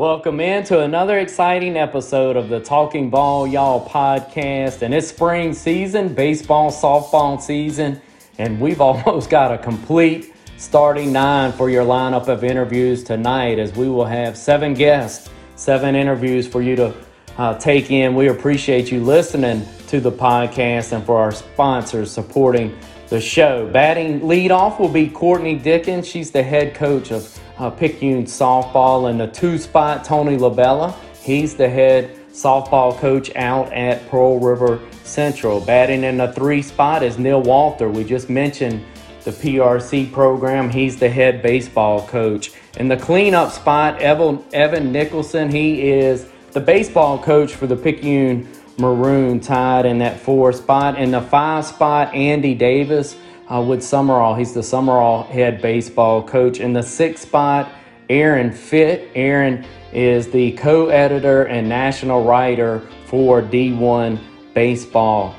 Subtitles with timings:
[0.00, 4.80] Welcome into another exciting episode of the Talking Ball Y'all podcast.
[4.80, 8.00] And it's spring season, baseball, softball season,
[8.38, 13.76] and we've almost got a complete starting nine for your lineup of interviews tonight as
[13.76, 16.94] we will have seven guests, seven interviews for you to
[17.36, 18.14] uh, take in.
[18.14, 22.74] We appreciate you listening to the podcast and for our sponsors supporting
[23.10, 23.68] the show.
[23.70, 26.08] Batting leadoff will be Courtney Dickens.
[26.08, 29.10] She's the head coach of uh, Picayune softball.
[29.10, 30.96] In the two spot, Tony Labella.
[31.22, 35.60] He's the head softball coach out at Pearl River Central.
[35.60, 37.90] Batting in the three spot is Neil Walter.
[37.90, 38.82] We just mentioned
[39.24, 40.70] the PRC program.
[40.70, 42.52] He's the head baseball coach.
[42.78, 45.50] In the cleanup spot, Evan, Evan Nicholson.
[45.50, 50.98] He is the baseball coach for the Picayune Maroon Tide in that four spot.
[50.98, 53.16] In the five spot, Andy Davis
[53.50, 54.38] uh, with Sumrall.
[54.38, 56.60] He's the Sumrall head baseball coach.
[56.60, 57.72] In the sixth spot,
[58.08, 59.10] Aaron Fitt.
[59.14, 64.20] Aaron is the co editor and national writer for D1
[64.54, 65.34] Baseball.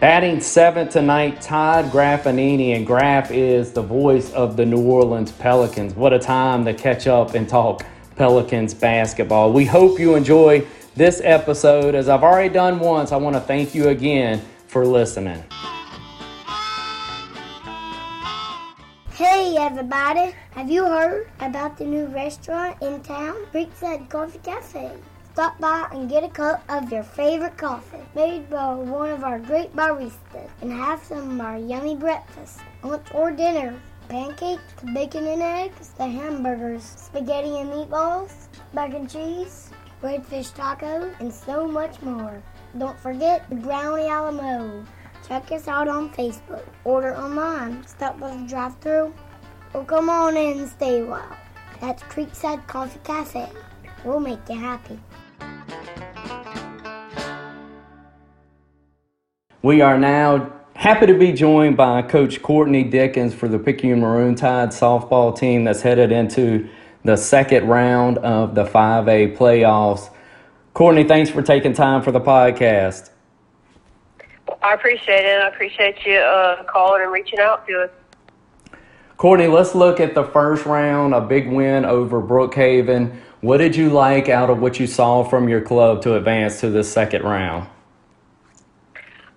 [0.00, 5.94] Batting seventh tonight, Todd Graffagnini, and Graff is the voice of the New Orleans Pelicans.
[5.94, 7.86] What a time to catch up and talk
[8.16, 9.52] Pelicans basketball.
[9.52, 11.94] We hope you enjoy this episode.
[11.94, 15.42] As I've already done once, I want to thank you again for listening.
[19.14, 24.90] Hey everybody, have you heard about the new restaurant in town, Creekside Coffee Cafe?
[25.32, 29.38] Stop by and get a cup of your favorite coffee made by one of our
[29.38, 33.80] great baristas and have some of our yummy breakfast, lunch or dinner.
[34.08, 39.70] Pancakes, bacon and eggs, the hamburgers, spaghetti and meatballs, mac cheese,
[40.02, 42.42] redfish tacos, and so much more.
[42.78, 44.86] Don't forget the brownie a la mode.
[45.26, 46.64] Check us out on Facebook.
[46.84, 47.86] Order online.
[47.86, 49.14] Stop by the drive through
[49.72, 51.36] or come on in and stay a while.
[51.80, 53.48] That's Creekside Coffee Cafe.
[54.04, 55.00] We'll make you happy.
[59.62, 64.34] We are now happy to be joined by Coach Courtney Dickens for the Picayune Maroon
[64.34, 66.68] Tide softball team that's headed into
[67.02, 70.10] the second round of the 5A playoffs.
[70.74, 73.08] Courtney, thanks for taking time for the podcast.
[74.62, 75.42] I appreciate it.
[75.42, 77.90] I appreciate you uh, calling and reaching out to us.
[79.16, 83.16] Courtney, let's look at the first round, a big win over Brookhaven.
[83.40, 86.70] What did you like out of what you saw from your club to advance to
[86.70, 87.68] the second round?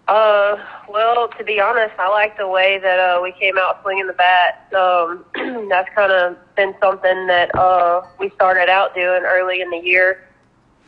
[0.07, 0.55] Uh,
[0.87, 4.13] well, to be honest, I like the way that uh, we came out swinging the
[4.13, 4.67] bat.
[4.73, 5.25] Um,
[5.69, 10.25] that's kind of been something that uh, we started out doing early in the year,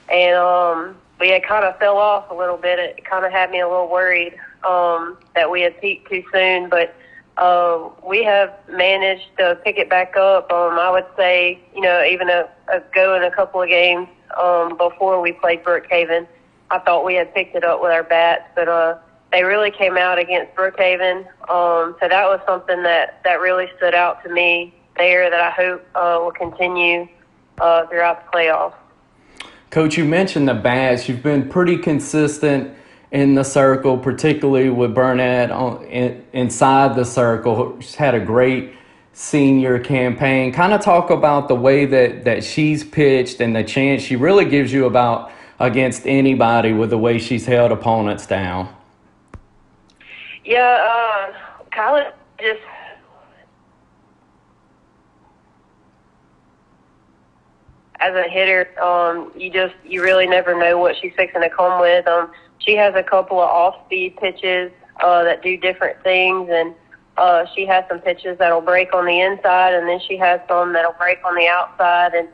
[0.10, 2.80] and um, we had kind of fell off a little bit.
[2.80, 4.36] It kind of had me a little worried
[4.68, 6.96] um, that we had peaked too soon, but
[7.38, 10.52] uh, we have managed to pick it back up.
[10.52, 14.08] Um, I would say, you know, even a, a go in a couple of games
[14.38, 16.28] um, before we played Brookhaven,
[16.72, 18.98] I thought we had picked it up with our bats, but uh,
[19.32, 21.26] they really came out against Brookhaven.
[21.50, 25.50] Um, so that was something that that really stood out to me there that I
[25.52, 27.08] hope uh, will continue
[27.60, 28.76] uh, throughout the playoffs.
[29.70, 31.08] Coach, you mentioned the bats.
[31.08, 32.74] You've been pretty consistent
[33.12, 37.80] in the circle, particularly with Burnett on, in, inside the circle.
[37.80, 38.74] She's had a great
[39.14, 40.52] senior campaign.
[40.52, 44.46] Kind of talk about the way that, that she's pitched and the chance she really
[44.46, 48.74] gives you about against anybody with the way she's held opponents down.
[50.46, 52.62] Yeah, uh, Kyla just
[58.00, 61.82] as a hitter, um, you just you really never know what she's fixing to come
[61.82, 62.08] with.
[62.08, 64.72] Um, she has a couple of off-speed pitches
[65.04, 66.74] uh, that do different things, and
[67.18, 70.74] uh, she has some pitches that'll break on the inside, and then she has some
[70.74, 72.28] that'll break on the outside, and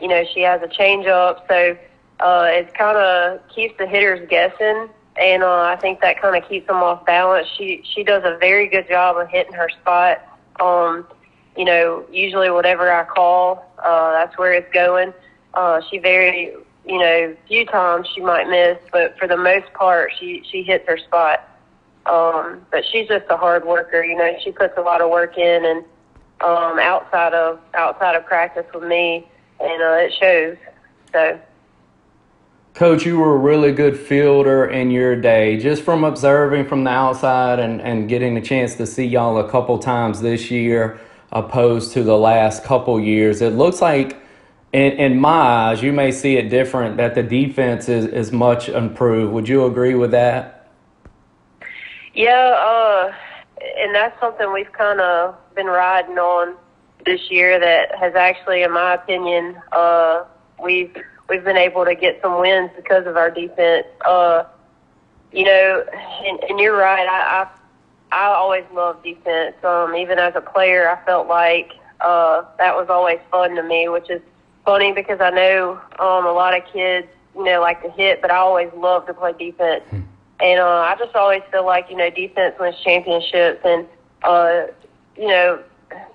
[0.00, 1.76] you know she has a changeup, so
[2.20, 6.48] uh, it kind of keeps the hitters guessing, and uh, I think that kind of
[6.48, 7.48] keeps them off balance.
[7.56, 10.22] She she does a very good job of hitting her spot.
[10.60, 11.06] Um,
[11.56, 15.12] you know, usually whatever I call, uh, that's where it's going.
[15.54, 16.54] Uh, she very,
[16.86, 20.86] you know, few times she might miss, but for the most part, she she hits
[20.88, 21.48] her spot.
[22.06, 24.02] Um, but she's just a hard worker.
[24.02, 25.84] You know, she puts a lot of work in, and
[26.40, 29.28] um, outside of outside of practice with me,
[29.60, 30.56] and uh, it shows.
[31.12, 31.40] So.
[32.74, 35.58] Coach, you were a really good fielder in your day.
[35.58, 39.50] Just from observing from the outside and, and getting a chance to see y'all a
[39.50, 40.98] couple times this year,
[41.32, 43.40] opposed to the last couple years.
[43.42, 44.20] It looks like,
[44.72, 48.68] in, in my eyes, you may see it different, that the defense is, is much
[48.68, 49.32] improved.
[49.32, 50.70] Would you agree with that?
[52.14, 53.14] Yeah, uh,
[53.78, 56.56] and that's something we've kind of been riding on
[57.06, 60.24] this year that has actually, in my opinion, uh,
[60.62, 60.94] we've
[61.28, 63.86] we've been able to get some wins because of our defense.
[64.04, 64.44] Uh,
[65.32, 65.84] you know,
[66.26, 67.08] and, and you're right.
[67.08, 67.48] I, I
[68.12, 69.56] I always loved defense.
[69.64, 73.88] Um, even as a player, I felt like uh, that was always fun to me,
[73.88, 74.20] which is
[74.64, 78.30] funny because I know um, a lot of kids, you know, like to hit, but
[78.30, 79.84] I always love to play defense.
[79.90, 80.00] Hmm.
[80.40, 83.86] And uh, I just always feel like you know defense wins championships, and
[84.24, 84.66] uh,
[85.16, 85.62] you know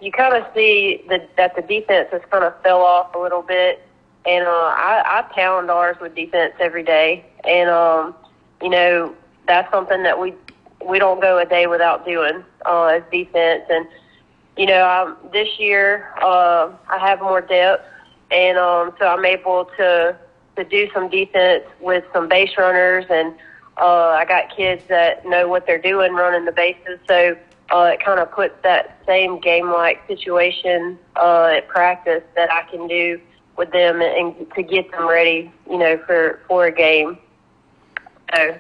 [0.02, 3.42] you kind of see that that the defense has kind of fell off a little
[3.42, 3.84] bit.
[4.26, 8.16] And uh, I, I pound ours with defense every day, and um,
[8.62, 9.16] you know
[9.48, 10.34] that's something that we
[10.86, 13.64] we don't go a day without doing uh, as defense.
[13.70, 13.88] And
[14.58, 17.86] you know, um, this year uh, I have more depth,
[18.32, 20.18] and um, so I'm able to
[20.56, 23.36] to do some defense with some base runners, and
[23.78, 27.00] uh, I got kids that know what they're doing running the bases.
[27.08, 27.38] So
[27.72, 32.88] uh, it kind of puts that same game-like situation uh, at practice that I can
[32.88, 33.20] do
[33.58, 37.18] with them and, and to get them ready, you know, for for a game.
[38.34, 38.58] So,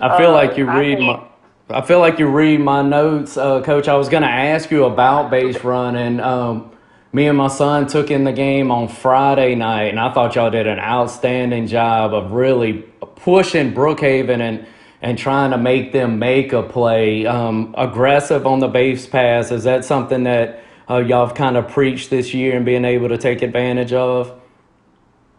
[0.00, 1.24] I feel uh, like you read my.
[1.70, 3.88] I feel like you read my notes, uh, Coach.
[3.88, 6.18] I was going to ask you about base running.
[6.18, 6.70] Um,
[7.12, 10.50] me and my son took in the game on Friday night, and I thought y'all
[10.50, 12.84] did an outstanding job of really
[13.16, 14.66] pushing Brookhaven and
[15.00, 17.26] and trying to make them make a play.
[17.26, 21.68] Um, aggressive on the base pass is that something that uh, y'all have kind of
[21.68, 24.32] preached this year and being able to take advantage of?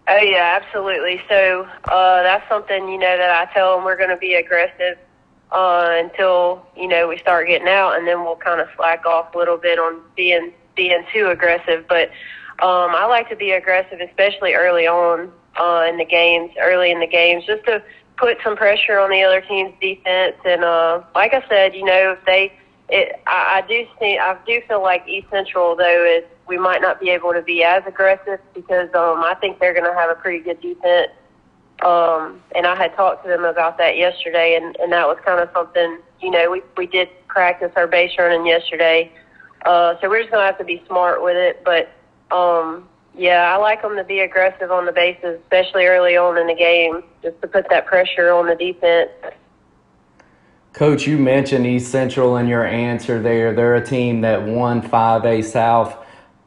[0.08, 1.22] Oh yeah, absolutely.
[1.28, 4.98] So uh, that's something you know that I tell them we're going to be aggressive
[5.51, 9.34] uh, until you know we start getting out, and then we'll kind of slack off
[9.34, 11.86] a little bit on being being too aggressive.
[11.88, 12.10] But
[12.62, 17.00] um, I like to be aggressive, especially early on uh, in the games, early in
[17.00, 17.84] the games, just to
[18.18, 20.36] put some pressure on the other team's defense.
[20.46, 22.54] And uh, like I said, you know, if they,
[22.90, 26.81] it, I, I do see, I do feel like East Central though is we might
[26.81, 30.10] not be able to be as aggressive because um, I think they're going to have
[30.10, 31.12] a pretty good defense.
[31.81, 35.40] Um, and I had talked to them about that yesterday, and, and that was kind
[35.40, 39.12] of something, you know, we, we did practice our base running yesterday.
[39.66, 41.64] Uh, so we're just going to have to be smart with it.
[41.64, 41.92] But,
[42.36, 46.48] um, yeah, I like them to be aggressive on the bases, especially early on in
[46.48, 49.12] the game, just to put that pressure on the defense.
[50.74, 53.54] Coach, you mentioned East Central in your answer there.
[53.54, 55.98] They're a team that won 5A South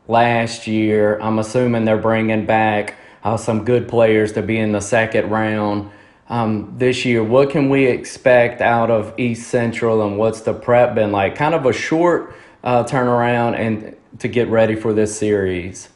[0.09, 1.19] last year.
[1.21, 5.91] I'm assuming they're bringing back uh, some good players to be in the second round
[6.29, 7.23] um, this year.
[7.23, 11.35] What can we expect out of East Central and what's the prep been like?
[11.35, 12.35] Kind of a short
[12.65, 15.89] uh, turnaround and to get ready for this series.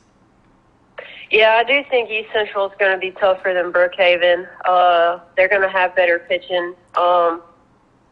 [1.30, 4.48] Yeah, I do think East Central is going to be tougher than Brookhaven.
[4.64, 6.74] Uh, they're going to have better pitching.
[6.96, 7.42] Um,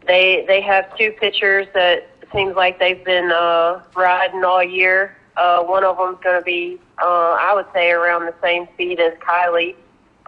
[0.06, 5.16] they they have two pitchers that seems like they've been uh, riding all year.
[5.36, 9.00] Uh, one of them's going to be, uh, I would say, around the same speed
[9.00, 9.74] as Kylie,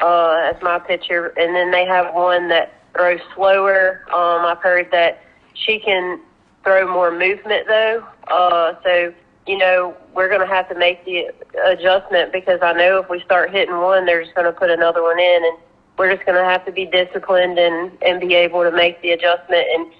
[0.02, 1.28] uh, as my pitcher.
[1.38, 4.04] And then they have one that throws slower.
[4.08, 5.20] Um, I've heard that
[5.54, 6.20] she can
[6.64, 8.04] throw more movement though.
[8.28, 9.12] Uh, so
[9.46, 11.26] you know, we're going to have to make the
[11.64, 15.02] adjustment because I know if we start hitting one, they're just going to put another
[15.02, 15.58] one in, and
[15.96, 19.10] we're just going to have to be disciplined and and be able to make the
[19.12, 19.66] adjustment.
[19.74, 19.92] And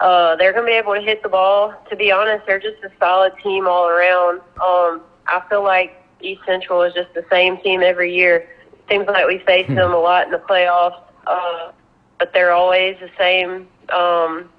[0.00, 1.74] uh, they're going to be able to hit the ball.
[1.90, 4.40] To be honest, they're just a solid team all around.
[4.62, 8.48] Um, I feel like East Central is just the same team every year.
[8.88, 9.74] Seems like we face hmm.
[9.74, 11.72] them a lot in the playoffs, uh,
[12.18, 13.68] but they're always the same.
[13.90, 14.50] Um,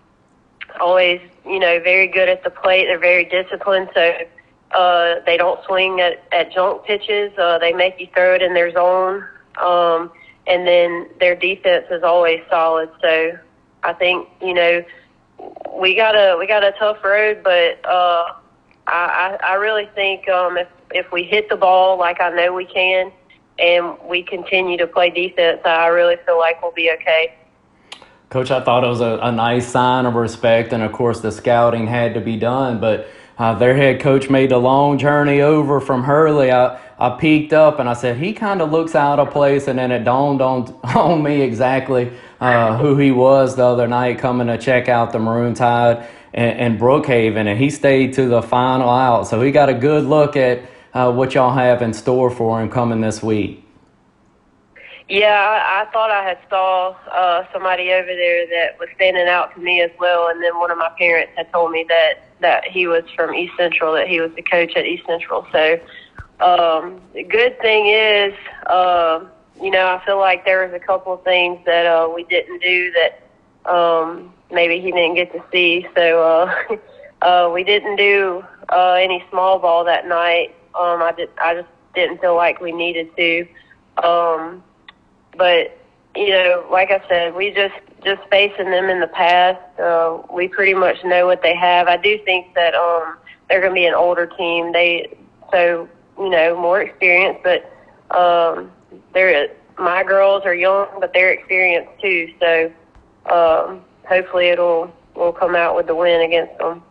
[0.79, 2.85] always, you know, very good at the plate.
[2.85, 3.89] They're very disciplined.
[3.93, 4.13] So
[4.71, 7.31] uh, they don't swing at, at junk pitches.
[7.37, 9.25] Uh, they make you throw it in their zone.
[9.61, 10.11] Um,
[10.47, 12.89] and then their defense is always solid.
[13.01, 13.37] So
[13.83, 14.83] I think, you know,
[15.79, 18.33] we got a we got a tough road, but uh,
[18.87, 22.53] I, I I really think um, if if we hit the ball like I know
[22.53, 23.11] we can,
[23.59, 27.35] and we continue to play defense, I really feel like we'll be okay.
[28.29, 31.31] Coach, I thought it was a, a nice sign of respect, and of course the
[31.31, 35.81] scouting had to be done, but uh, their head coach made a long journey over
[35.81, 36.51] from Hurley.
[36.51, 39.67] I, I peeked up and I said, he kind of looks out of place.
[39.67, 42.11] And then it dawned on, on me exactly
[42.53, 46.79] uh, who he was the other night coming to check out the Maroon Tide and,
[46.79, 47.47] Brookhaven.
[47.47, 49.27] And he stayed to the final out.
[49.27, 50.61] So he got a good look at
[50.93, 53.61] uh, what y'all have in store for him coming this week.
[55.07, 59.53] Yeah, I, I thought I had saw uh, somebody over there that was standing out
[59.53, 62.65] to me as well, and then one of my parents had told me that that
[62.65, 65.47] he was from East Central, that he was the coach at East Central.
[65.51, 65.79] So
[66.39, 68.33] um, the good thing is,
[68.65, 69.25] uh,
[69.61, 72.61] you know, I feel like there was a couple of things that uh, we didn't
[72.61, 73.21] do that
[73.71, 75.87] um, maybe he didn't get to see.
[75.95, 76.77] So uh,
[77.25, 80.55] uh, we didn't do uh, any small ball that night.
[80.79, 81.29] Um, I did.
[81.41, 83.47] I just didn't feel like we needed to.
[84.03, 84.63] Um,
[85.37, 85.77] but
[86.15, 89.79] you know, like I said, we just just facing them in the past.
[89.79, 91.87] Uh, we pretty much know what they have.
[91.87, 93.17] I do think that um,
[93.49, 94.73] they're going to be an older team.
[94.73, 95.17] They
[95.51, 97.71] so you know more experience, but
[98.15, 98.71] um,
[99.13, 102.33] they're my girls are young, but they're experienced too.
[102.39, 102.71] So
[103.25, 106.83] um, hopefully it'll will come out with the win against them.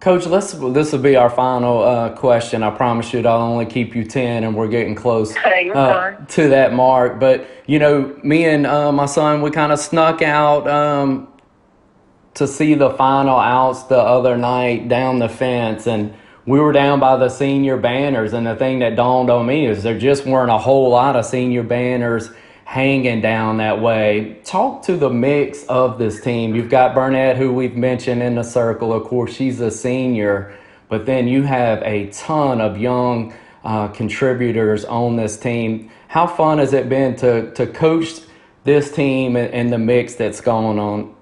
[0.00, 2.62] Coach, let's, this will be our final uh, question.
[2.62, 6.72] I promise you, I'll only keep you 10, and we're getting close uh, to that
[6.72, 7.20] mark.
[7.20, 11.28] But, you know, me and uh, my son, we kind of snuck out um,
[12.32, 15.86] to see the final outs the other night down the fence.
[15.86, 16.14] And
[16.50, 18.32] we were down by the senior banners.
[18.32, 21.24] And the thing that dawned on me is there just weren't a whole lot of
[21.24, 22.28] senior banners
[22.64, 24.40] hanging down that way.
[24.42, 26.56] Talk to the mix of this team.
[26.56, 28.92] You've got Burnett, who we've mentioned in the circle.
[28.92, 34.84] Of course, she's a senior, but then you have a ton of young uh, contributors
[34.84, 35.88] on this team.
[36.08, 38.22] How fun has it been to, to coach
[38.64, 41.14] this team and, and the mix that's going on?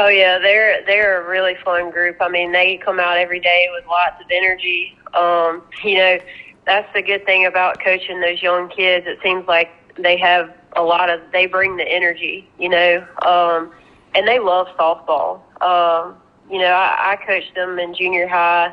[0.00, 2.18] Oh yeah, they're they're a really fun group.
[2.20, 4.96] I mean, they come out every day with lots of energy.
[5.12, 6.18] Um, you know,
[6.66, 9.08] that's the good thing about coaching those young kids.
[9.08, 13.72] It seems like they have a lot of they bring the energy, you know, um,
[14.14, 15.40] and they love softball.
[15.60, 16.14] Um,
[16.48, 18.72] you know, I, I coached them in junior high,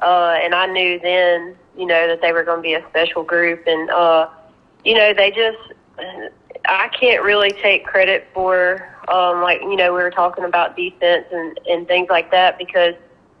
[0.00, 3.24] uh, and I knew then, you know, that they were going to be a special
[3.24, 4.28] group, and uh,
[4.84, 5.58] you know, they just.
[6.66, 11.26] I can't really take credit for, um, like you know, we were talking about defense
[11.32, 12.94] and and things like that because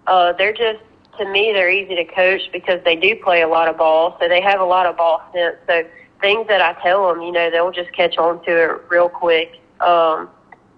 [0.06, 0.80] uh, they're just
[1.18, 4.28] to me, they're easy to coach because they do play a lot of ball, so
[4.28, 5.56] they have a lot of ball sense.
[5.66, 5.84] So
[6.20, 9.60] things that I tell them, you know, they'll just catch on to it real quick.
[9.80, 10.28] Um,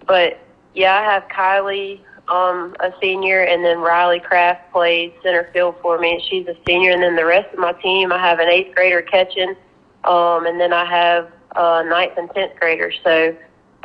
[0.05, 0.39] but
[0.73, 5.97] yeah, I have Kylie, um, a senior, and then Riley Kraft plays center field for
[5.97, 6.23] me.
[6.29, 9.01] She's a senior, and then the rest of my team, I have an eighth grader
[9.01, 9.55] catching,
[10.03, 12.95] um, and then I have uh, ninth and tenth graders.
[13.03, 13.35] So,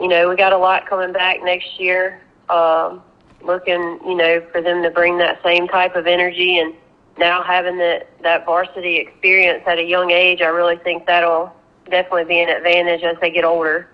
[0.01, 2.21] you know, we got a lot coming back next year.
[2.49, 3.03] Um,
[3.43, 6.75] looking, you know, for them to bring that same type of energy and
[7.19, 11.55] now having that that varsity experience at a young age, I really think that'll
[11.91, 13.89] definitely be an advantage as they get older.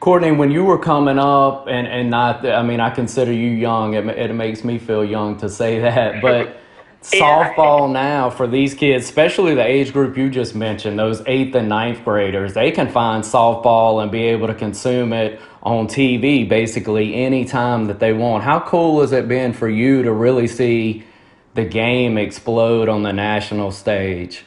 [0.00, 3.92] Courtney, when you were coming up, and, and not, I mean, I consider you young.
[3.94, 6.56] It, it makes me feel young to say that, but
[7.02, 11.68] softball now for these kids, especially the age group you just mentioned, those eighth and
[11.68, 17.14] ninth graders, they can find softball and be able to consume it on TV basically
[17.14, 18.44] anytime that they want.
[18.44, 21.04] How cool has it been for you to really see
[21.54, 24.44] the game explode on the national stage?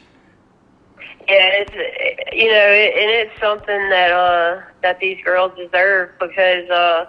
[1.28, 7.06] Yeah, it's you know, and it's something that uh that these girls deserve because uh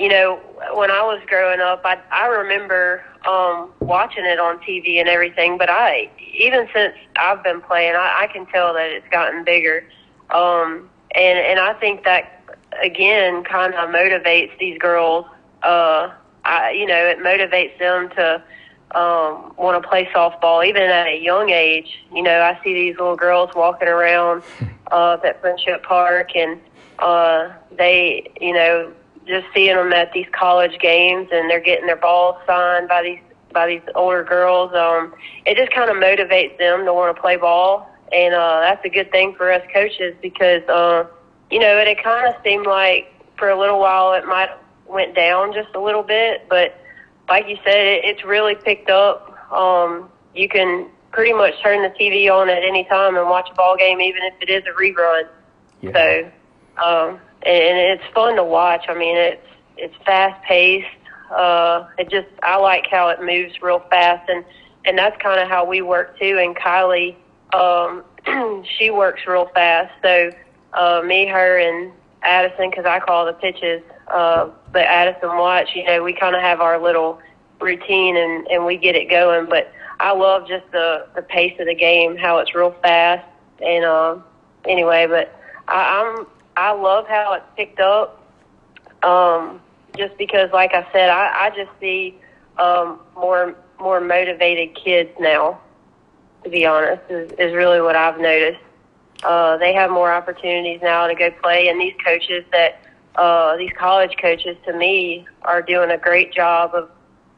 [0.00, 0.40] you know,
[0.72, 5.58] when I was growing up, I I remember um, watching it on TV and everything.
[5.58, 9.84] But I, even since I've been playing, I, I can tell that it's gotten bigger.
[10.30, 12.42] Um, and and I think that
[12.82, 15.26] again kind of motivates these girls.
[15.62, 16.10] Uh,
[16.44, 18.42] I, you know, it motivates them to
[18.98, 22.02] um, want to play softball, even at a young age.
[22.14, 24.42] You know, I see these little girls walking around
[24.90, 26.58] uh, at Friendship Park, and
[26.98, 28.94] uh, they, you know,
[29.30, 33.20] just seeing them at these college games and they're getting their balls signed by these
[33.52, 35.12] by these older girls, um,
[35.44, 38.88] it just kind of motivates them to want to play ball, and uh, that's a
[38.88, 41.04] good thing for us coaches because uh,
[41.50, 44.50] you know it, it kind of seemed like for a little while it might
[44.86, 46.76] went down just a little bit, but
[47.28, 49.52] like you said, it, it's really picked up.
[49.52, 53.54] Um, you can pretty much turn the TV on at any time and watch a
[53.54, 55.28] ball game, even if it is a rerun.
[55.80, 55.92] Yeah.
[55.92, 56.30] So.
[56.84, 58.84] Um, and it's fun to watch.
[58.88, 60.86] I mean, it's it's fast paced.
[61.30, 64.44] Uh, it just I like how it moves real fast, and
[64.84, 66.38] and that's kind of how we work too.
[66.38, 67.16] And Kylie,
[67.54, 68.04] um,
[68.78, 69.92] she works real fast.
[70.02, 70.30] So
[70.74, 71.92] uh, me, her, and
[72.22, 75.70] Addison, because I call the pitches, uh, but Addison watch.
[75.74, 77.20] You know, we kind of have our little
[77.60, 79.48] routine, and and we get it going.
[79.48, 83.26] But I love just the the pace of the game, how it's real fast.
[83.62, 84.16] And uh,
[84.66, 85.34] anyway, but
[85.68, 86.26] I, I'm
[86.56, 88.16] I love how it's picked up.
[89.02, 89.60] Um,
[89.96, 92.16] just because, like I said, I, I just see
[92.58, 95.60] um, more more motivated kids now.
[96.44, 98.60] To be honest, is, is really what I've noticed.
[99.22, 102.80] Uh, they have more opportunities now to go play, and these coaches that
[103.16, 106.88] uh, these college coaches, to me, are doing a great job of,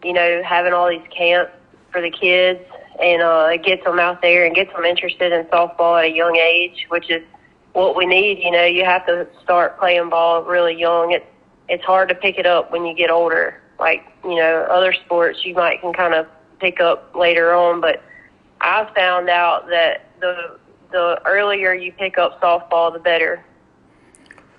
[0.04, 1.50] you know, having all these camps
[1.90, 2.60] for the kids,
[3.00, 6.36] and uh, gets them out there and gets them interested in softball at a young
[6.36, 7.22] age, which is
[7.72, 8.38] what we need.
[8.38, 11.12] You know, you have to start playing ball really young.
[11.12, 11.26] It's
[11.68, 13.60] it's hard to pick it up when you get older.
[13.78, 16.26] Like you know, other sports you might can kind of
[16.60, 18.02] pick up later on, but
[18.60, 20.58] I found out that the
[20.90, 23.44] the earlier you pick up softball, the better.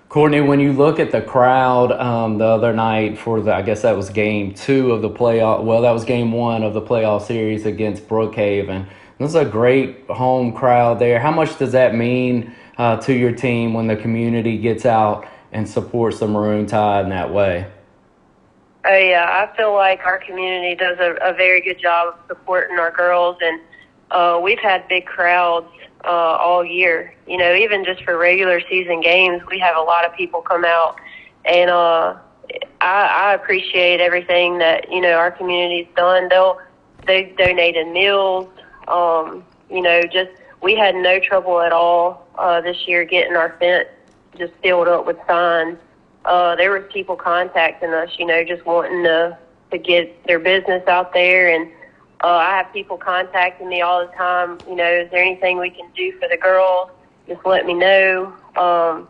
[0.08, 3.82] Courtney, when you look at the crowd um, the other night for the, I guess
[3.82, 5.64] that was game two of the playoff.
[5.64, 8.86] Well, that was game one of the playoff series against Brookhaven.
[9.18, 11.18] This is a great home crowd there.
[11.18, 15.68] How much does that mean uh, to your team when the community gets out and
[15.68, 17.66] supports the Maroon Tide in that way?
[18.86, 22.78] Oh yeah, I feel like our community does a, a very good job of supporting
[22.78, 23.60] our girls, and
[24.10, 25.70] uh, we've had big crowds
[26.04, 27.14] uh, all year.
[27.26, 30.66] You know, even just for regular season games, we have a lot of people come
[30.66, 30.96] out,
[31.46, 32.16] and uh,
[32.82, 36.28] I, I appreciate everything that you know our community's done.
[36.28, 36.60] They'll
[37.06, 38.48] they donated meals.
[38.88, 43.56] Um, you know, just we had no trouble at all uh, this year getting our
[43.58, 43.88] fence
[44.36, 45.78] just filled up with signs.
[46.24, 49.38] Uh, there was people contacting us, you know, just wanting to
[49.70, 51.68] to get their business out there and
[52.24, 54.58] uh, I have people contacting me all the time.
[54.66, 56.90] You know, is there anything we can do for the girls?
[57.28, 58.32] Just let me know.
[58.56, 59.06] Um,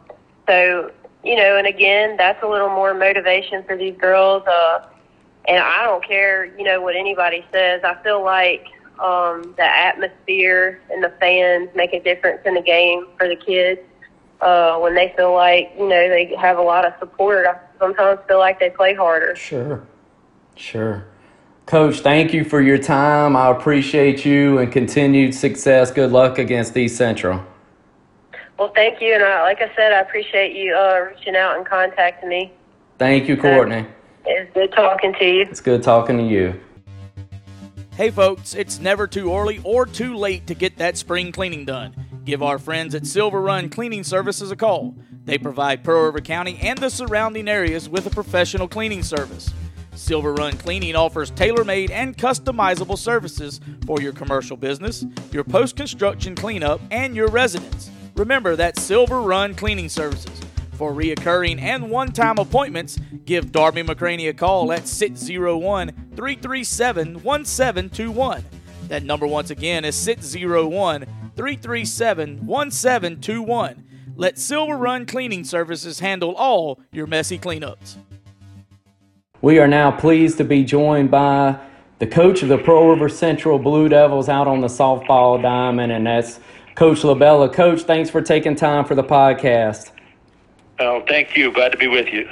[0.49, 0.91] so,
[1.23, 4.43] you know, and again, that's a little more motivation for these girls.
[4.49, 4.87] Uh,
[5.47, 7.83] and I don't care, you know, what anybody says.
[7.85, 8.67] I feel like
[9.01, 13.81] um, the atmosphere and the fans make a difference in the game for the kids.
[14.41, 18.21] Uh, when they feel like, you know, they have a lot of support, I sometimes
[18.29, 19.35] feel like they play harder.
[19.37, 19.83] Sure.
[20.57, 21.07] Sure.
[21.67, 23.37] Coach, thank you for your time.
[23.37, 25.91] I appreciate you and continued success.
[25.91, 27.43] Good luck against East Central.
[28.59, 29.15] Well, thank you.
[29.15, 32.53] And I, like I said, I appreciate you uh, reaching out and contacting me.
[32.99, 33.87] Thank you, Courtney.
[34.27, 35.43] it's good talking to you.
[35.43, 36.61] It's good talking to you.
[37.97, 41.95] Hey, folks, it's never too early or too late to get that spring cleaning done.
[42.25, 44.97] Give our friends at Silver Run Cleaning Services a call.
[45.25, 49.49] They provide Pearl River County and the surrounding areas with a professional cleaning service.
[49.95, 55.77] Silver Run Cleaning offers tailor made and customizable services for your commercial business, your post
[55.77, 57.93] construction cleanup, and your residence.
[58.17, 60.44] Remember that Silver Run Cleaning Services.
[60.75, 68.45] For reoccurring and one time appointments, give Darby McCraney a call at 601 337 1721.
[68.89, 71.07] That number, once again, is 601
[71.37, 73.85] 337 1721.
[74.17, 77.97] Let Silver Run Cleaning Services handle all your messy cleanups.
[79.41, 81.59] We are now pleased to be joined by
[81.99, 86.07] the coach of the Pearl River Central Blue Devils out on the softball diamond, and
[86.07, 86.41] that's
[86.75, 87.53] Coach LaBella.
[87.53, 89.91] Coach, thanks for taking time for the podcast.
[90.79, 91.53] Oh, thank you.
[91.53, 92.29] Glad to be with you.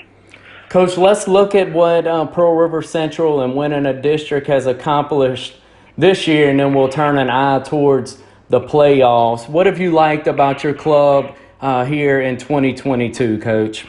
[0.69, 5.57] Coach, let's look at what uh, Pearl River Central and winning a district has accomplished
[5.99, 9.49] this year, and then we'll turn an eye towards the playoffs.
[9.49, 13.85] What have you liked about your club uh, here in 2022, Coach?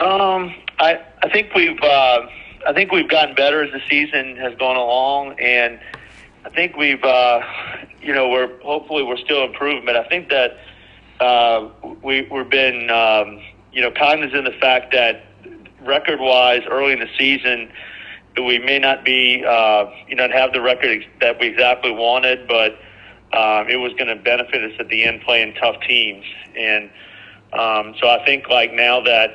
[0.00, 2.26] Um, I I think we've uh,
[2.66, 5.78] I think we've gotten better as the season has gone along, and
[6.44, 7.40] I think we've uh,
[8.02, 9.84] you know we're hopefully we're still improving.
[9.84, 10.58] But I think that
[11.20, 11.68] uh,
[12.02, 13.40] we we've been um,
[13.72, 15.24] you know cognizant of the fact that
[15.82, 17.70] record wise early in the season
[18.36, 22.72] we may not be uh, you know have the record that we exactly wanted, but
[23.36, 26.24] um, it was going to benefit us at the end playing tough teams,
[26.56, 26.90] and
[27.52, 29.34] um, so I think like now that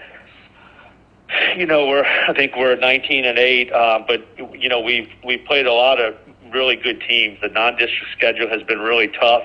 [1.58, 5.44] you know, we're I think we're 19 and eight, uh, but you know we've we've
[5.46, 6.16] played a lot of
[6.52, 7.40] really good teams.
[7.42, 9.44] The non-district schedule has been really tough,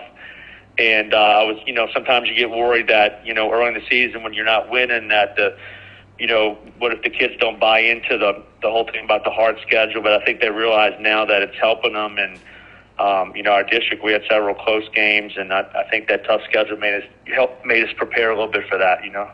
[0.80, 3.74] and uh, I was you know sometimes you get worried that you know early in
[3.74, 5.56] the season when you're not winning that the
[6.18, 9.30] you know what if the kids don't buy into the the whole thing about the
[9.30, 10.02] hard schedule?
[10.02, 12.38] But I think they realize now that it's helping them and.
[12.98, 16.22] Um, you know, our district, we had several close games, and I, I think that
[16.26, 19.02] tough schedule made us help made us prepare a little bit for that.
[19.02, 19.30] You know.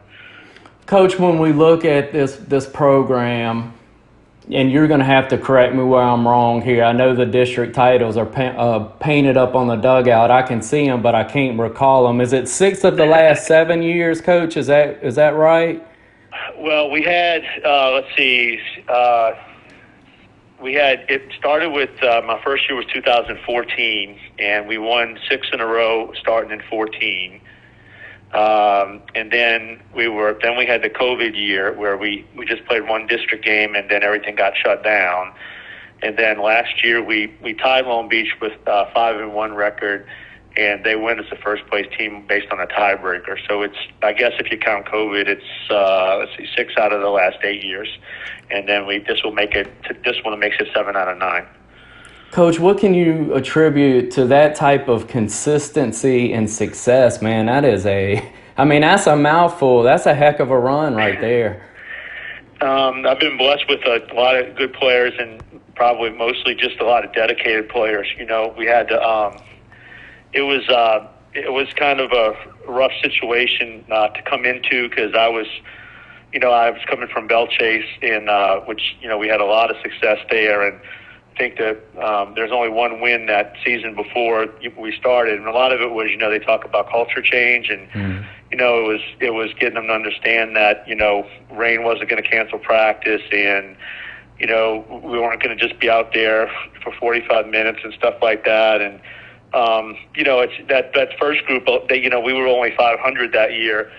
[0.87, 3.76] Coach, when we look at this this program,
[4.53, 6.85] and you're going to have to correct me where I'm wrong here.
[6.85, 10.31] I know the district titles are pa- uh, painted up on the dugout.
[10.31, 12.21] I can see them, but I can't recall them.
[12.21, 14.57] Is it six of the last seven years, Coach?
[14.57, 15.85] Is that is that right?
[16.59, 19.33] Well, we had uh, let's see, uh,
[20.63, 25.49] we had it started with uh, my first year was 2014, and we won six
[25.53, 27.41] in a row starting in 14.
[28.37, 32.67] Um, and then we were then we had the COVID year where we we just
[32.67, 35.33] played one district game and then everything got shut down.
[36.03, 40.07] And then last year we we tied Long Beach with uh, five and one record,
[40.55, 43.39] and they win as the first place team based on a tiebreaker.
[43.49, 47.01] So it's I guess if you count COVID, it's uh, let's see six out of
[47.01, 47.89] the last eight years,
[48.51, 49.73] and then we this will make it
[50.05, 51.47] this one makes it seven out of nine.
[52.37, 57.47] Coach, what can you attribute to that type of consistency and success, man?
[57.47, 59.83] That is a, I mean, that's a mouthful.
[59.83, 61.67] That's a heck of a run right there.
[62.61, 65.43] Um, I've been blessed with a lot of good players and
[65.77, 68.07] probably mostly just a lot of dedicated players.
[68.19, 69.39] You know, we had, um,
[70.35, 72.37] it was, uh, it was kind of a
[72.71, 75.47] rough situation uh, to come into because I was,
[76.35, 79.41] you know, I was coming from Belle Chasse and uh, which you know we had
[79.41, 80.79] a lot of success there, and
[81.37, 84.47] think that um, there's only one win that season before
[84.79, 87.69] we started, and a lot of it was, you know, they talk about culture change,
[87.69, 88.27] and mm.
[88.51, 92.09] you know, it was it was getting them to understand that you know rain wasn't
[92.09, 93.77] going to cancel practice, and
[94.39, 96.51] you know we weren't going to just be out there
[96.83, 99.01] for 45 minutes and stuff like that, and
[99.57, 101.69] um, you know, it's that that first group.
[101.69, 103.91] Uh, they, you know, we were only 500 that year,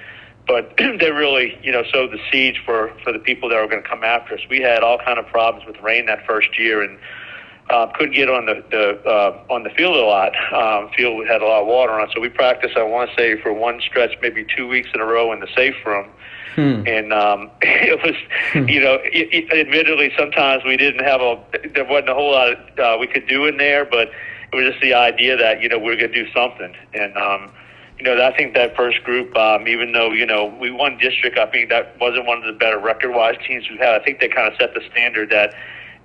[0.47, 3.81] but they really, you know, sowed the seeds for for the people that were going
[3.81, 4.41] to come after us.
[4.49, 6.99] We had all kind of problems with rain that first year, and
[7.69, 10.33] uh, couldn't get on the the uh, on the field a lot.
[10.53, 12.77] Um, field had a lot of water on, so we practiced.
[12.77, 15.49] I want to say for one stretch, maybe two weeks in a row in the
[15.55, 16.09] safe room.
[16.55, 16.87] Hmm.
[16.87, 18.15] And um, it was,
[18.51, 18.67] hmm.
[18.67, 21.43] you know, it, it, admittedly, sometimes we didn't have a,
[21.75, 24.09] there wasn't a whole lot of, uh, we could do in there, but
[24.51, 27.15] it was just the idea that you know we are going to do something, and
[27.17, 27.51] um,
[27.99, 31.37] you know I think that first group, um, even though you know we won district,
[31.37, 33.99] I think that wasn't one of the better record-wise teams we've had.
[33.99, 35.53] I think they kind of set the standard that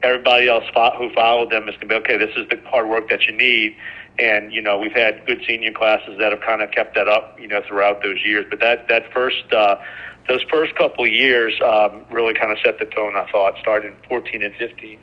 [0.03, 0.65] everybody else
[0.99, 2.19] who followed them is going to be okay.
[2.19, 3.77] This is the hard work that you need.
[4.19, 7.39] And you know we've had good senior classes that have kind of kept that up,
[7.41, 8.45] you know, throughout those years.
[8.51, 9.77] But that that first uh,
[10.29, 13.17] those first couple years um, really kind of set the tone.
[13.17, 14.99] I thought, starting 14 and 15.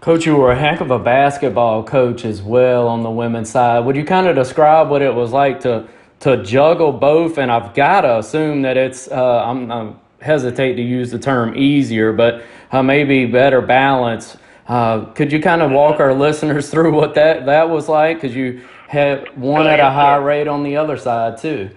[0.00, 3.80] Coach, you were a heck of a basketball coach as well on the women's side.
[3.80, 5.88] Would you kind of describe what it was like to
[6.20, 7.36] to juggle both?
[7.36, 11.56] And I've got to assume that it's uh, I'm, I'm, hesitate to use the term
[11.56, 14.36] easier, but uh, maybe better balance.
[14.68, 18.20] Uh, could you kind of walk our listeners through what that that was like?
[18.20, 21.70] Because you had one at a high rate on the other side too.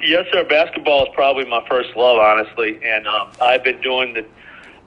[0.00, 0.44] Yes, sir.
[0.44, 4.24] Basketball is probably my first love, honestly, and um, I've been doing the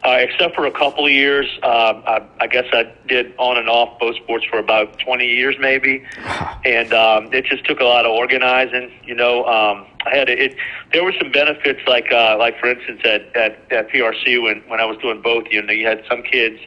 [0.03, 1.47] uh, except for a couple of years.
[1.61, 5.55] Uh, I, I guess I did on and off both sports for about 20 years,
[5.59, 6.03] maybe,
[6.65, 8.91] and um, it just took a lot of organizing.
[9.03, 10.55] You know, um, I had it.
[10.93, 14.79] There were some benefits, like uh, like for instance at, at at PRC when when
[14.79, 15.45] I was doing both.
[15.51, 16.59] You know, you had some kids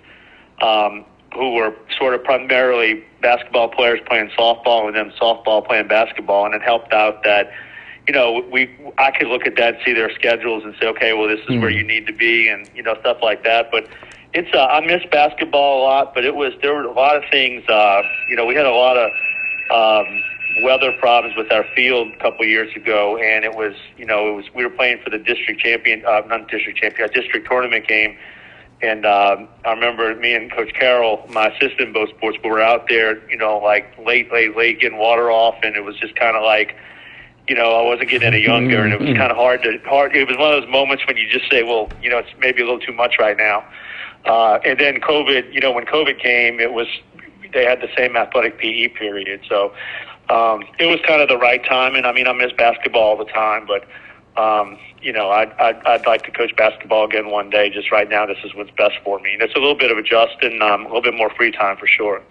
[0.62, 6.46] um, who were sort of primarily basketball players playing softball, and then softball playing basketball,
[6.46, 7.50] and it helped out that
[8.06, 11.28] you know, we I could look at that, see their schedules, and say, okay, well,
[11.28, 11.60] this is mm.
[11.60, 13.70] where you need to be, and you know, stuff like that.
[13.70, 13.88] But
[14.34, 17.22] it's uh, I miss basketball a lot, but it was there were a lot of
[17.30, 17.66] things.
[17.68, 19.10] Uh, you know, we had a lot of
[19.72, 20.22] um,
[20.62, 24.36] weather problems with our field a couple years ago, and it was you know it
[24.36, 28.16] was we were playing for the district champion, uh, not district champion, district tournament game.
[28.82, 32.50] And um, I remember me and Coach Carroll, my assistant in both sports, but we
[32.50, 35.96] were out there, you know, like late, late, late, getting water off, and it was
[35.96, 36.76] just kind of like,
[37.48, 39.18] you know, I wasn't getting any younger, and it was mm-hmm.
[39.18, 40.16] kind of hard to hard.
[40.16, 42.62] It was one of those moments when you just say, well, you know, it's maybe
[42.62, 43.64] a little too much right now.
[44.24, 46.86] Uh, and then COVID, you know, when COVID came, it was
[47.52, 49.74] they had the same athletic PE period, so
[50.30, 51.94] um, it was kind of the right time.
[51.94, 53.86] And I mean, I miss basketball all the time, but
[54.40, 57.68] um, you know, I'd, I'd I'd like to coach basketball again one day.
[57.68, 59.34] Just right now, this is what's best for me.
[59.34, 61.86] And it's a little bit of adjusting, um, a little bit more free time for
[61.86, 62.22] sure.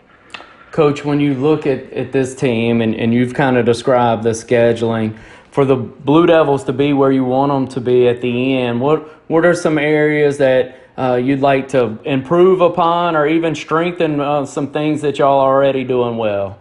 [0.73, 4.31] Coach, when you look at, at this team and, and you've kind of described the
[4.31, 5.15] scheduling,
[5.51, 8.81] for the Blue Devils to be where you want them to be at the end,
[8.81, 14.19] what, what are some areas that uh, you'd like to improve upon or even strengthen
[14.19, 16.57] uh, some things that y'all are already doing well?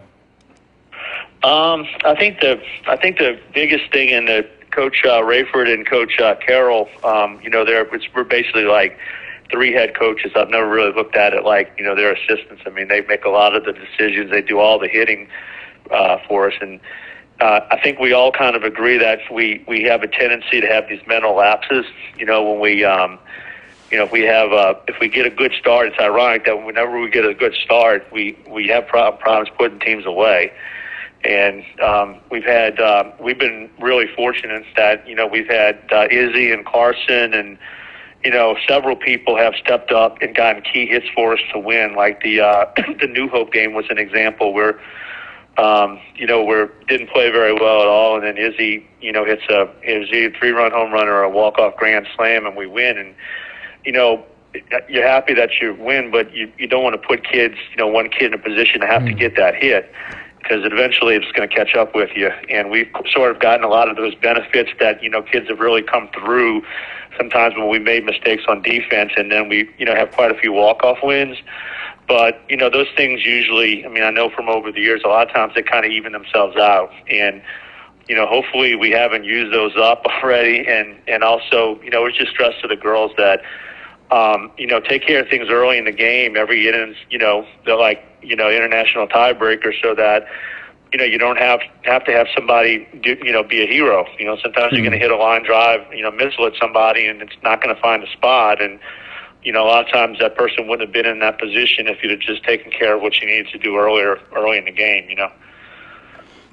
[1.42, 5.86] Um, I think the I think the biggest thing in the Coach uh, Rayford and
[5.86, 8.98] Coach uh, Carroll, um, you know, they're we're basically like
[9.52, 10.32] three head coaches.
[10.34, 12.62] I've never really looked at it like you know their assistants.
[12.66, 14.30] I mean, they make a lot of the decisions.
[14.30, 15.28] They do all the hitting
[15.90, 16.80] uh, for us, and
[17.40, 20.66] uh, I think we all kind of agree that we we have a tendency to
[20.66, 21.84] have these mental lapses.
[22.16, 23.18] You know, when we um,
[23.90, 26.64] you know if we have uh, if we get a good start, it's ironic that
[26.64, 30.52] whenever we get a good start, we we have problems putting teams away.
[31.24, 36.08] And um, we've had uh, we've been really fortunate that you know we've had uh,
[36.10, 37.58] Izzy and Carson and
[38.24, 41.94] you know, several people have stepped up and gotten key hits for us to win.
[41.94, 42.66] Like the uh,
[43.00, 44.80] the New Hope game was an example where,
[45.58, 49.24] um, you know, where didn't play very well at all, and then Izzy, you know,
[49.24, 52.56] hits a Izzy a three run home run or a walk off grand slam, and
[52.56, 52.96] we win.
[52.96, 53.14] And
[53.84, 54.24] you know,
[54.88, 57.88] you're happy that you win, but you you don't want to put kids, you know,
[57.88, 59.06] one kid in a position to have mm.
[59.06, 59.92] to get that hit
[60.42, 62.28] because eventually it's going to catch up with you.
[62.48, 65.60] And we've sort of gotten a lot of those benefits that you know kids have
[65.60, 66.62] really come through.
[67.16, 70.34] Sometimes when we made mistakes on defense, and then we you know have quite a
[70.34, 71.38] few walk off wins.
[72.08, 73.84] But you know those things usually.
[73.84, 75.92] I mean, I know from over the years, a lot of times they kind of
[75.92, 76.90] even themselves out.
[77.08, 77.42] And
[78.08, 80.66] you know, hopefully we haven't used those up already.
[80.66, 83.42] And and also, you know, it's just stress to the girls that
[84.12, 86.36] um, you know, take care of things early in the game.
[86.36, 90.26] Every innings, you know, they're like, you know, international tiebreaker so that
[90.92, 94.06] you know, you don't have have to have somebody, do, you know, be a hero.
[94.18, 97.06] You know, sometimes you're going to hit a line drive, you know, missile at somebody,
[97.06, 98.60] and it's not going to find a spot.
[98.60, 98.78] And
[99.42, 102.02] you know, a lot of times that person wouldn't have been in that position if
[102.02, 104.72] you'd have just taken care of what you needed to do earlier, early in the
[104.72, 105.08] game.
[105.08, 105.32] You know.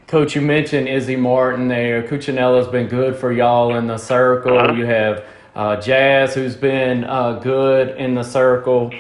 [0.08, 2.02] Coach, you mentioned Izzy Martin there.
[2.02, 4.58] Cuccinella's been good for y'all in the circle.
[4.58, 4.74] Uh-huh.
[4.74, 8.92] You have uh, Jazz, who's been uh, good in the circle.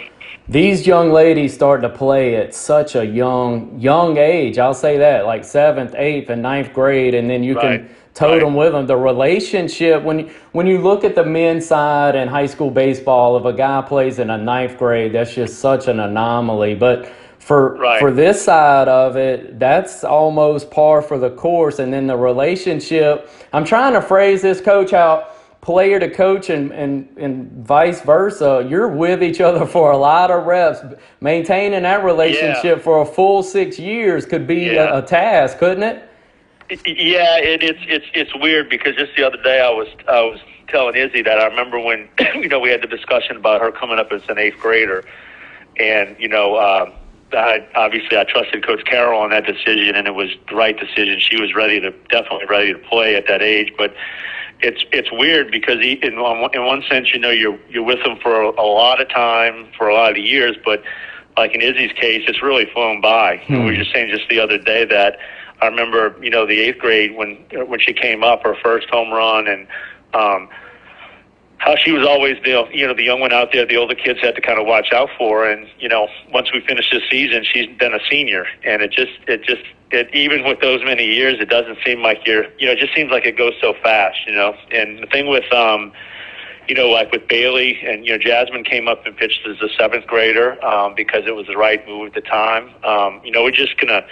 [0.49, 4.57] These young ladies start to play at such a young young age.
[4.57, 7.81] I'll say that, like seventh, eighth, and ninth grade, and then you Right.
[7.81, 8.39] can tote Right.
[8.41, 8.88] them with them.
[8.88, 13.45] The relationship when when you look at the men's side in high school baseball, if
[13.45, 16.73] a guy plays in a ninth grade, that's just such an anomaly.
[16.73, 17.05] But
[17.38, 17.99] for Right.
[17.99, 21.77] for this side of it, that's almost par for the course.
[21.77, 23.29] And then the relationship.
[23.53, 25.25] I'm trying to phrase this, coach, how
[25.61, 28.65] player to coach and, and, and vice versa.
[28.69, 30.79] You're with each other for a lot of reps.
[31.21, 34.95] Maintaining that relationship for a full six years could be Yeah.
[34.95, 36.03] a, a task, couldn't it?
[36.85, 40.39] Yeah, it, it's it's it's weird because just the other day I was I was
[40.67, 43.97] telling Izzy that I remember when you know we had the discussion about her coming
[43.97, 45.03] up as an eighth grader,
[45.79, 46.91] and you know uh,
[47.33, 51.19] I, obviously I trusted Coach Carroll on that decision, and it was the right decision.
[51.19, 53.95] She was ready to definitely ready to play at that age, but
[54.61, 58.03] it's it's weird because he, in one, in one sense, you know, you're you're with
[58.03, 60.83] them for a, a lot of time, for a lot of years, but
[61.37, 63.41] like in Izzy's case, it's really flown by.
[63.49, 65.17] We were just saying just the other day that
[65.61, 67.35] I remember, you know, the eighth grade when
[67.67, 69.67] when she came up, her first home run, and
[70.13, 70.49] um,
[71.57, 73.65] how she was always the you know the young one out there.
[73.65, 76.61] The older kids had to kind of watch out for, and you know, once we
[76.61, 80.60] finish this season, she's then a senior, and it just it just it even with
[80.60, 83.38] those many years, it doesn't seem like you're you know, it just seems like it
[83.38, 84.56] goes so fast, you know.
[84.71, 85.91] And the thing with um,
[86.67, 89.69] you know, like with Bailey and you know, Jasmine came up and pitched as a
[89.78, 92.71] seventh grader um, because it was the right move at the time.
[92.84, 94.06] Um, you know, we're just gonna.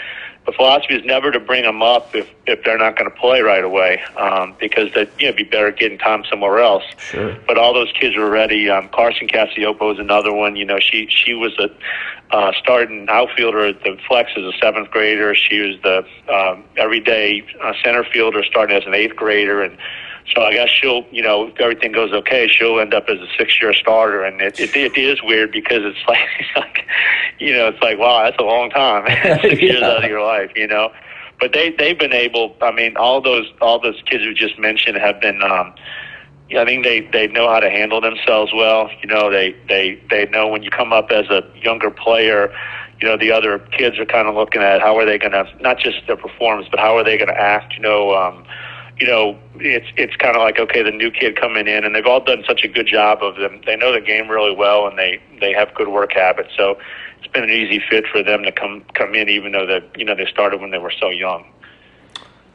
[0.45, 3.41] The philosophy is never to bring them up if if they're not going to play
[3.41, 6.85] right away, um, because that you know, be better getting time somewhere else.
[6.99, 7.35] Sure.
[7.45, 8.69] But all those kids were ready.
[8.69, 10.55] Um, Carson Cassiopo is another one.
[10.55, 11.69] You know, she she was a
[12.31, 15.33] uh, starting outfielder at the flex as a seventh grader.
[15.33, 19.77] She was the um, everyday uh, center fielder starting as an eighth grader, and
[20.33, 23.27] so I guess she'll, you know, if everything goes okay, she'll end up as a
[23.37, 24.23] six-year starter.
[24.23, 26.85] And it, it, it is weird because it's like, it's like,
[27.39, 29.05] you know, it's like, wow, that's a long time,
[29.41, 30.91] six years out of your life, you know.
[31.39, 32.55] But they they've been able.
[32.61, 35.41] I mean, all those all those kids who just mentioned have been.
[35.43, 35.75] Um, yeah,
[36.55, 38.89] I think they they know how to handle themselves well.
[39.01, 42.53] You know, they they they know when you come up as a younger player,
[43.01, 45.45] you know, the other kids are kind of looking at how are they going to
[45.59, 47.73] not just their performance, but how are they going to act.
[47.75, 48.45] You know, um,
[48.99, 52.05] you know, it's it's kind of like okay, the new kid coming in, and they've
[52.05, 53.61] all done such a good job of them.
[53.65, 56.49] They know the game really well, and they they have good work habits.
[56.55, 56.77] So
[57.19, 60.05] it's been an easy fit for them to come come in, even though that you
[60.05, 61.45] know they started when they were so young.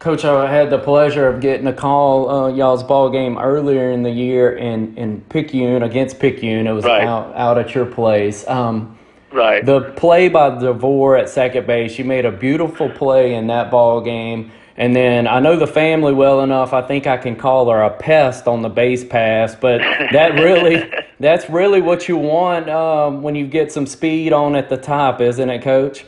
[0.02, 4.02] Coach, I had the pleasure of getting a call uh, y'all's ball game earlier in
[4.02, 6.66] the year in in Picayune against Picayune.
[6.66, 7.04] It was Right.
[7.04, 8.44] out out at your place.
[8.48, 8.98] Um,
[9.30, 9.64] Right.
[9.64, 14.00] the play by DeVore at second base, she made a beautiful play in that ball
[14.00, 14.50] game.
[14.76, 16.72] And then I know the family well enough.
[16.72, 19.78] I think I can call her a pest on the base pass, but
[20.10, 20.82] that really,
[21.20, 25.20] that's really what you want um, when you get some speed on at the top,
[25.20, 26.04] isn't it, Coach?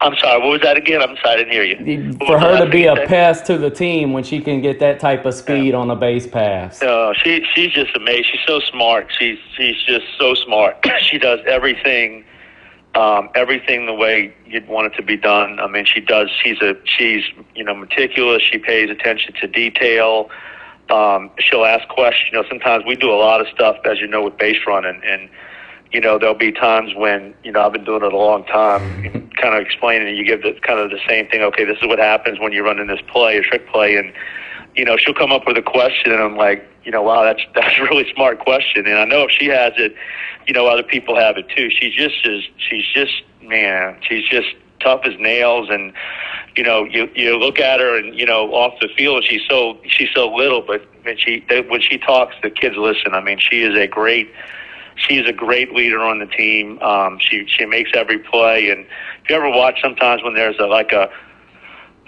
[0.00, 0.40] I'm sorry.
[0.40, 1.00] What was that again?
[1.00, 2.12] I'm sorry, I didn't hear you.
[2.18, 5.00] What For her to be a pest to the team when she can get that
[5.00, 6.82] type of speed on a base pass.
[6.82, 8.24] No, she she's just amazing.
[8.32, 9.10] She's so smart.
[9.18, 10.86] She's she's just so smart.
[11.00, 12.24] she does everything,
[12.94, 15.58] um, everything the way you'd want it to be done.
[15.58, 16.28] I mean, she does.
[16.42, 18.42] She's a she's you know meticulous.
[18.42, 20.28] She pays attention to detail.
[20.90, 22.30] Um, she'll ask questions.
[22.32, 25.00] You know, sometimes we do a lot of stuff, as you know, with base running,
[25.04, 25.30] and
[25.92, 29.02] you know there'll be times when you know I've been doing it a long time,
[29.36, 30.08] kind of explaining.
[30.08, 31.42] And you give the kind of the same thing.
[31.42, 34.12] Okay, this is what happens when you're running this play, a trick play, and
[34.76, 37.42] you know, she'll come up with a question, and I'm like, you know, wow, that's
[37.54, 38.86] that's a really smart question.
[38.86, 39.94] And I know if she has it,
[40.46, 41.70] you know, other people have it too.
[41.70, 44.48] She's just is she's just man, she's just
[44.80, 45.92] tough as nails, and
[46.56, 49.78] you know, you you look at her, and you know, off the field, she's so
[49.88, 53.14] she's so little, but when she when she talks, the kids listen.
[53.14, 54.30] I mean, she is a great.
[54.96, 56.80] She's a great leader on the team.
[56.80, 58.80] Um, she she makes every play, and
[59.22, 61.10] if you ever watch, sometimes when there's a like a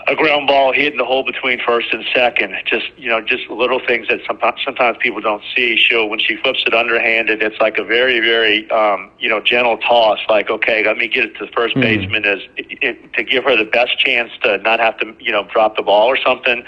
[0.06, 2.54] a ground ball hit in the hole between first and second.
[2.64, 5.76] Just you know, just little things that sometimes sometimes people don't see.
[5.76, 9.76] She'll when she flips it underhanded, it's like a very very um, you know gentle
[9.76, 10.18] toss.
[10.28, 11.82] Like okay, let me get it to the first Mhm.
[11.82, 15.44] baseman as it, to give her the best chance to not have to you know
[15.52, 16.64] drop the ball or something.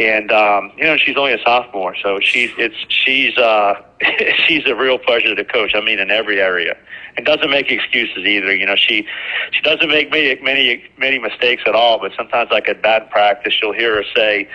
[0.00, 3.74] And um, you know she's only a sophomore, so she's it's she's uh,
[4.46, 5.72] she's a real pleasure to coach.
[5.74, 6.74] I mean, in every area,
[7.16, 8.54] and doesn't make excuses either.
[8.54, 9.06] You know, she
[9.52, 12.00] she doesn't make many many many mistakes at all.
[12.00, 14.48] But sometimes, like at bad practice, you'll hear her say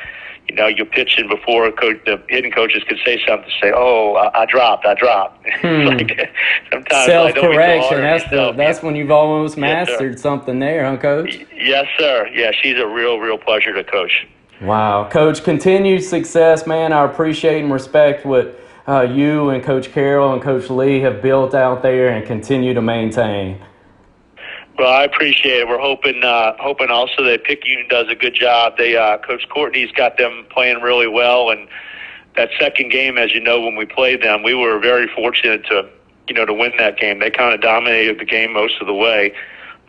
[0.49, 4.41] you know, you're pitching before coach, the hitting coaches could say something, say, "Oh, I,
[4.41, 5.85] I dropped, I dropped." Hmm.
[5.85, 6.29] like,
[6.71, 8.01] sometimes self correction.
[8.01, 11.39] That's the that's when you've almost Yes, mastered something there, huh, Coach?
[11.55, 12.29] Yes, sir.
[12.33, 14.27] Yeah, she's a real, real pleasure to coach.
[14.61, 16.93] Wow, Coach, continued success, man.
[16.93, 21.53] I appreciate and respect what uh, you and Coach Carroll and Coach Lee have built
[21.53, 23.59] out there and continue to maintain.
[24.77, 25.67] Well, I appreciate it.
[25.67, 28.77] We're hoping, uh, hoping also that Pick Picayune does a good job.
[28.77, 31.67] They, uh, Coach Courtney's got them playing really well, and
[32.35, 35.89] that second game, as you know, when we played them, we were very fortunate to,
[36.27, 37.19] you know, to win that game.
[37.19, 39.33] They kind of dominated the game most of the way.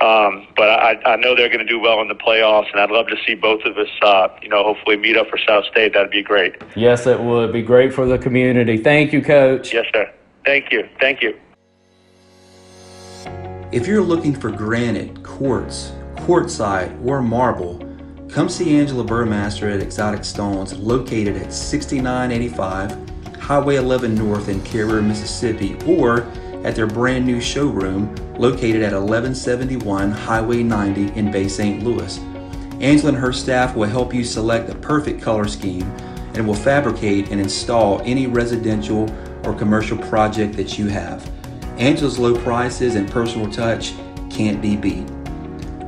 [0.01, 2.91] Um, but I, I know they're going to do well in the playoffs, and I'd
[2.91, 5.95] love to see both of us, uh, you know, hopefully meet up for South State.
[5.95, 6.57] That'd be great.
[6.75, 8.77] Yes, it would be great for the community.
[8.77, 9.73] Thank you, Coach.
[9.73, 10.13] Yes, sir.
[10.45, 10.87] Thank you.
[11.01, 11.39] Thank you.
[13.73, 17.83] If you're looking for granite, quartz, quartzite, or marble,
[18.29, 23.07] come see Angela Burmaster at Exotic Stones, located at 6985
[23.47, 26.31] Highway 11 North in Carriere, Mississippi, or
[26.67, 31.83] at their brand new showroom located at 1171 Highway 90 in Bay St.
[31.85, 32.19] Louis.
[32.81, 35.85] Angela and her staff will help you select the perfect color scheme
[36.35, 39.09] and will fabricate and install any residential
[39.45, 41.31] or commercial project that you have.
[41.79, 43.95] Angela's low prices and personal touch
[44.29, 45.09] can't be beat.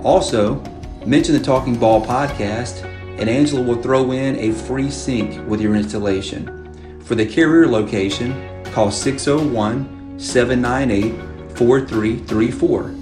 [0.04, 0.62] Also,
[1.04, 2.84] mention the Talking Ball podcast,
[3.18, 7.02] and Angela will throw in a free sink with your installation.
[7.02, 12.94] For the Carriere location, call 601 798 4334.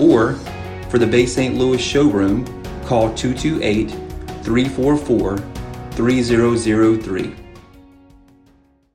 [0.00, 0.34] Or
[0.90, 1.54] for the Bay St.
[1.54, 2.44] Louis showroom,
[2.84, 3.90] call 228
[4.42, 5.38] 344
[5.92, 7.36] 3003.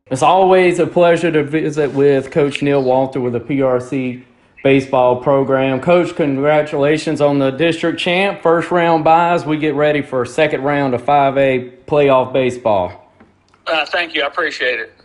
[0.09, 4.23] It's always a pleasure to visit with Coach Neil Walter with the PRC
[4.63, 5.81] baseball program.
[5.81, 8.41] Coach, congratulations on the district champ.
[8.41, 9.45] First round byes.
[9.45, 13.13] We get ready for second round of 5A playoff baseball.
[13.65, 14.23] Uh, thank you.
[14.23, 14.96] I appreciate it.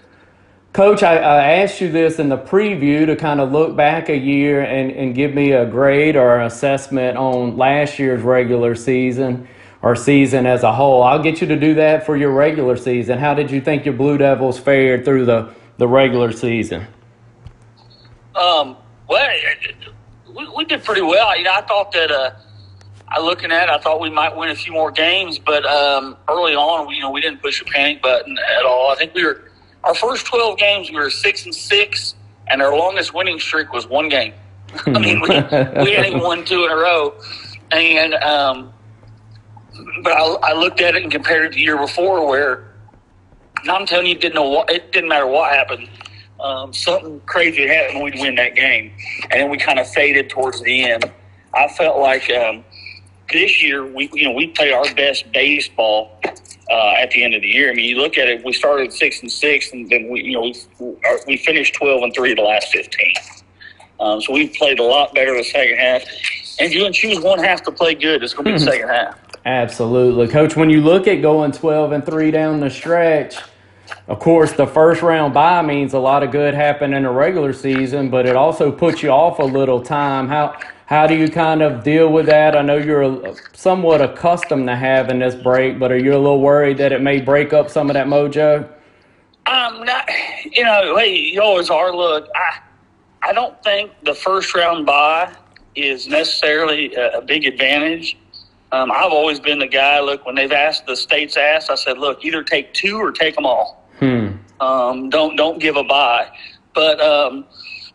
[0.73, 4.17] Coach, I, I asked you this in the preview to kind of look back a
[4.17, 9.47] year and, and give me a grade or an assessment on last year's regular season
[9.83, 11.03] or season as a whole.
[11.03, 13.19] I'll get you to do that for your regular season.
[13.19, 16.87] How did you think your Blue Devils fared through the, the regular season?
[18.35, 19.29] Um, well,
[20.35, 21.37] we, we did pretty well.
[21.37, 22.11] You know, I thought that.
[22.11, 22.31] Uh,
[23.15, 26.17] I looking at, it, I thought we might win a few more games, but um,
[26.31, 28.91] early on, we, you know, we didn't push a panic button at all.
[28.91, 29.52] I think we were
[29.85, 32.15] our first twelve games, we were six and six,
[32.49, 34.35] and our longest winning streak was one game.
[34.87, 37.15] I mean, we, we hadn't won two in a row,
[37.71, 38.73] and um,
[40.03, 42.73] but I, I looked at it and compared it to the year before, where
[43.69, 45.89] I'm telling you, didn't know what it didn't matter what happened.
[46.41, 48.93] Um, something crazy happened, we'd win that game,
[49.31, 51.11] and then we kind of faded towards the end.
[51.55, 52.65] I felt like um,
[53.33, 56.19] this year we you know we played our best baseball
[56.71, 57.71] uh, at the end of the year.
[57.71, 60.33] I mean, you look at it, we started six and six, and then we you
[60.33, 63.15] know we we finished twelve and three the last fifteen.
[64.01, 66.03] Um, so we played a lot better the second half.
[66.59, 68.23] And you can choose one half to play good.
[68.23, 69.19] It's going to be the second half.
[69.45, 70.29] Absolutely.
[70.29, 73.37] Coach, when you look at going 12 and 3 down the stretch,
[74.09, 77.53] of course, the first round bye means a lot of good happened in the regular
[77.53, 80.29] season, but it also puts you off a little time.
[80.29, 82.57] How how do you kind of deal with that?
[82.57, 86.79] I know you're somewhat accustomed to having this break, but are you a little worried
[86.79, 88.69] that it may break up some of that mojo?
[89.47, 90.09] Um, not,
[90.45, 91.95] you know, hey, you always are.
[91.95, 92.61] Look, I,
[93.23, 95.33] I don't think the first round bye
[95.75, 98.17] is necessarily a, a big advantage.
[98.73, 100.01] Um, I've always been the guy.
[100.01, 103.35] Look, when they've asked, the states asked, I said, look, either take two or take
[103.35, 103.87] them all.
[103.99, 104.37] Hmm.
[104.61, 106.29] Um, don't don't give a bye.
[106.75, 107.45] But um,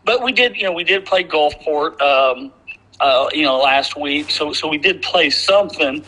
[0.04, 2.52] but we did, you know, we did play Gulfport, um,
[3.00, 4.30] uh, you know, last week.
[4.30, 6.04] So so we did play something,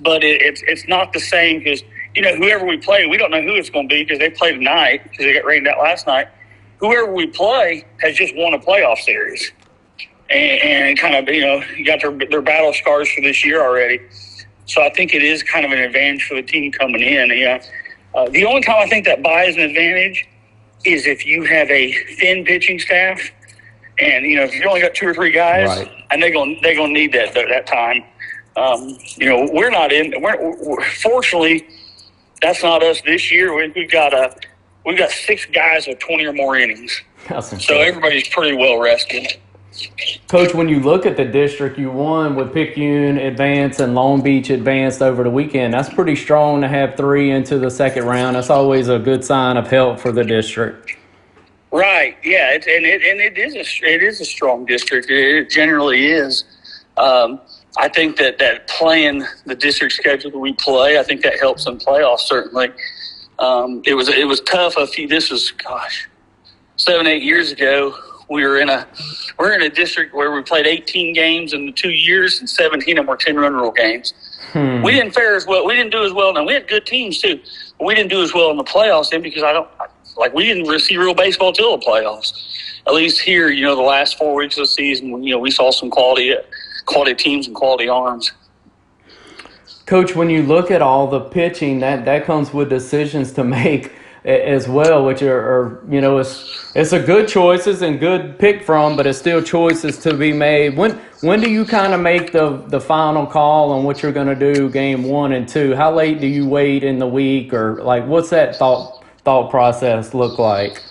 [0.00, 1.82] but it, it's it's not the same because
[2.14, 4.30] you know whoever we play, we don't know who it's going to be because they
[4.30, 6.28] play tonight because they got rained out last night.
[6.78, 9.52] Whoever we play has just won a playoff series,
[10.30, 14.00] and, and kind of you know got their their battle scars for this year already.
[14.66, 17.30] So I think it is kind of an advantage for the team coming in.
[17.30, 17.62] Yeah.
[18.14, 20.26] Uh, the only time I think that buys an advantage
[20.84, 23.30] is if you have a thin pitching staff,
[23.98, 25.90] and you know if you only got two or three guys, Right.
[26.10, 28.04] and they're going they're going to need that that time.
[28.56, 30.14] Um, you know, we're not in.
[30.22, 31.66] We're, we're fortunately
[32.40, 33.54] that's not us this year.
[33.54, 34.36] We, we've got a
[34.86, 37.02] we've got six guys with twenty or more innings,
[37.58, 39.38] so everybody's pretty well rested.
[40.28, 44.48] Coach, when you look at the district you won with Picayune advance and Long Beach
[44.50, 48.36] advanced over the weekend, that's pretty strong to have three into the second round.
[48.36, 50.96] That's always a good sign of help for the district.
[51.74, 52.16] Right.
[52.22, 52.52] Yeah.
[52.52, 55.10] It, and it and it is a it is a strong district.
[55.10, 56.44] It generally is.
[56.96, 57.40] Um,
[57.76, 61.66] I think that that playing the district schedule that we play, I think that helps
[61.66, 62.68] in playoffs certainly.
[63.40, 64.76] Um, it was it was tough.
[64.76, 65.08] A few.
[65.08, 66.08] This was gosh,
[66.76, 67.92] seven eight years ago.
[68.30, 68.86] We were in a
[69.36, 72.98] we're in a district where we played 18 games in the two years, and 17
[72.98, 74.14] of them were 10 run rule games.
[74.52, 74.80] Hmm.
[74.82, 75.66] We didn't fare as well.
[75.66, 76.32] We didn't do as well.
[76.32, 77.40] Now we had good teams too,
[77.78, 79.68] but we didn't do as well in the playoffs then because I don't
[80.16, 82.32] like we didn't see real baseball till the playoffs.
[82.86, 85.50] At least here, you know, the last four weeks of the season, you know, we
[85.50, 86.34] saw some quality
[86.86, 88.32] quality teams and quality arms.
[89.86, 93.92] Coach, when you look at all the pitching, that that comes with decisions to make
[94.24, 98.64] as well, which are, are, you know it's it's a good choices and good pick
[98.64, 100.76] from, but it's still choices to be made.
[100.76, 104.26] When when do you kind of make the the final call on what you're going
[104.26, 105.74] to do game one and two?
[105.74, 108.93] How late do you wait in the week, or like what's that thought
[109.24, 110.82] thought process look like?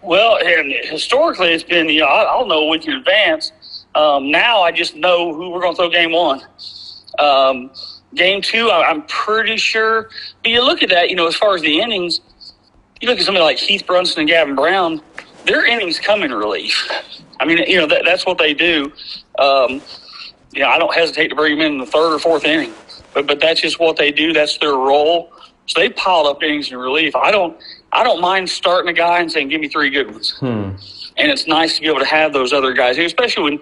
[0.00, 0.38] Well,
[0.84, 3.52] historically, it's been you know I'll know a week in advance.
[3.94, 6.42] Um, now I just know who we're going to throw game one.
[7.18, 7.70] Um,
[8.14, 10.08] game two, I'm pretty sure.
[10.42, 12.20] But you look at that, you know, as far as the innings
[13.02, 15.02] you look at somebody like Keith Brunson and Gavin Brown,
[15.44, 16.88] their innings come in relief.
[17.40, 18.92] I mean, you know, that, that's what they do.
[19.40, 19.82] Um,
[20.52, 22.72] you know, I don't hesitate to bring them in the third or fourth inning,
[23.12, 24.32] but but that's just what they do.
[24.32, 25.32] That's their role.
[25.72, 27.16] So they piled up innings in relief.
[27.16, 27.58] I don't
[27.92, 30.72] I don't mind starting a guy and saying, "Give me three good ones." Hmm.
[31.16, 33.60] And it's nice to be able to have those other guys, especially when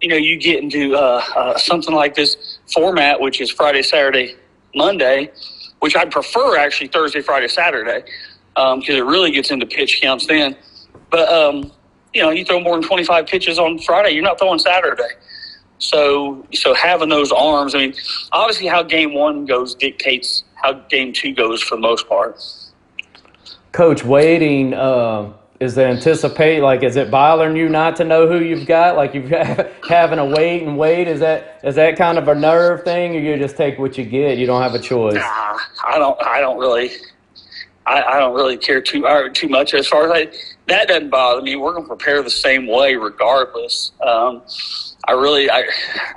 [0.00, 4.36] you know you get into uh, uh, something like this format, which is Friday, Saturday,
[4.76, 5.32] Monday,
[5.80, 8.04] which I'd prefer actually Thursday, Friday, Saturday
[8.54, 10.56] because um, it really gets into pitch counts then.
[11.10, 11.72] But um,
[12.14, 15.10] you know, you throw more than 25 pitches on Friday, you're not throwing Saturday.
[15.78, 17.94] So, so having those arms, I mean,
[18.30, 22.40] obviously, how game one goes dictates how game two goes for the most part.
[23.72, 28.42] Coach, waiting uh, is the anticipate like is it bothering you not to know who
[28.44, 28.96] you've got?
[28.96, 29.28] Like you've
[29.88, 31.08] having to wait and wait.
[31.08, 34.04] Is that is that kind of a nerve thing, or you just take what you
[34.04, 34.38] get?
[34.38, 35.14] You don't have a choice.
[35.14, 36.20] Nah, I don't.
[36.24, 36.90] I don't really.
[37.86, 40.36] I, I don't really care too too much as far as I,
[40.66, 41.56] that doesn't bother me.
[41.56, 43.92] We're going to prepare the same way regardless.
[44.06, 44.42] Um,
[45.06, 45.64] I really, I,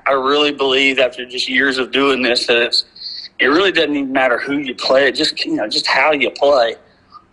[0.05, 2.85] I really believe after just years of doing this that it's,
[3.41, 5.11] it really doesn't even matter who you play.
[5.11, 6.75] Just you know just how you play.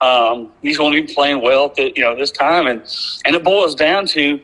[0.00, 2.80] Um, he's going to be playing well, at, you know, this time, and
[3.24, 4.40] and it boils down to,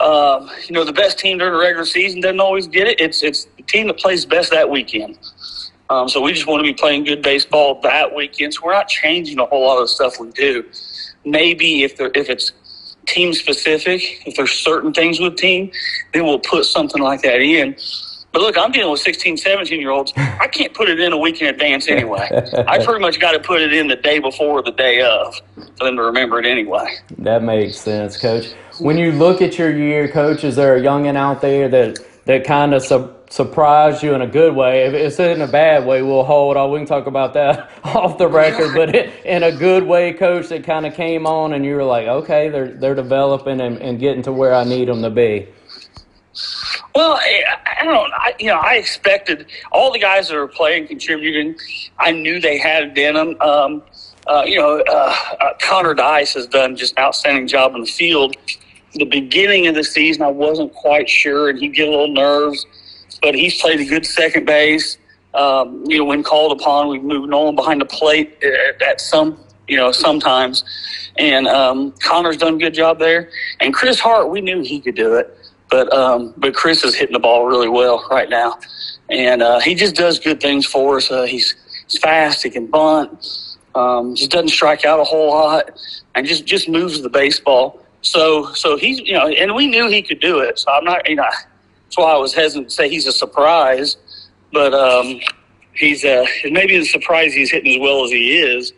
[0.00, 3.00] um, you know, the best team during the regular season doesn't always get it.
[3.00, 5.18] It's it's the team that plays best that weekend.
[5.90, 8.54] Um, so we just want to be playing good baseball that weekend.
[8.54, 10.64] So we're not changing a whole lot of the stuff we do.
[11.24, 12.52] Maybe if there, if it's
[13.06, 15.70] team specific, if there's certain things with team,
[16.12, 17.76] then we'll put something like that in.
[18.36, 20.12] But look, I'm dealing with 16, 17 year olds.
[20.14, 22.28] I can't put it in a week in advance anyway.
[22.68, 25.40] I pretty much got to put it in the day before the day of
[25.78, 26.96] for them to remember it anyway.
[27.16, 28.52] That makes sense, Coach.
[28.78, 32.44] When you look at your year, Coach, is there a youngin' out there that, that
[32.44, 34.84] kind of sub- surprised you in a good way.
[34.84, 36.70] If it's in a bad way, we'll hold on.
[36.70, 38.74] We can talk about that off the record.
[38.74, 42.06] But in a good way, coach, that kind of came on and you were like,
[42.06, 45.48] okay, they're they're developing and, and getting to where I need them to be.
[46.94, 48.12] Well, I, don't.
[48.14, 51.56] I, you know, I expected all the guys that are playing, contributing.
[51.98, 53.40] I knew they had it in them.
[53.40, 53.82] Um,
[54.26, 57.86] uh, you know, uh, uh, Connor Dice has done just an outstanding job in the
[57.86, 58.36] field.
[58.94, 62.66] The beginning of the season, I wasn't quite sure, and he'd get a little nerves
[63.22, 64.98] but he's played a good second base.
[65.34, 69.38] Um, you know, when called upon, we've moved on behind the plate at, at some,
[69.68, 70.64] you know, sometimes.
[71.18, 73.30] And um, Connor's done a good job there.
[73.60, 75.35] And Chris Hart, we knew he could do it,
[75.68, 78.58] but um, but Chris is hitting the ball really well right now,
[79.10, 81.10] and uh, he just does good things for us.
[81.10, 81.54] Uh, he's,
[81.86, 85.70] he's fast, he can bunt, um, just doesn't strike out a whole lot,
[86.14, 87.82] and just just moves the baseball.
[88.02, 90.58] So so he's you know, and we knew he could do it.
[90.58, 91.24] So I'm not you know.
[91.86, 93.96] That's why I was hesitant to say he's a surprise,
[94.52, 95.20] but um,
[95.72, 98.72] he's uh, maybe the surprise he's hitting as well as he is.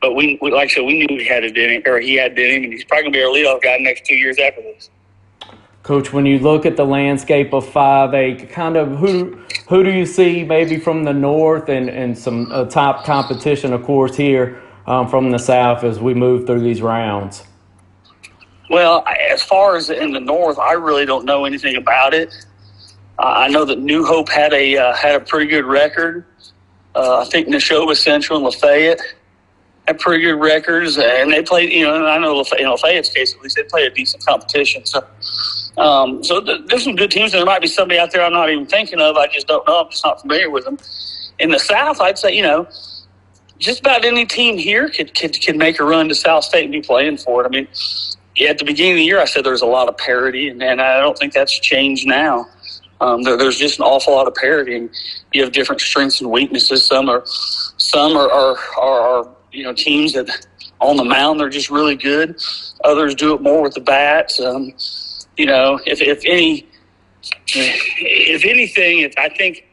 [0.00, 2.14] But we, we like I said, we knew he had it in him, or he
[2.14, 4.38] had it in him, and he's probably to be our leadoff guy next two years
[4.38, 4.90] after this.
[5.88, 10.04] Coach, when you look at the landscape of 5A, kind of who who do you
[10.04, 15.08] see maybe from the north and, and some uh, top competition, of course, here um,
[15.08, 17.42] from the south as we move through these rounds?
[18.68, 22.34] Well, as far as in the north, I really don't know anything about it.
[23.18, 26.26] I know that New Hope had a uh, had a pretty good record.
[26.94, 29.00] Uh, I think Neshoba Central and Lafayette
[29.86, 31.72] had pretty good records, and they played.
[31.72, 34.84] You know, I know in Lafayette's case at least they played a decent competition.
[34.84, 35.02] So
[35.78, 37.32] Um, so th- there's some good teams.
[37.32, 39.16] There might be somebody out there I'm not even thinking of.
[39.16, 39.80] I just don't know.
[39.84, 40.78] I'm just not familiar with them.
[41.38, 42.68] In the South, I'd say you know,
[43.58, 46.72] just about any team here could could, could make a run to South State and
[46.72, 47.46] be playing for it.
[47.46, 47.68] I mean,
[48.34, 50.62] yeah, at the beginning of the year, I said there's a lot of parity, and,
[50.62, 52.46] and I don't think that's changed now.
[53.00, 54.90] Um, there, there's just an awful lot of parity, and
[55.32, 56.84] you have different strengths and weaknesses.
[56.84, 60.28] Some are, some are, are, are, are you know teams that
[60.80, 62.40] on the mound they're just really good.
[62.84, 64.40] Others do it more with the bats.
[64.40, 64.72] Um,
[65.38, 66.66] you know, if, if any,
[67.46, 69.64] if anything, if I think,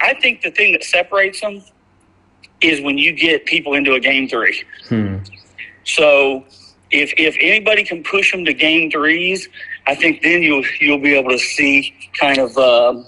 [0.00, 1.62] I think the thing that separates them
[2.62, 4.62] is when you get people into a game three.
[4.88, 5.16] Hmm.
[5.84, 6.44] So
[6.92, 9.48] if if anybody can push them to game threes,
[9.86, 13.06] I think then you'll you'll be able to see kind of um,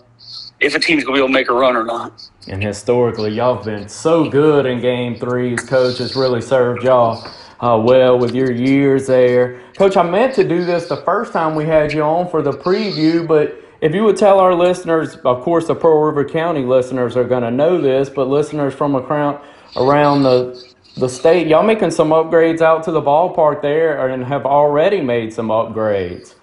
[0.59, 2.29] if a team's going to be able to make a run or not.
[2.49, 5.61] And historically, y'all have been so good in game threes.
[5.61, 7.25] Coach has really served y'all
[7.65, 9.59] uh, well with your years there.
[9.79, 12.53] Coach, I meant to do this the first time we had you on for the
[12.53, 17.17] preview, but if you would tell our listeners, of course, the Pearl River County listeners
[17.17, 19.41] are going to know this, but listeners from around
[19.77, 20.63] around the
[20.97, 25.33] the state, y'all making some upgrades out to the ballpark there, and have already made
[25.33, 26.35] some upgrades.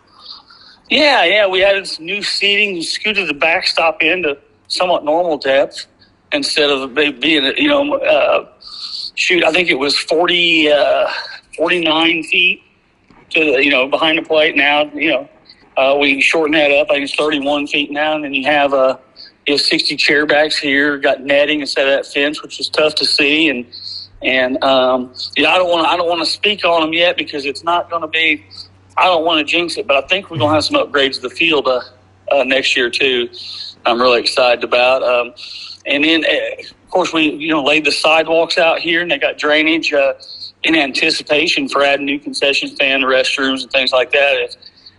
[0.90, 5.86] Yeah, yeah, we added some new seating, scooted the backstop into somewhat normal depth
[6.34, 8.52] instead of being, you know, uh,
[9.16, 11.10] shoot, I think it was 40, uh,
[11.58, 12.64] 49 feet
[13.32, 14.56] to the, you know, behind the plate.
[14.56, 15.30] Now, you know,
[15.78, 16.88] uh, we shortened that up.
[16.90, 18.98] I think it's 31 feet now, and then you have uh,
[19.48, 20.98] you have 60 chair backs here.
[20.98, 23.66] Got netting instead of that fence, which is tough to see, and
[24.22, 27.18] and um, you know, I don't want I don't want to speak on them yet
[27.18, 28.46] because it's not going to be.
[28.98, 31.16] I don't want to jinx it, but I think we're going to have some upgrades
[31.16, 31.82] to the field uh,
[32.32, 33.30] uh, next year too.
[33.86, 35.04] I'm really excited about.
[35.04, 35.34] Um,
[35.86, 39.18] and then, uh, of course, we you know laid the sidewalks out here, and they
[39.18, 40.14] got drainage uh,
[40.64, 44.36] in anticipation for adding new concession stand, restrooms, and things like that.
[44.38, 44.58] It's,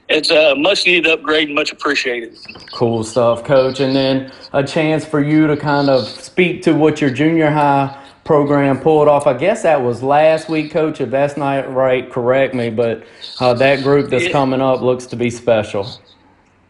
[0.08, 2.36] it's a much needed upgrade and much appreciated.
[2.72, 3.80] Cool stuff, Coach.
[3.80, 7.98] And then a chance for you to kind of speak to what your junior high
[8.24, 9.26] program pulled off.
[9.26, 11.00] I guess that was last week, Coach.
[11.00, 12.68] If that's not right, correct me.
[12.68, 13.04] But
[13.40, 14.32] uh, that group that's Yeah.
[14.32, 15.88] coming up looks to be special.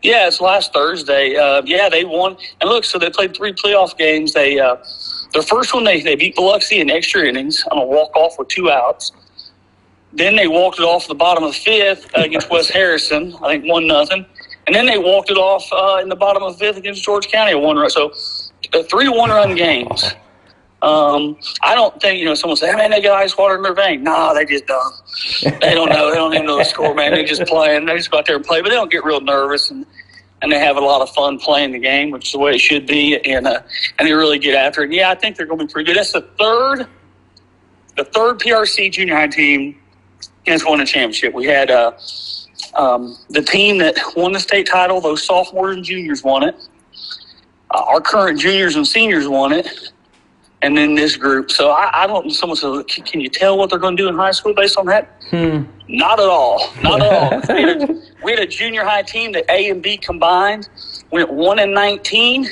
[0.02, 1.36] Yeah, it's last Thursday.
[1.36, 2.36] Uh, yeah, they won.
[2.60, 4.32] And look, so they played three playoff games.
[4.32, 4.76] They uh,
[5.32, 8.48] their first one they, they beat Biloxi in extra innings on a walk off with
[8.48, 9.12] two outs.
[10.12, 13.34] Then they walked it off the bottom of the fifth against West Harrison.
[13.42, 14.26] I think one nothing.
[14.66, 17.28] And then they walked it off uh, in the bottom of the fifth against George
[17.28, 17.88] County, one run.
[17.90, 18.12] So
[18.74, 20.14] uh, three one run games.
[20.82, 22.34] Um, I don't think you know.
[22.34, 24.94] Someone say, "Man, they got ice water in their vein." Nah, they just don't.
[25.60, 26.10] They don't know.
[26.10, 27.12] They don't even know the score, man.
[27.12, 27.86] They just playing.
[27.86, 29.86] They just go out there and play, but they don't get real nervous and
[30.42, 32.58] and they have a lot of fun playing the game, which is the way it
[32.58, 33.16] should be.
[33.18, 33.62] And uh,
[33.98, 34.86] and they really get after it.
[34.86, 35.96] And yeah, I think they're going to be pretty good.
[35.96, 36.88] That's the third,
[37.96, 39.78] the third PRC junior high team
[40.46, 41.32] has won a championship.
[41.32, 41.92] We had uh,
[42.74, 45.00] um, the team that won the state title.
[45.00, 46.56] Those sophomores and juniors won it.
[47.70, 49.92] Uh, our current juniors and seniors won it
[50.62, 51.50] and then this group.
[51.50, 52.30] So I, I don't.
[52.30, 54.78] Someone said, "Can can you tell what they're going to do in high school based
[54.78, 55.64] on that?" Hmm.
[55.88, 56.72] Not at all.
[56.82, 57.30] Not at all.
[57.54, 60.68] we, had a, we had a junior high team that A and B combined
[61.10, 62.48] went one and nineteen,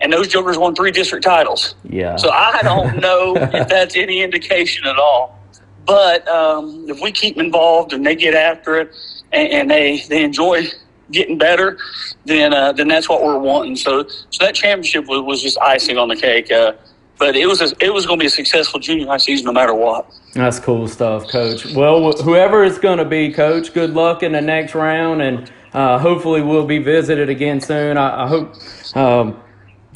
[0.00, 1.74] and those jokers won three district titles.
[1.84, 2.16] Yeah.
[2.16, 5.38] So I don't know if that's any indication at all.
[5.84, 8.94] But um, if we keep them involved and they get after it
[9.32, 10.68] and, and they they enjoy
[11.10, 11.76] getting better,
[12.24, 13.74] then uh, then that's what we're wanting.
[13.74, 16.52] So so that championship was, was just icing on the cake.
[16.52, 16.74] Uh,
[17.22, 19.52] but it was a, it was going to be a successful junior high season no
[19.52, 20.12] matter what.
[20.32, 21.72] That's cool stuff, Coach.
[21.72, 26.00] Well, whoever it's going to be, Coach, good luck in the next round, and uh,
[26.00, 27.96] hopefully we'll be visited again soon.
[27.96, 28.56] I, I hope
[28.96, 29.40] um,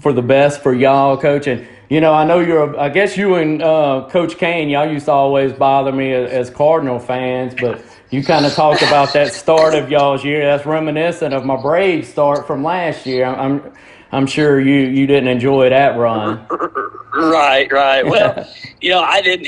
[0.01, 1.49] for the best for y'all, Coach.
[1.49, 2.75] And you know, I know you're.
[2.75, 6.31] A, I guess you and uh, Coach Kane, y'all used to always bother me as,
[6.31, 10.45] as Cardinal fans, but you kind of talked about that start of y'all's year.
[10.45, 13.27] That's reminiscent of my Braves start from last year.
[13.27, 13.73] I'm.
[14.13, 16.47] I'm sure you, you didn't enjoy that run.
[17.17, 18.05] Right, right.
[18.07, 18.49] Well,
[18.81, 19.47] you know, I didn't.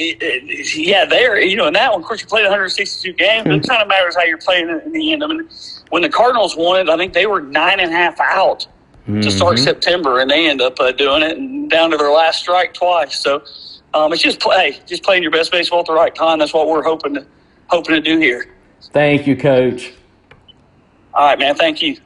[0.75, 1.39] Yeah, there.
[1.41, 3.45] You know, in that one, of course, you played 162 games.
[3.45, 5.23] But it kind of matters how you're playing in the end.
[5.23, 5.49] I mean,
[5.91, 8.67] when the Cardinals won it, I think they were nine and a half out
[9.07, 12.41] to start September, and they end up uh, doing it and down to their last
[12.41, 13.19] strike twice.
[13.19, 13.43] So
[13.95, 16.39] um, it's just play, just playing your best baseball at the right time.
[16.39, 17.27] That's what we're hoping to
[17.69, 18.55] hoping to do here.
[18.93, 19.93] Thank you, Coach.
[21.15, 21.55] All right, man.
[21.55, 21.99] Thank you.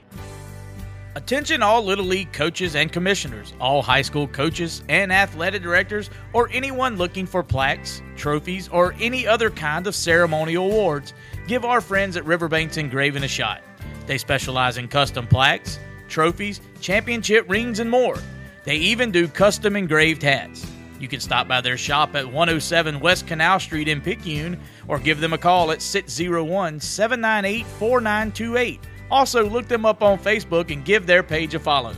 [1.15, 6.49] Attention all Little League coaches and commissioners, all high school coaches and athletic directors, or
[6.51, 11.13] anyone looking for plaques, trophies, or any other kind of ceremonial awards,
[11.47, 13.61] give our friends at Riverbanks Engraving a shot.
[14.07, 18.17] They specialize in custom plaques, trophies, championship rings, and more.
[18.65, 20.67] They even do custom engraved hats.
[20.99, 24.59] You can stop by their shop at 107 West Canal Street in Picayune
[24.89, 28.81] or give them a call at 601 798 4928
[29.13, 31.95] Also, look them up on Facebook and give their page a follow.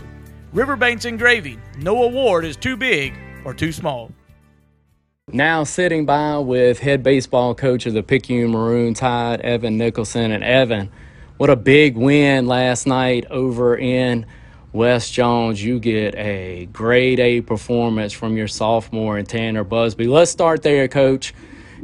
[0.53, 1.63] Riverbanks Engraving.
[1.79, 4.11] No award is too big or too small.
[5.29, 10.33] Now sitting by with head baseball coach of the Picayune Maroon Tide, Evan Nicholson.
[10.33, 10.91] And Evan,
[11.37, 14.27] what a big win last night over in
[14.73, 15.63] West Jones.
[15.63, 20.09] You get a grade A performance from your sophomore and Tanner Busby.
[20.09, 21.33] Let's start there, coach.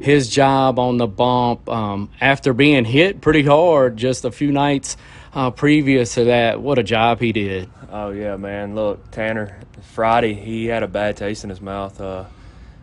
[0.00, 4.96] His job on the bump um, after being hit pretty hard just a few nights
[5.34, 6.60] uh, previous to that.
[6.60, 7.70] What a job he did.
[7.90, 8.74] Oh, yeah, man.
[8.74, 12.00] Look, Tanner, Friday, he had a bad taste in his mouth.
[12.00, 12.24] Uh,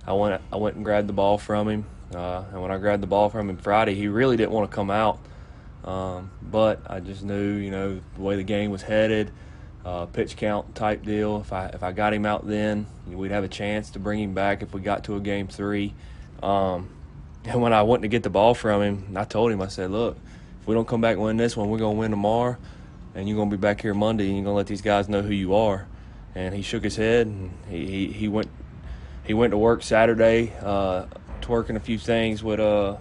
[0.05, 1.85] I went I went and grabbed the ball from him,
[2.15, 4.75] uh, and when I grabbed the ball from him Friday, he really didn't want to
[4.75, 5.19] come out.
[5.83, 9.31] Um, but I just knew, you know, the way the game was headed,
[9.85, 11.41] uh, pitch count type deal.
[11.41, 14.33] If I if I got him out then, we'd have a chance to bring him
[14.33, 15.93] back if we got to a game three.
[16.41, 16.89] Um,
[17.43, 19.91] and when I went to get the ball from him, I told him, I said,
[19.91, 20.17] look,
[20.67, 22.57] we don't come back and win this one, we're gonna win tomorrow,
[23.15, 25.33] and you're gonna be back here Monday, and you're gonna let these guys know who
[25.33, 25.87] you are.
[26.35, 28.49] And he shook his head, and he, he, he went
[29.23, 31.05] he went to work Saturday, uh,
[31.41, 32.97] twerking a few things with uh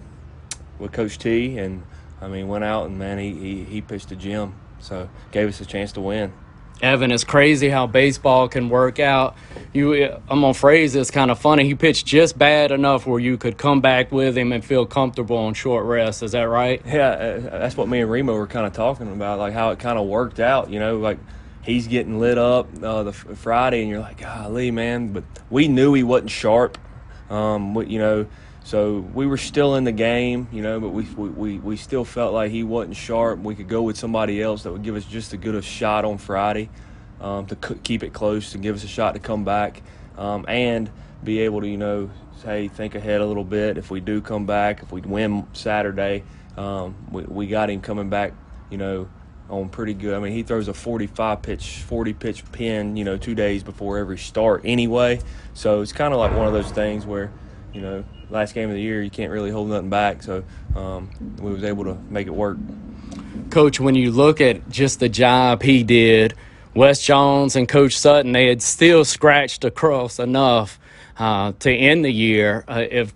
[0.79, 1.83] with Coach T, and
[2.21, 5.61] I mean went out and man he, he he pitched a gym, so gave us
[5.61, 6.33] a chance to win.
[6.81, 9.35] Evan, it's crazy how baseball can work out.
[9.73, 11.65] You, I'm gonna phrase this kind of funny.
[11.65, 15.37] He pitched just bad enough where you could come back with him and feel comfortable
[15.37, 16.21] on short rest.
[16.21, 16.81] Is that right?
[16.85, 19.79] Yeah, uh, that's what me and Remo were kind of talking about, like how it
[19.79, 20.69] kind of worked out.
[20.69, 21.17] You know, like
[21.63, 25.13] he's getting lit up uh, the Friday, and you're like, golly, man.
[25.13, 26.77] But we knew he wasn't sharp.
[27.29, 28.27] Um, you know,
[28.67, 32.33] so we were still in the game, you know, but we, we, we still felt
[32.33, 33.39] like he wasn't sharp.
[33.39, 36.03] We could go with somebody else that would give us just as good a shot
[36.03, 36.69] on Friday
[37.21, 39.81] um, to keep it close and give us a shot to come back
[40.17, 40.91] um, and
[41.23, 42.11] be able to, you know,
[42.43, 43.77] say, think ahead a little bit.
[43.77, 46.25] If we do come back, if we win Saturday,
[46.57, 48.33] um, we, we got him coming back,
[48.69, 49.07] you know,
[49.49, 50.13] on pretty good.
[50.13, 53.97] I mean, he throws a 45 pitch, 40 pitch pin, you know, two days before
[53.97, 55.21] every start anyway.
[55.53, 57.31] So it's kind of like one of those things where,
[57.73, 60.23] you know, last game of the year you can't really hold nothing back.
[60.23, 60.43] So
[60.75, 61.09] um,
[61.39, 62.57] we was able to make it work.
[63.49, 66.33] Coach, when you look at just the job he did,
[66.75, 70.79] West Jones and Coach Sutton, they had still scratched across enough
[71.17, 72.63] uh, to end the year.
[72.67, 73.13] Uh, if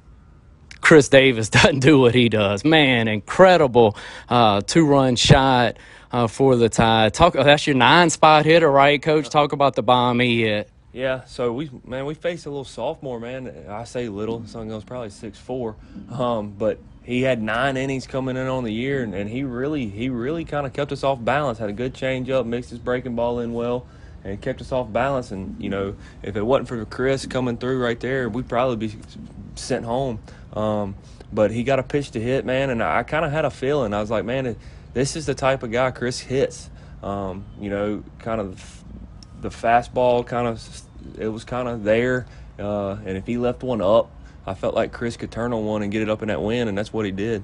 [0.79, 3.95] Chris Davis doesn't do what he does, man, incredible
[4.29, 5.77] uh, two-run shot
[6.11, 7.09] uh, for the tie.
[7.09, 7.33] Talk.
[7.33, 9.29] That's your nine-spot hitter, right, Coach?
[9.29, 10.70] Talk about the bomb he hit.
[10.93, 13.65] Yeah, so we man, we faced a little sophomore man.
[13.69, 15.75] I say little, son goes probably six four,
[16.11, 19.87] um, but he had nine innings coming in on the year, and, and he really
[19.87, 21.59] he really kind of kept us off balance.
[21.59, 23.85] Had a good changeup, mixed his breaking ball in well,
[24.25, 25.31] and kept us off balance.
[25.31, 28.95] And you know, if it wasn't for Chris coming through right there, we'd probably be
[29.55, 30.19] sent home.
[30.53, 30.95] Um,
[31.31, 33.93] but he got a pitch to hit, man, and I kind of had a feeling.
[33.93, 34.57] I was like, man.
[34.93, 36.69] This is the type of guy Chris hits.
[37.01, 38.80] Um, you know, kind of
[39.41, 40.81] the fastball, kind of
[41.17, 42.27] it was kind of there,
[42.59, 44.11] uh, and if he left one up,
[44.45, 46.69] I felt like Chris could turn on one and get it up in that wind,
[46.69, 47.43] and that's what he did.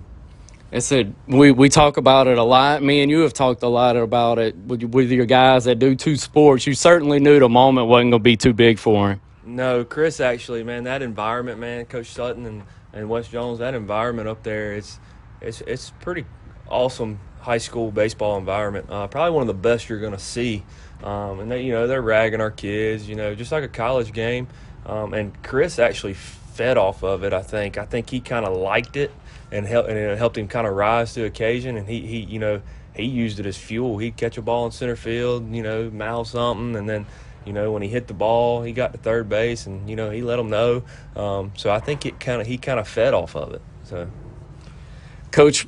[0.72, 2.84] I said we, we talk about it a lot.
[2.84, 5.96] Me and you have talked a lot about it with, with your guys that do
[5.96, 6.68] two sports.
[6.68, 9.22] You certainly knew the moment wasn't going to be too big for him.
[9.46, 14.28] No, Chris actually, man, that environment, man, Coach Sutton and, and West Jones, that environment
[14.28, 15.00] up there, it's
[15.40, 16.26] it's it's pretty
[16.70, 18.88] awesome high school baseball environment.
[18.90, 20.64] Uh, probably one of the best you're going to see.
[21.04, 24.12] Um, and they, you know, they're ragging our kids, you know, just like a college
[24.12, 24.48] game.
[24.86, 27.34] Um, and Chris actually fed off of it.
[27.34, 27.78] I think.
[27.78, 29.12] I think he kind of liked it,
[29.52, 31.78] and, helped, and it helped him kind of rise to occasion.
[31.78, 32.62] And he, he, you know,
[32.96, 33.98] he used it as fuel.
[33.98, 37.06] He'd catch a ball in center field, you know, mouth something, and then,
[37.46, 40.10] you know, when he hit the ball, he got to third base, and you know,
[40.10, 40.84] he let them know.
[41.16, 43.62] Um, so I think it kind of he kind of fed off of it.
[43.84, 44.10] So,
[45.32, 45.68] Coach,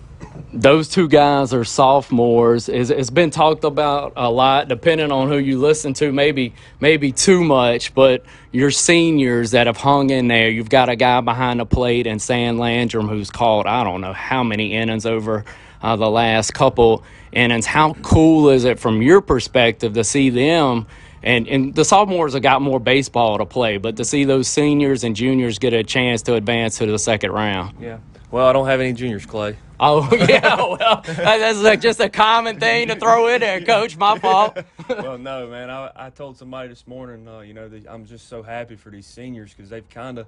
[0.53, 2.69] those two guys are sophomores.
[2.69, 6.11] It's, it's been talked about a lot, depending on who you listen to.
[6.11, 10.49] Maybe maybe too much, but your seniors that have hung in there.
[10.49, 14.13] You've got a guy behind the plate and Sam Landrum who's called I don't know
[14.13, 15.45] how many innings over
[15.81, 17.65] uh, the last couple innings.
[17.65, 20.87] How cool is it from your perspective to see them?
[21.21, 25.03] And, and the sophomores have got more baseball to play, but to see those seniors
[25.03, 27.75] and juniors get a chance to advance to the second round.
[27.79, 27.97] Yeah.
[28.31, 29.57] Well, I don't have any juniors, Clay.
[29.81, 33.95] Oh yeah, well that's like just a common thing to throw in there, Coach.
[33.95, 34.57] My fault.
[34.89, 35.69] well, no, man.
[35.69, 39.07] I, I told somebody this morning, uh, you know, I'm just so happy for these
[39.07, 40.27] seniors because they've kind of,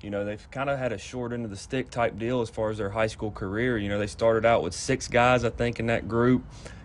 [0.00, 2.48] you know, they've kind of had a short end of the stick type deal as
[2.48, 3.76] far as their high school career.
[3.76, 6.42] You know, they started out with six guys, I think, in that group,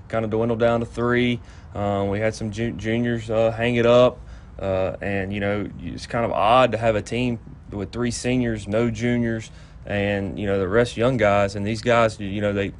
[0.10, 1.40] kind of dwindled down to three.
[1.74, 4.20] Um, we had some ju- juniors uh, hang it up,
[4.60, 7.40] uh, and you know, it's kind of odd to have a team
[7.70, 9.50] with three seniors, no juniors
[9.86, 12.72] and you know the rest young guys and these guys you know they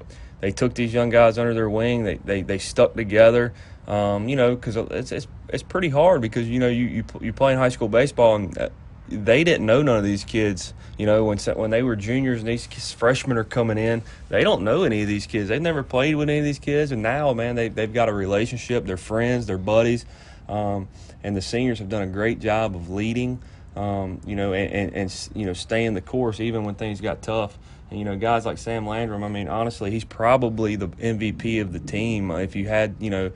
[0.42, 2.04] they took these young guys under their wing.
[2.04, 3.54] They they, they stuck together.
[3.88, 7.34] Um, you know, because it's, it's it's pretty hard because you know you you you
[7.34, 8.70] playing high school baseball and uh,
[9.08, 10.74] they didn't know none of these kids.
[10.98, 14.64] You know, when when they were juniors and these freshmen are coming in, they don't
[14.64, 15.50] know any of these kids.
[15.50, 18.14] They've never played with any of these kids, and now, man, they they've got a
[18.14, 18.86] relationship.
[18.86, 19.46] They're friends.
[19.46, 20.06] They're buddies.
[20.50, 20.88] Um,
[21.24, 23.42] and the seniors have done a great job of leading.
[23.76, 27.22] Um, you know, and, and, and you know, staying the course even when things got
[27.22, 27.58] tough.
[27.90, 31.74] And, you know, guys like Sam Landrum, I mean, honestly, he's probably the MVP of
[31.74, 32.32] the team.
[32.32, 33.32] If you had, you know,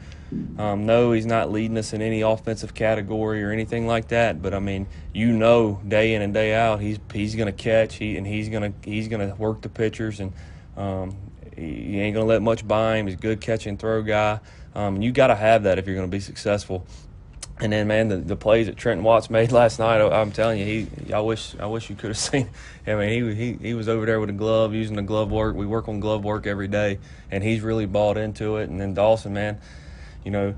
[0.57, 4.41] um, no, he's not leading us in any offensive category or anything like that.
[4.41, 7.95] But I mean, you know, day in and day out, he's he's going to catch,
[7.95, 10.33] he and he's going to he's going to work the pitchers, and
[10.75, 11.15] um,
[11.55, 13.07] he ain't going to let much by him.
[13.07, 14.39] He's a good catch and throw guy.
[14.73, 16.85] Um, you got to have that if you're going to be successful.
[17.59, 20.65] And then, man, the, the plays that Trenton Watts made last night, I'm telling you,
[20.65, 22.49] he, I wish, I wish you could have seen.
[22.85, 25.55] I mean, he, he, he was over there with a glove, using the glove work.
[25.55, 26.99] We work on glove work every day,
[27.31, 28.69] and he's really bought into it.
[28.69, 29.59] And then Dawson, man,
[30.23, 30.55] you know,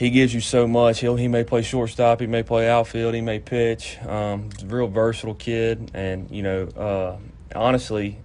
[0.00, 1.00] he gives you so much.
[1.00, 3.98] He'll he may play shortstop, he may play outfield, he may pitch.
[4.06, 7.18] Um, real versatile kid, and you know, uh,
[7.54, 8.18] honestly,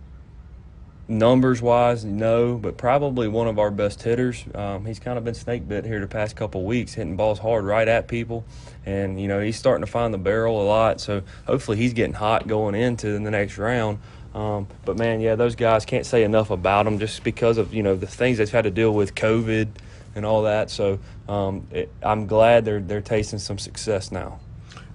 [1.08, 4.44] numbers wise, no, but probably one of our best hitters.
[4.54, 7.64] Um, he's kind of been snake bit here the past couple weeks, hitting balls hard
[7.64, 8.46] right at people,
[8.86, 11.00] and you know he's starting to find the barrel a lot.
[11.00, 14.00] So hopefully he's getting hot going into the next round.
[14.34, 17.84] Um, but man, yeah, those guys can't say enough about them just because of you
[17.84, 19.70] know the things they've had to deal with, COVID
[20.16, 20.72] and all that.
[20.72, 24.40] So um, it, I'm glad they're they're tasting some success now.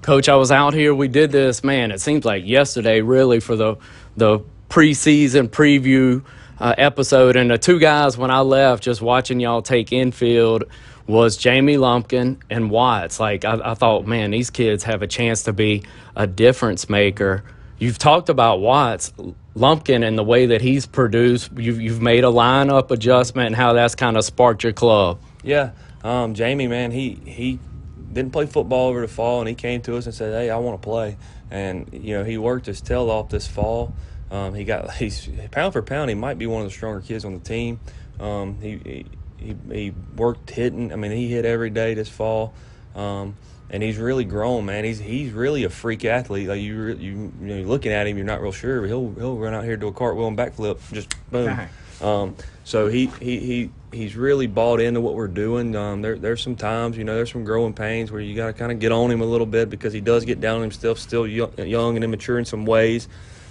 [0.03, 0.95] Coach, I was out here.
[0.95, 1.91] We did this, man.
[1.91, 3.77] It seems like yesterday, really, for the
[4.17, 4.41] the
[4.71, 6.25] preseason preview
[6.59, 7.37] uh, episode.
[7.37, 10.65] And the two guys, when I left, just watching y'all take infield,
[11.07, 13.19] was Jamie Lumpkin and Watts.
[13.19, 15.83] Like, I, I thought, man, these kids have a chance to be
[16.17, 17.43] a difference maker.
[17.79, 19.13] You've talked about Watts,
[19.55, 21.51] Lumpkin, and the way that he's produced.
[21.57, 25.19] You've, you've made a lineup adjustment and how that's kind of sparked your club.
[25.43, 25.71] Yeah,
[26.05, 27.59] um, Jamie, man, he he
[28.13, 30.59] didn't play football over the fall, and he came to us and said, "Hey, I
[30.59, 31.17] want to play."
[31.51, 33.95] And you know, he worked his tail off this fall.
[34.31, 36.11] Um, he got he's pound for pound.
[36.11, 37.81] He might be one of the stronger kids on the team.
[38.19, 39.05] Um, he,
[39.39, 40.93] he he worked hitting.
[40.93, 42.53] I mean, he hit every day this fall,
[42.95, 43.37] um,
[43.71, 44.85] and he's really grown, man.
[44.85, 46.49] He's he's really a freak athlete.
[46.49, 48.87] Like you you you know, looking at him, you're not real sure.
[48.87, 51.59] He'll he'll run out here do a cartwheel and backflip, just boom.
[52.01, 55.75] Um, so he, he he he's really bought into what we're doing.
[55.77, 58.53] Um, there there's some times, you know, there's some growing pains where you got to
[58.53, 60.99] kind of get on him a little bit because he does get down on himself,
[60.99, 63.09] still young, young and immature in some ways.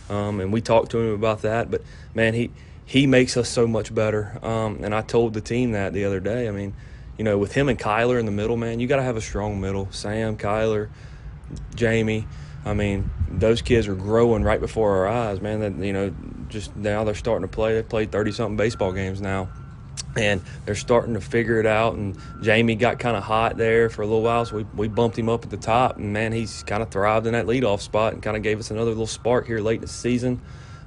[0.10, 1.70] Um, and we talked to him about that.
[1.72, 1.82] But
[2.14, 2.51] man, he
[2.86, 4.39] he makes us so much better.
[4.43, 6.47] Um, and I told the team that the other day.
[6.47, 6.74] I mean,
[7.18, 9.22] you know, with him and Kyler in the middle, man, you got to have a
[9.22, 9.88] strong middle.
[9.91, 10.89] Sam, Kyler,
[11.76, 12.28] Jamie.
[12.66, 15.60] I mean, those kids are growing right before our eyes, man.
[15.60, 16.14] That you know,
[16.49, 17.76] just now they're starting to play.
[17.76, 19.49] They played thirty something baseball games now
[20.16, 21.95] and they're starting to figure it out.
[21.95, 25.18] And Jamie got kind of hot there for a little while, so we, we bumped
[25.18, 25.97] him up at the top.
[25.97, 28.72] And man, he's kind of thrived in that leadoff spot and kind of gave us
[28.72, 30.41] another little spark here late in the season.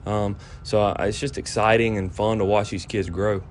[0.07, 3.43] Um, so uh, it's just exciting and fun to watch these kids grow.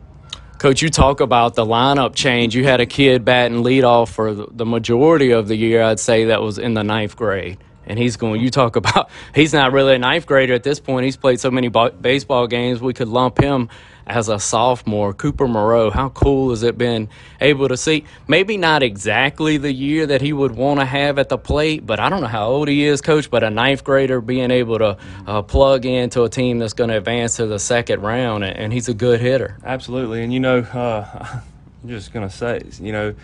[0.57, 2.55] Coach, you talk about the lineup change.
[2.55, 6.41] You had a kid batting leadoff for the majority of the year, I'd say, that
[6.41, 7.57] was in the ninth grade.
[7.87, 11.05] And he's going, you talk about, he's not really a ninth grader at this point.
[11.05, 13.69] He's played so many baseball games, we could lump him
[14.11, 15.13] as a sophomore.
[15.13, 17.07] Cooper Moreau, how cool has it been
[17.39, 18.03] able to see?
[18.27, 21.99] Maybe not exactly the year that he would want to have at the plate, but
[21.99, 24.97] I don't know how old he is, coach, but a ninth grader being able to
[25.25, 28.89] uh, plug into a team that's going to advance to the second round, and he's
[28.89, 29.57] a good hitter.
[29.63, 30.23] Absolutely.
[30.23, 31.39] And, you know, uh,
[31.83, 33.15] I'm just going to say, you know,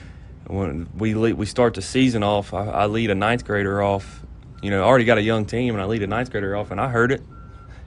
[0.48, 4.22] when we lead, we start the season off, I, I lead a ninth grader off.
[4.62, 6.72] You know, I already got a young team, and I lead a ninth grader off,
[6.72, 7.22] and I heard it.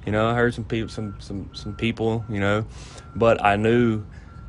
[0.07, 2.65] You know, I heard some people, some some some people, you know,
[3.15, 4.03] but I knew,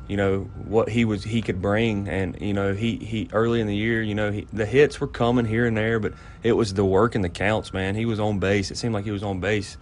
[0.08, 3.66] you know, what he was he could bring, and you know, he he early in
[3.66, 6.72] the year, you know, he, the hits were coming here and there, but it was
[6.72, 7.94] the work and the counts, man.
[7.94, 8.70] He was on base.
[8.70, 9.76] It seemed like he was on base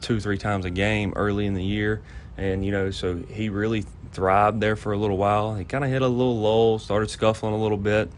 [0.00, 2.02] two three times a game early in the year,
[2.36, 5.56] and you know, so he really thrived there for a little while.
[5.56, 8.10] He kind of hit a little lull, started scuffling a little bit.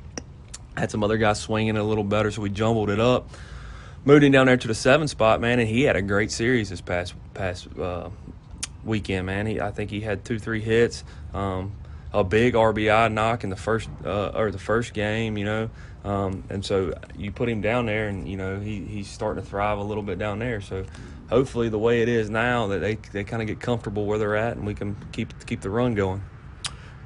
[0.76, 3.30] Had some other guys swinging a little better, so we jumbled it up
[4.04, 6.70] moved him down there to the seven spot, man, and he had a great series
[6.70, 8.10] this past past uh,
[8.84, 9.46] weekend, man.
[9.46, 11.72] He, I think he had two, three hits, um,
[12.12, 15.70] a big RBI knock in the first uh, or the first game, you know.
[16.04, 19.48] Um, and so you put him down there, and you know he, he's starting to
[19.48, 20.60] thrive a little bit down there.
[20.60, 20.84] So
[21.28, 24.36] hopefully, the way it is now, that they they kind of get comfortable where they're
[24.36, 26.22] at, and we can keep keep the run going.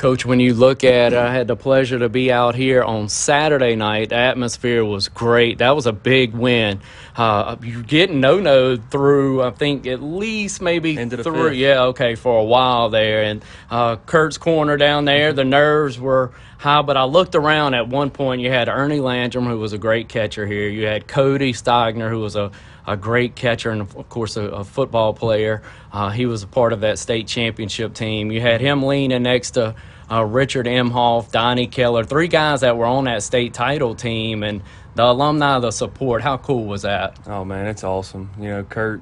[0.02, 3.76] Coach, when you look at, I had the pleasure to be out here on Saturday
[3.76, 4.08] night.
[4.08, 5.58] The atmosphere was great.
[5.58, 6.80] That was a big win.
[7.14, 11.22] Uh, you're getting no no through, I think, at least maybe three.
[11.22, 11.54] fifth.
[11.54, 13.22] Yeah, okay, for a while there.
[13.22, 16.82] And uh, Kurt's corner down there, the nerves were high.
[16.82, 18.40] But I looked around at one point.
[18.42, 20.68] You had Ernie Landrum, who was a great catcher here.
[20.68, 22.50] You had Cody Steigner, who was a
[22.84, 25.62] a great catcher and of course a, a football player.
[25.92, 28.32] Uh, he was a part of that state championship team.
[28.32, 29.76] You had him leaning next to
[30.12, 34.62] uh, Richard Emhoff, Donnie Keller, three guys that were on that state title team, and
[34.94, 36.22] the alumni, the support.
[36.22, 37.18] How cool was that?
[37.26, 38.30] Oh man, it's awesome.
[38.38, 39.00] You know, Kurt,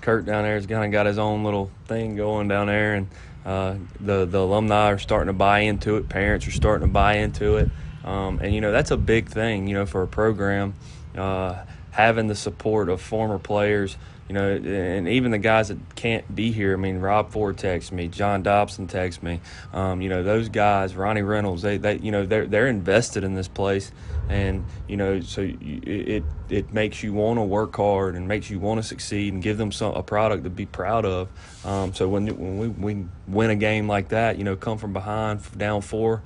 [0.00, 3.08] Kurt down there has kind of got his own little thing going down there, and
[3.46, 6.08] uh, the the alumni are starting to buy into it.
[6.08, 7.70] Parents are starting to buy into it,
[8.04, 9.68] um, and you know that's a big thing.
[9.68, 10.74] You know, for a program,
[11.16, 11.62] uh,
[11.92, 13.96] having the support of former players.
[14.32, 16.72] You know, and even the guys that can't be here.
[16.72, 19.42] I mean, Rob Ford texts me, John Dobson texts me.
[19.74, 23.34] Um, you know, those guys, Ronnie Reynolds, they, they, you know, they're they're invested in
[23.34, 23.92] this place,
[24.30, 28.48] and you know, so you, it it makes you want to work hard and makes
[28.48, 31.28] you want to succeed and give them some a product to be proud of.
[31.66, 34.94] Um, so when when we, we win a game like that, you know, come from
[34.94, 36.22] behind, down four,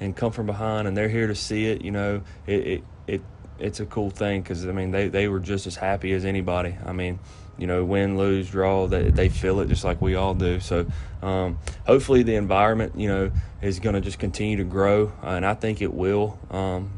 [0.00, 1.80] and come from behind, and they're here to see it.
[1.80, 3.22] You know, it it, it
[3.58, 6.76] it's a cool thing because I mean they, they were just as happy as anybody.
[6.84, 7.18] I mean,
[7.58, 10.60] you know, win, lose, draw, they, they feel it just like we all do.
[10.60, 10.86] So
[11.22, 15.44] um, hopefully the environment, you know, is going to just continue to grow, uh, and
[15.44, 16.38] I think it will.
[16.50, 16.90] Um,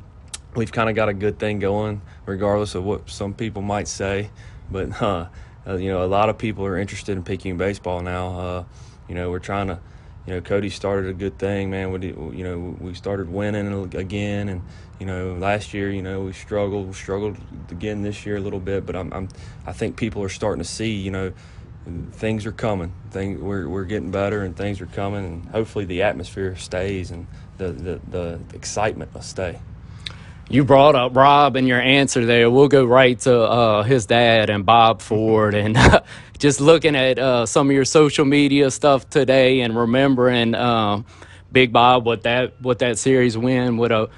[0.55, 4.31] we've kind of got a good thing going, regardless of what some people might say.
[4.71, 5.29] But uh,
[5.67, 8.39] uh, you know, a lot of people are interested in Peking baseball now.
[8.39, 8.65] Uh,
[9.09, 9.79] you know, we're trying to
[10.27, 11.91] you know, Cody started a good thing, man.
[11.91, 14.63] We, you know, we started winning again, and
[15.01, 17.39] you know, last year, you know, we struggled, struggled
[17.71, 18.85] again this year a little bit.
[18.85, 19.29] But I'm, I'm
[19.67, 21.33] I think people are starting to see, you know,
[22.13, 22.93] things are coming.
[23.11, 27.27] Thing we're we're getting better, and things are coming, and hopefully the atmosphere stays, and
[27.57, 29.59] the the, the excitement will stay.
[30.51, 32.51] You brought up Rob in your answer there.
[32.51, 35.79] We'll go right to uh, his dad and Bob Ford, and
[36.39, 41.07] just looking at uh, some of your social media stuff today, and remembering um,
[41.51, 44.11] Big Bob what that what that series win would have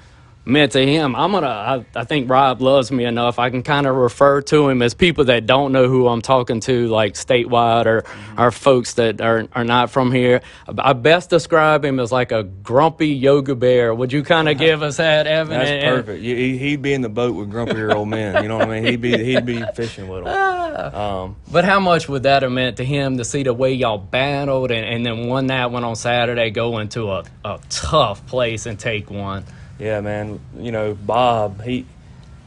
[0.45, 1.15] meant to him.
[1.15, 1.47] I'm gonna.
[1.47, 3.39] I, I think Rob loves me enough.
[3.39, 6.59] I can kind of refer to him as people that don't know who I'm talking
[6.61, 8.03] to, like statewide or
[8.37, 10.41] or folks that are are not from here.
[10.77, 13.93] I best describe him as like a grumpy Yogi Bear.
[13.95, 15.57] Would you kind of give us that, Evan?
[15.57, 16.23] That's And- and- perfect.
[16.23, 18.41] He- He'd be in the boat with grumpier old men.
[18.43, 18.85] You know what I mean?
[18.85, 20.59] He'd be he'd be fishing with them.
[20.73, 23.99] Um, But how much would that have meant to him to see the way y'all
[23.99, 28.65] battled and, and then won that one on Saturday, go into a, a tough place
[28.65, 29.45] and take one?
[29.79, 30.39] Yeah, man.
[30.57, 31.85] You know, Bob, he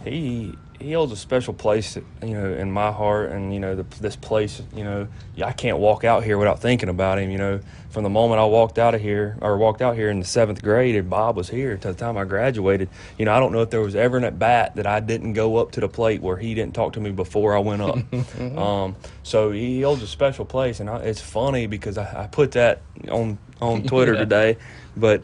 [0.04, 3.82] he he holds a special place, you know, in my heart, and you know, the,
[4.00, 5.08] this place, you know,
[5.42, 7.30] I can't walk out here without thinking about him.
[7.30, 7.60] You know,
[7.90, 10.62] from the moment I walked out of here, or walked out here in the seventh
[10.62, 12.90] grade, and Bob was here to the time I graduated.
[13.18, 15.32] You know, I don't know if there was ever an at bat that I didn't
[15.32, 17.98] go up to the plate where he didn't talk to me before I went up.
[18.56, 22.52] um, so he holds a special place, and I, it's funny because I, I put
[22.52, 24.20] that on on Twitter Yeah.
[24.20, 24.56] today,
[24.96, 25.22] but.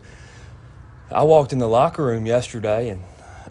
[1.12, 3.02] I walked in the locker room yesterday and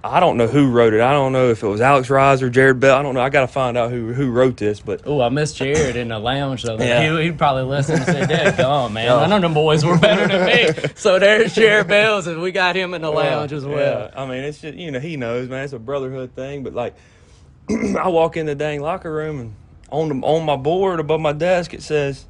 [0.03, 1.01] I don't know who wrote it.
[1.01, 2.97] I don't know if it was Alex Rise or Jared Bell.
[2.97, 3.21] I don't know.
[3.21, 6.07] I got to find out who who wrote this, but Oh, I missed Jared in
[6.07, 6.77] the lounge though.
[6.79, 7.17] Yeah.
[7.17, 10.27] He, he'd probably listen and say, "Dad, come man, I know them boys were better
[10.27, 14.09] than me." So there's Jared Bells, and we got him in the lounge as well.
[14.11, 14.19] Yeah.
[14.19, 15.63] I mean, it's just you know he knows, man.
[15.65, 16.63] It's a brotherhood thing.
[16.63, 16.95] But like,
[17.69, 19.55] I walk in the dang locker room and
[19.91, 22.25] on the, on my board above my desk it says,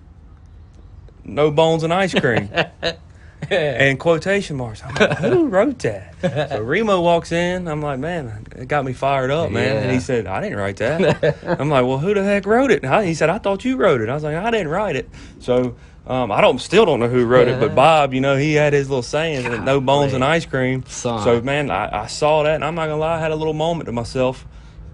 [1.24, 2.50] "No bones and ice cream."
[3.52, 4.82] And quotation marks.
[4.84, 6.16] I'm like, who wrote that?
[6.50, 7.68] So Remo walks in.
[7.68, 9.78] I'm like, man, it got me fired up, man.
[9.78, 11.36] And he said, I didn't write that.
[11.60, 12.84] I'm like, well, who the heck wrote it?
[12.84, 14.10] And I- he said, I thought you wrote it.
[14.10, 15.10] I was like, I didn't write it.
[15.40, 15.76] So
[16.08, 18.74] um, I don't, still don't know who wrote it, but Bob, you know, he had
[18.74, 20.84] his little saying, that no bones and ice cream.
[20.88, 21.24] Son.
[21.24, 23.54] So man, I, I saw that, and I'm not gonna lie, I had a little
[23.54, 24.46] moment to myself.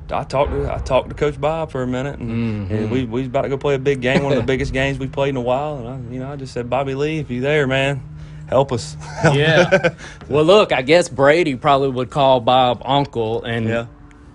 [0.10, 3.22] I talked to I talked to Coach Bob for a minute, and, and we we
[3.22, 5.30] was about to go play a big game, one of the biggest games we played
[5.32, 5.78] in a while.
[5.80, 8.02] And I, you know, I just said, Bobby Lee, if you there, man,
[8.50, 8.96] help us.
[9.34, 9.96] Yeah.
[10.30, 13.86] well, look, I guess Brady probably would call Bob uncle, and Yeah.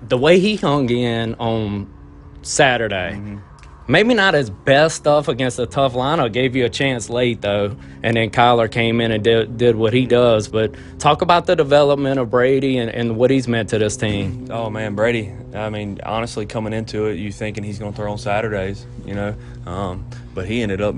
[0.09, 1.89] the way he hung in on
[2.43, 3.39] Saturday,
[3.89, 6.33] maybe not his best stuff against a tough lineup.
[6.33, 9.93] Gave you a chance late though, and then Kyler came in and did, did what
[9.93, 10.49] he does.
[10.49, 14.49] But talk about the development of Brady and, and what he's meant to this team.
[14.51, 15.33] Oh man, Brady.
[15.55, 19.15] I mean, honestly, coming into it, you thinking he's going to throw on Saturdays, you
[19.15, 19.35] know,
[19.67, 20.05] um,
[20.35, 20.95] but he ended up.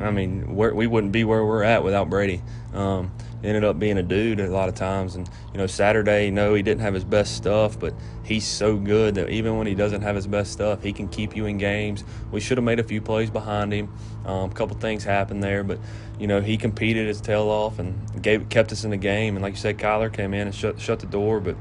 [0.00, 2.42] I mean, we wouldn't be where we're at without Brady.
[2.72, 3.12] Um,
[3.44, 5.14] ended up being a dude a lot of times.
[5.14, 9.14] And you know, Saturday, no, he didn't have his best stuff, but he's so good
[9.16, 12.04] that even when he doesn't have his best stuff, he can keep you in games.
[12.30, 13.92] We should have made a few plays behind him.
[14.24, 15.78] Um, a couple things happened there, but
[16.18, 19.36] you know, he competed his tail off and gave kept us in the game.
[19.36, 21.56] And like you said, Kyler came in and shut shut the door, but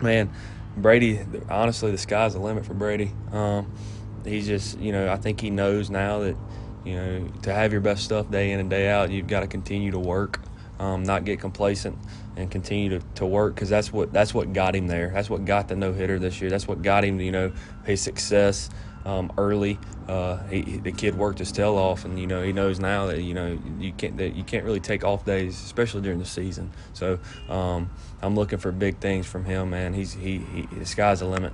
[0.00, 0.30] man.
[0.74, 3.12] Brady, honestly, the sky's the limit for Brady.
[3.30, 3.70] Um,
[4.24, 6.36] he's just, you know, I think he knows now that,
[6.84, 9.46] you know, to have your best stuff day in and day out, you've got to
[9.46, 10.40] continue to work,
[10.78, 11.96] um, not get complacent,
[12.36, 15.10] and continue to, to work because that's what that's what got him there.
[15.12, 16.50] That's what got the no hitter this year.
[16.50, 17.52] That's what got him, you know,
[17.84, 18.70] his success
[19.04, 19.78] um, early.
[20.08, 23.22] Uh, he, the kid worked his tail off, and you know he knows now that
[23.22, 26.72] you know you can't that you can't really take off days, especially during the season.
[26.92, 27.18] So
[27.48, 29.94] um, I'm looking for big things from him, man.
[29.94, 31.52] He's he, he the sky's the limit.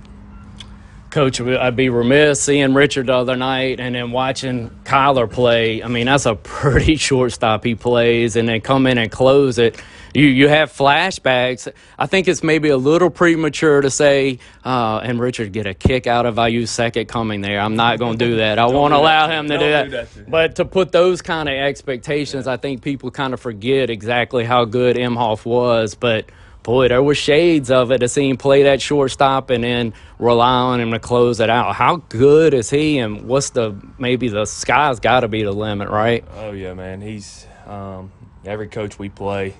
[1.09, 5.81] Coach, I'd be remiss seeing Richard the other night and then watching Kyler play.
[5.81, 9.81] I mean, that's a pretty shortstop he plays, and then come in and close it.
[10.13, 11.71] You you have flashbacks.
[11.97, 16.07] I think it's maybe a little premature to say, uh, and Richard get a kick
[16.07, 17.59] out of IU's second coming there.
[17.59, 18.59] I'm not going to do that.
[18.59, 19.83] I won't allow him to do that.
[19.85, 20.29] do that.
[20.29, 22.53] But to put those kind of expectations, yeah.
[22.53, 25.95] I think people kind of forget exactly how good Imhoff was.
[25.95, 26.25] But
[26.69, 30.53] boy, there were shades of it to see him play that shortstop and then rely
[30.53, 31.73] on him to close it out.
[31.73, 32.99] How good is he?
[32.99, 36.23] And what's the maybe the sky's got to be the limit, right?
[36.35, 37.01] Oh yeah, man.
[37.01, 38.11] He's um,
[38.45, 39.55] every coach we play,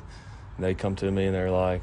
[0.59, 1.81] they come to me and they're like,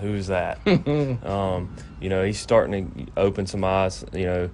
[0.00, 0.66] "Who's that?"
[1.26, 4.06] um, you know, he's starting to open some eyes.
[4.14, 4.50] You know,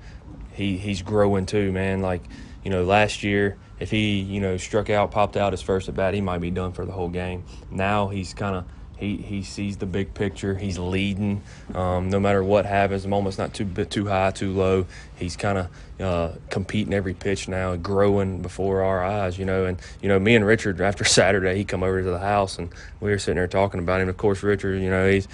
[0.52, 2.02] he he's growing too, man.
[2.02, 2.24] Like,
[2.64, 5.94] you know, last year if he you know struck out, popped out his first at
[5.94, 7.44] bat, he might be done for the whole game.
[7.70, 8.64] Now he's kind of
[8.98, 10.56] he, he sees the big picture.
[10.56, 11.42] He's leading.
[11.72, 14.86] Um, no matter what happens, the moment's not too too high, too low.
[15.16, 15.68] He's kind of
[16.00, 19.38] uh, competing every pitch now, growing before our eyes.
[19.38, 22.18] You know, and you know, me and Richard after Saturday, he come over to the
[22.18, 22.70] house and
[23.00, 24.08] we were sitting there talking about him.
[24.08, 25.28] Of course, Richard, you know, he's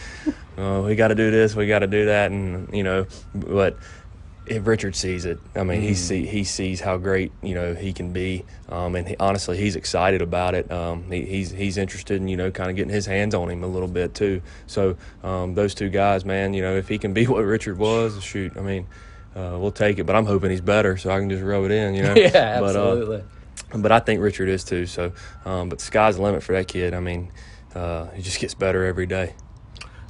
[0.58, 3.78] oh, we got to do this, we got to do that, and you know, but
[4.46, 5.84] if Richard sees it, I mean, mm.
[5.84, 9.56] he see he sees how great you know he can be, um, and he, honestly,
[9.56, 10.70] he's excited about it.
[10.70, 13.64] Um, he, he's he's interested in you know kind of getting his hands on him
[13.64, 14.42] a little bit too.
[14.66, 18.22] So um, those two guys, man, you know, if he can be what Richard was,
[18.22, 18.86] shoot, I mean,
[19.34, 20.04] uh, we'll take it.
[20.04, 22.14] But I'm hoping he's better, so I can just rub it in, you know.
[22.14, 23.24] yeah, absolutely.
[23.70, 24.86] But, uh, but I think Richard is too.
[24.86, 25.12] So,
[25.44, 26.92] um, but the sky's the limit for that kid.
[26.92, 27.32] I mean,
[27.74, 29.34] uh, he just gets better every day.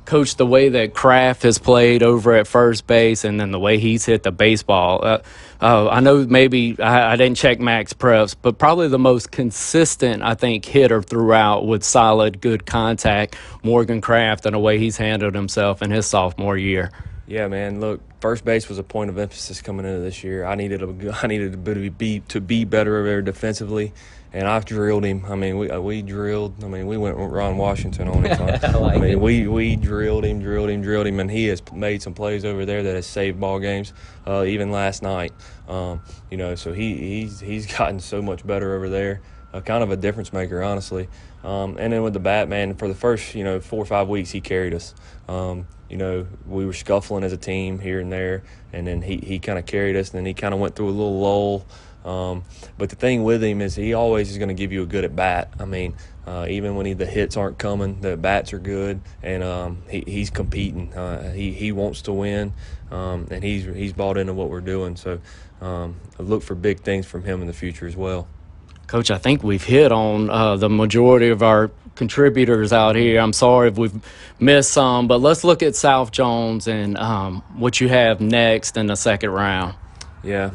[0.05, 3.79] Coach, the way that Kraft has played over at first base and then the way
[3.79, 5.05] he's hit the baseball.
[5.05, 5.19] Uh,
[5.61, 10.23] uh, I know maybe I, I, didn't check Max Preps, but probably the most consistent,
[10.23, 15.35] I think, hitter throughout with solid, good contact, Morgan Kraft, and the way he's handled
[15.35, 16.91] himself in his sophomore year.
[17.27, 17.81] Yeah, man.
[17.81, 20.45] Look, first base was a point of emphasis coming into this year.
[20.45, 23.93] I needed a, I needed to be to be better there defensively
[24.35, 25.25] and I've drilled him.
[25.27, 26.63] I mean, we uh, we drilled.
[26.65, 28.33] I mean, we went Ron Washington on him.
[28.63, 29.21] I, like I mean, it.
[29.21, 32.67] we we drilled him, drilled him, drilled him, and he has made some plays over
[32.67, 33.93] there that has saved ball games.
[34.27, 35.33] Uh, even last night,
[35.69, 39.23] um, you know, so he he's he's gotten so much better over there.
[39.53, 41.09] Uh, kind of a difference maker, honestly.
[41.45, 44.33] Um, and then with the Batman, for the first you know four or five weeks,
[44.33, 44.97] he carried us.
[45.29, 49.19] Um, you know, we were scuffling as a team here and there, and then he,
[49.19, 50.11] he kind of carried us.
[50.11, 51.67] And then he kind of went through a little lull.
[52.05, 52.45] Um,
[52.77, 55.05] but the thing with him is he always is going to give you a good
[55.05, 55.53] at bat.
[55.59, 55.95] I mean,
[56.27, 60.05] uh, even when he, the hits aren't coming, the bats are good, and um, he,
[60.07, 60.93] he's competing.
[60.95, 62.53] Uh, he he wants to win,
[62.91, 64.97] um, and he's he's bought into what we're doing.
[64.97, 65.21] So
[65.61, 68.29] um, I look for big things from him in the future as well.
[68.87, 73.21] Coach, I think we've hit on uh, the majority of our contributors out here.
[73.21, 73.95] I'm sorry if we've
[74.39, 78.87] missed some, but let's look at South Jones and um, what you have next in
[78.87, 79.75] the second round.
[80.23, 80.51] Yeah.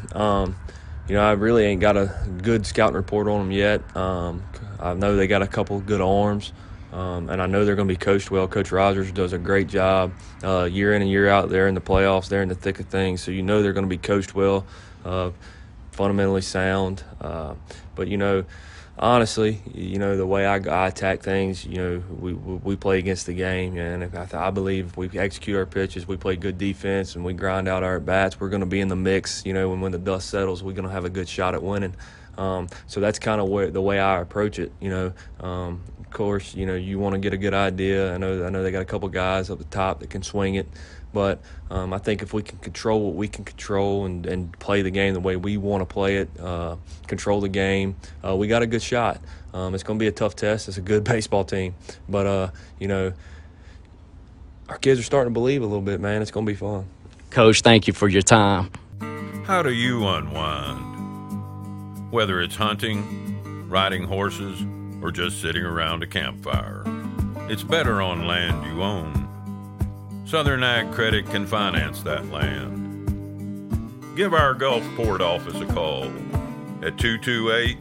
[1.10, 3.98] You know, I really ain't got a good scouting report on them yet.
[3.98, 4.44] Um,
[4.80, 6.54] I know they got a couple good arms,
[6.94, 8.48] um, and I know they're going to be coached well.
[8.48, 11.82] Coach Rogers does a great job uh, year in and year out there in the
[11.82, 13.22] playoffs, there in the thick of things.
[13.22, 14.68] So you know they're going to be coached well,
[15.04, 15.32] uh,
[15.94, 17.04] fundamentally sound.
[17.20, 17.56] Uh,
[17.96, 18.46] but you know,
[19.00, 23.26] honestly, you know, the way I, I attack things, you know, we, we play against
[23.26, 23.78] the game.
[23.78, 27.34] And I, I believe if we execute our pitches, we play good defense, and we
[27.34, 29.46] grind out our bats, we're going to be in the mix.
[29.46, 31.64] You know, when, when the dust settles, we're going to have a good shot at
[31.64, 31.96] winning.
[32.38, 34.72] Um, so that's kind of the way I approach it.
[34.80, 38.14] You know, um, of course, you know, you want to get a good idea.
[38.14, 40.56] I know, I know they got a couple guys up the top that can swing
[40.56, 40.68] it.
[41.14, 41.42] But
[41.72, 44.92] um, I think if we can control what we can control and, and play the
[44.92, 46.76] game the way we want to play it, uh,
[47.08, 47.96] control the game,
[48.26, 49.20] uh, we got a good shot.
[49.54, 50.68] Um, it's going to be a tough test.
[50.68, 51.74] It's a good baseball team.
[52.08, 52.50] But, uh,
[52.80, 53.14] you know,
[54.68, 56.22] our kids are starting to believe a little bit, man.
[56.22, 56.86] It's going to be fun.
[57.32, 58.70] Coach, thank you for your time.
[59.46, 62.12] How do you unwind?
[62.12, 64.64] Whether it's hunting, riding horses,
[65.02, 66.84] or just sitting around a campfire.
[67.50, 69.29] it's better on land you own.
[70.30, 72.76] Southern Ag Credit can finance that land.
[74.16, 76.04] Give our Gulfport office a call
[76.84, 77.80] at 228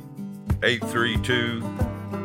[0.63, 1.61] 832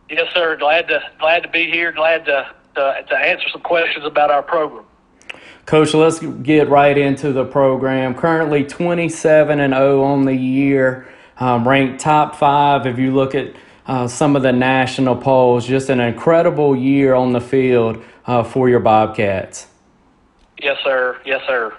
[0.08, 0.56] Yes, sir.
[0.56, 1.90] Glad to glad to be here.
[1.90, 4.84] Glad to to, to answer some questions about our program.
[5.66, 8.14] Coach, let's get right into the program.
[8.14, 11.08] Currently 27 and 0 on the year,
[11.38, 13.54] um, ranked top five if you look at
[13.86, 15.66] uh, some of the national polls.
[15.66, 19.66] Just an incredible year on the field uh, for your Bobcats.
[20.62, 21.20] Yes, sir.
[21.26, 21.76] Yes, sir.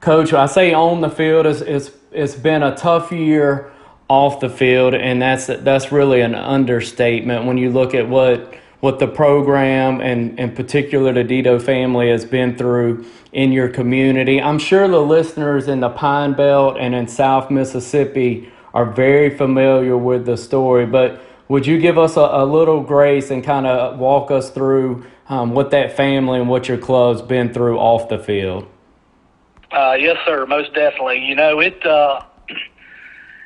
[0.00, 3.70] Coach, I say on the field, it's, it's, it's been a tough year
[4.08, 8.98] off the field, and that's that's really an understatement when you look at what what
[8.98, 14.40] the program and in particular the Dito family has been through in your community.
[14.40, 19.96] I'm sure the listeners in the Pine Belt and in South Mississippi are very familiar
[19.96, 23.98] with the story, but would you give us a, a little grace and kind of
[23.98, 28.18] walk us through um, what that family and what your club's been through off the
[28.18, 28.66] field?
[29.70, 31.24] Uh, yes, sir, most definitely.
[31.24, 31.84] You know, it.
[31.84, 32.22] Uh,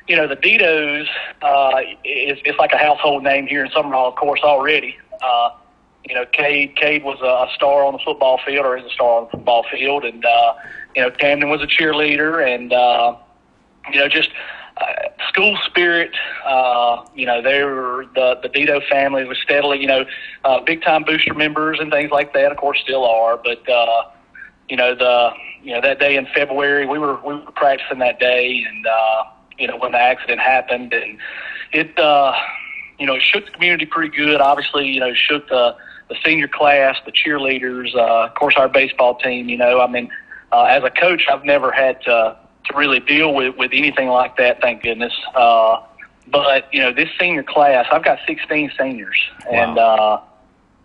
[0.07, 1.07] you know, the Ditos
[1.41, 4.97] uh, is it's like a household name here in Sumrall, of course, already.
[5.23, 5.49] Uh,
[6.05, 9.19] you know, Cade Cade was a star on the football field, or is a star
[9.19, 10.53] on the football field, and uh,
[10.95, 13.15] you know, Camden was a cheerleader, and uh,
[13.91, 14.29] you know, just
[14.77, 14.85] uh,
[15.29, 16.11] school spirit.
[16.45, 20.05] Uh, you know, they were the the Dito family was steadily, you know,
[20.43, 22.51] uh, big time booster members and things like that.
[22.51, 24.03] Of course, still are, but uh,
[24.67, 25.31] you know, the
[25.63, 29.23] you know that day in February, we were we were practicing that day, and uh,
[29.57, 31.17] you know, when the accident happened, and
[31.71, 31.97] it.
[31.97, 32.33] Uh,
[32.99, 34.41] you know, it shook the community pretty good.
[34.41, 35.75] Obviously, you know, shook the
[36.09, 39.49] the senior class, the cheerleaders, uh, of course, our baseball team.
[39.49, 40.09] You know, I mean,
[40.51, 44.37] uh, as a coach, I've never had to to really deal with with anything like
[44.37, 44.61] that.
[44.61, 45.13] Thank goodness.
[45.35, 45.81] Uh,
[46.27, 49.51] but you know, this senior class, I've got 16 seniors, wow.
[49.51, 50.19] and uh,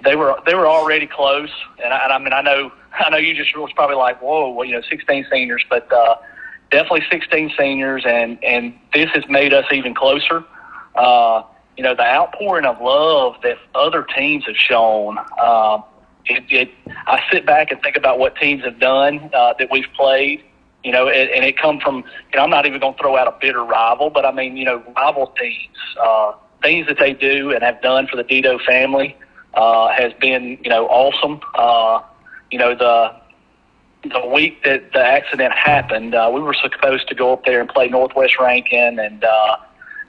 [0.05, 1.51] they were they were already close.
[1.83, 4.51] And I, and I mean, I know I know you just was probably like, whoa,
[4.51, 6.17] well, you know, 16 seniors, but uh,
[6.71, 10.45] definitely 16 seniors, and and this has made us even closer.
[10.95, 11.43] Uh,
[11.79, 15.16] you know, the outpouring of love that other teams have shown.
[15.39, 15.81] Uh,
[16.26, 16.70] it, it,
[17.07, 20.43] I sit back and think about what teams have done uh, that we've played,
[20.83, 23.16] you know, and, and it come from, you know, I'm not even going to throw
[23.16, 27.12] out a bitter rival, but I mean, you know, rival teams, uh, things that they
[27.12, 29.16] do and have done for the Dito family
[29.55, 31.41] uh, has been, you know, awesome.
[31.55, 32.01] Uh,
[32.51, 33.14] you know, the
[34.11, 37.68] the week that the accident happened, uh, we were supposed to go up there and
[37.68, 39.57] play Northwest Rankin, and uh,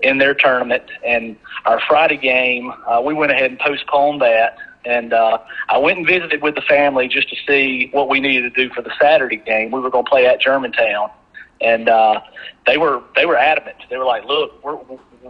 [0.02, 0.84] in their tournament.
[1.06, 1.36] And
[1.66, 4.58] our Friday game, uh, we went ahead and postponed that.
[4.86, 8.54] And uh, I went and visited with the family just to see what we needed
[8.54, 9.72] to do for the Saturday game.
[9.72, 11.12] We were going to play at Germantown,
[11.60, 12.22] and uh,
[12.66, 13.76] they were they were adamant.
[13.90, 14.80] They were like, "Look, we're,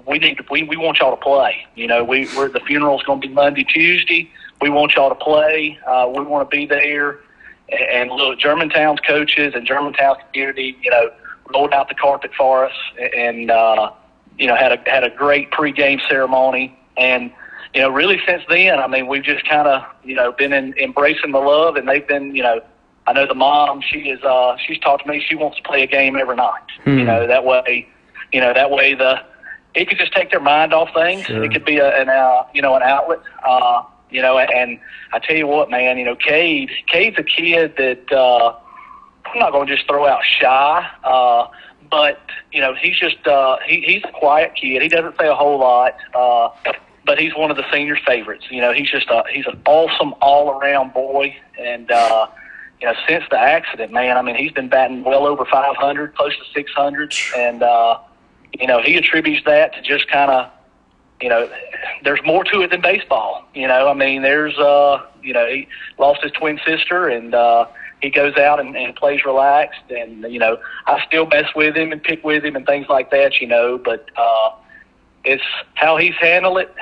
[0.06, 1.66] we need to, we we want y'all to play.
[1.76, 4.32] You know, we we're the funeral's going to be Monday, Tuesday.
[4.62, 5.80] We want y'all to play.
[5.86, 7.20] Uh, we want to be there."
[7.72, 11.10] And look, Germantown's coaches and Germantown's community, you know,
[11.54, 12.76] rolled out the carpet for us,
[13.16, 13.92] and uh,
[14.40, 17.32] you know, had a had a great pregame ceremony, and
[17.74, 20.74] you know, really since then, I mean, we've just kind of you know been in,
[20.78, 22.62] embracing the love, and they've been you know,
[23.06, 25.84] I know the mom, she is uh, she's talked to me, she wants to play
[25.84, 26.98] a game every night, hmm.
[26.98, 27.88] you know, that way,
[28.32, 29.22] you know, that way the
[29.76, 31.26] it could just take their mind off things.
[31.26, 31.44] Sure.
[31.44, 33.20] It could be a, an uh, you know an outlet.
[33.46, 34.80] Uh, you know, and
[35.14, 38.56] I tell you what, man, you know, Cade, Cade's a kid that uh,
[39.26, 40.90] I'm not going to just throw out shy.
[41.04, 41.48] Uh,
[41.90, 42.20] but
[42.52, 44.82] you know he's just uh, he, he's a quiet kid.
[44.82, 46.50] He doesn't say a whole lot, uh,
[47.06, 48.46] but he's one of the seniors' favorites.
[48.50, 52.28] You know, he's just a, he's an awesome all around boy, and uh,
[52.82, 56.36] you know since the accident, man, I mean he's been batting well over 500, close
[56.38, 58.00] to 600, and uh,
[58.60, 60.50] you know he attributes that to just kind of
[61.22, 61.50] you know
[62.04, 63.46] there's more to it than baseball.
[63.54, 67.34] You know, I mean there's uh you know he lost his twin sister and.
[67.34, 67.66] uh
[68.02, 71.92] he goes out and, and plays relaxed and you know I still mess with him
[71.92, 74.52] and pick with him and things like that you know but uh
[75.24, 75.44] it's
[75.76, 76.74] how he's handled it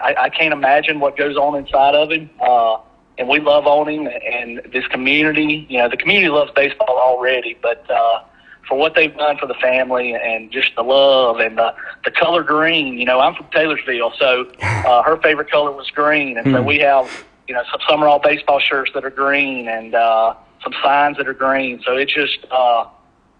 [0.00, 2.78] I, I can't imagine what goes on inside of him uh
[3.18, 7.56] and we love on him and this community you know the community loves baseball already
[7.62, 8.22] but uh
[8.68, 11.74] for what they've done for the family and just the love and the
[12.04, 16.38] the color green you know I'm from Taylorsville so uh her favorite color was green
[16.38, 16.66] and so hmm.
[16.66, 21.16] we have you know, some Sumrall baseball shirts that are green and uh, some signs
[21.16, 21.82] that are green.
[21.84, 22.86] So it's just uh,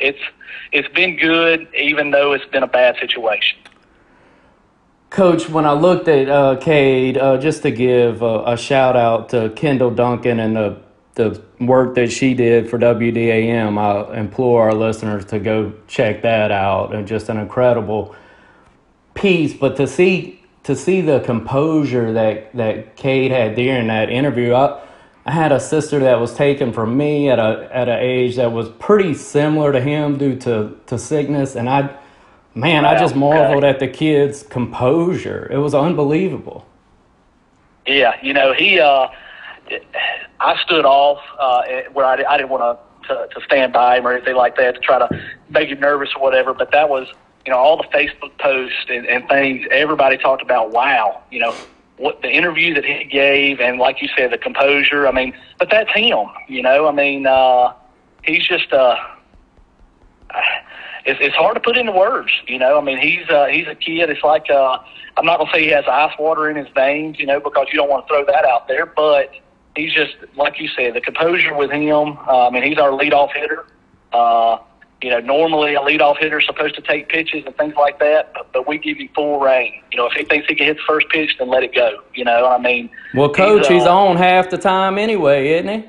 [0.00, 0.18] it's
[0.72, 3.56] it's been good, even though it's been a bad situation.
[5.10, 9.28] Coach, when I looked at uh, Cade, uh, just to give a, a shout out
[9.28, 10.82] to Kendall Duncan and the
[11.14, 16.50] the work that she did for WDAM, I implore our listeners to go check that
[16.50, 16.92] out.
[16.92, 18.16] And just an incredible
[19.14, 19.54] piece.
[19.54, 24.82] But to see to see the composure that that Cade had during that interview, I,
[25.26, 28.52] I had a sister that was taken from me at a at an age that
[28.52, 31.96] was pretty similar to him due to to sickness, and I
[32.54, 35.48] Man, I just marveled at the kid's composure.
[35.50, 36.66] It was unbelievable.
[37.86, 39.06] Yeah, you know, he, uh,
[40.40, 41.62] I stood off uh,
[41.92, 44.80] where I, I didn't want to, to stand by him or anything like that to
[44.80, 45.08] try to
[45.48, 46.52] make him nervous or whatever.
[46.52, 47.06] But that was,
[47.46, 49.66] you know, all the Facebook posts and, and things.
[49.70, 51.54] Everybody talked about, wow, you know,
[51.96, 55.06] what the interview that he gave, and like you said, the composure.
[55.06, 56.26] I mean, but that's him.
[56.48, 57.72] You know, I mean, uh,
[58.24, 58.72] he's just.
[58.72, 58.96] Uh,
[61.04, 62.30] it's, it's hard to put into words.
[62.46, 64.10] You know, I mean, he's uh, he's a kid.
[64.10, 64.78] It's like uh,
[65.16, 67.78] I'm not gonna say he has ice water in his veins, you know, because you
[67.78, 68.86] don't want to throw that out there.
[68.86, 69.30] But
[69.76, 72.18] he's just like you said, the composure with him.
[72.26, 73.66] Uh, I mean, he's our leadoff hitter.
[74.12, 74.58] Uh,
[75.02, 78.32] you know, normally a leadoff hitter is supposed to take pitches and things like that,
[78.34, 79.82] but, but we give you full reign.
[79.92, 82.02] You know, if he thinks he can hit the first pitch, then let it go.
[82.14, 82.90] You know, I mean.
[83.14, 85.88] Well, coach, he's, uh, he's on half the time anyway, isn't he?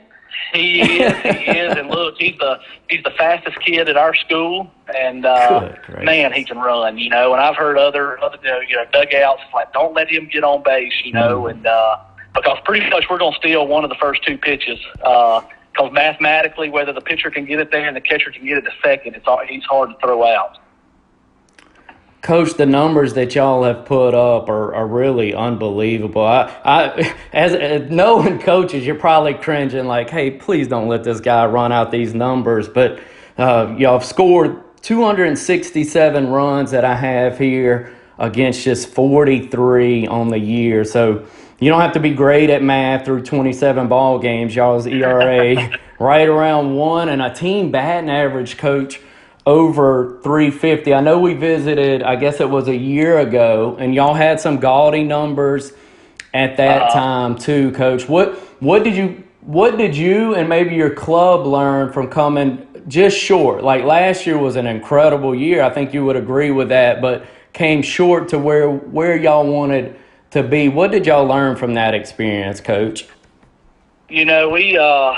[0.53, 1.13] He is.
[1.21, 1.77] He is.
[1.77, 2.59] And look, he's the
[2.89, 5.73] he's the fastest kid at our school, and uh,
[6.03, 6.97] man, he can run.
[6.97, 10.43] You know, and I've heard other other you know dugouts like don't let him get
[10.43, 10.93] on base.
[11.03, 11.51] You know, mm.
[11.51, 11.97] and uh,
[12.33, 14.79] because pretty much we're going to steal one of the first two pitches.
[15.03, 18.57] Uh, because mathematically, whether the pitcher can get it there and the catcher can get
[18.57, 20.57] it to second, it's he's hard to throw out.
[22.21, 26.23] Coach, the numbers that y'all have put up are, are really unbelievable.
[26.23, 31.19] I, I, as, as knowing coaches, you're probably cringing like, "Hey, please don't let this
[31.19, 32.99] guy run out these numbers." But
[33.39, 40.37] uh, y'all have scored 267 runs that I have here against just 43 on the
[40.37, 40.83] year.
[40.83, 41.25] So
[41.61, 44.55] you don't have to be great at math through 27 ball games.
[44.55, 45.69] Y'all's ERA
[45.99, 48.99] right around one, and a team batting average, coach
[49.45, 50.91] over 350.
[50.91, 54.59] I know we visited, I guess it was a year ago, and y'all had some
[54.59, 55.71] gaudy numbers
[56.33, 58.09] at that uh, time too, coach.
[58.09, 63.15] What what did you what did you and maybe your club learn from coming just
[63.15, 63.63] short?
[63.63, 65.61] Like last year was an incredible year.
[65.61, 69.95] I think you would agree with that, but came short to where where y'all wanted
[70.31, 70.69] to be.
[70.69, 73.07] What did y'all learn from that experience, coach?
[74.09, 75.15] You know, we uh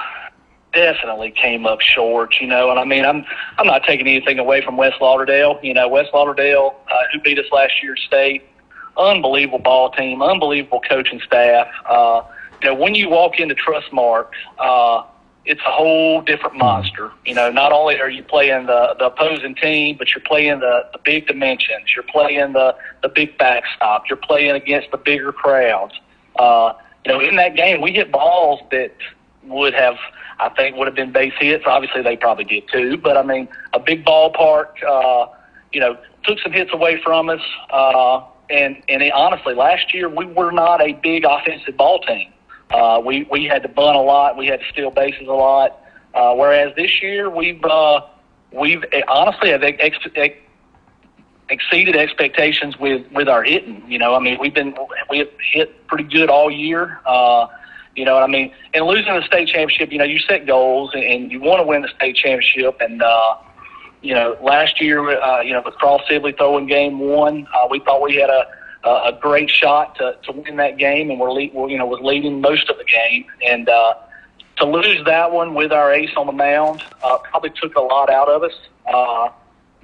[0.74, 2.70] definitely came up short, you know.
[2.70, 3.26] And I mean, I'm
[3.58, 5.60] I'm not taking anything away from West Lauderdale.
[5.64, 8.44] You know, West Lauderdale, uh, who beat us last year, state,
[8.98, 11.68] unbelievable ball team, unbelievable coaching staff.
[11.88, 12.24] Uh,
[12.62, 14.30] you know, when you walk into Trustmark,
[14.60, 15.04] uh,
[15.46, 17.12] it's a whole different monster.
[17.26, 20.88] You know, not only are you playing the the opposing team, but you're playing the,
[20.94, 21.94] the big dimensions.
[21.96, 24.04] You're playing the the big backstop.
[24.10, 25.94] You're playing against the bigger crowds.
[26.38, 26.74] Uh,
[27.06, 28.94] you know, in that game, we hit balls that
[29.44, 29.96] would have
[30.40, 31.66] I think would have been base hits.
[31.68, 32.98] Obviously, they probably did too.
[32.98, 35.28] But I mean, a big ballpark, uh,
[35.72, 37.42] you know, took some hits away from us.
[37.70, 42.33] Uh, and and it, honestly, last year we were not a big offensive ball team.
[42.74, 44.38] Uh, we we had to bunt a lot.
[44.38, 45.80] We had to steal bases a lot.
[46.14, 48.02] Uh, whereas this year we've uh,
[48.52, 50.36] we've eh, honestly have ex- ex-
[51.50, 53.84] exceeded expectations with with our hitting.
[53.88, 54.76] You know, I mean, we've been
[55.10, 57.00] we have hit pretty good all year.
[57.06, 57.48] Uh,
[57.96, 58.52] you know what I mean?
[58.74, 61.84] And losing the state championship, you know, you set goals and, you want to win
[61.84, 62.78] the state championship.
[62.82, 63.36] And, uh,
[64.02, 67.80] you know, last year, uh, you know, the Cross Sibley throwing game one, uh, we
[67.80, 68.46] thought we had a,
[68.86, 72.02] a great shot to, to win that game and we're, lead, we're, you know, was
[72.02, 73.26] leading most of the game.
[73.46, 73.96] And, uh,
[74.58, 78.10] to lose that one with our ace on the mound, uh, probably took a lot
[78.10, 78.54] out of us.
[78.86, 79.30] Uh,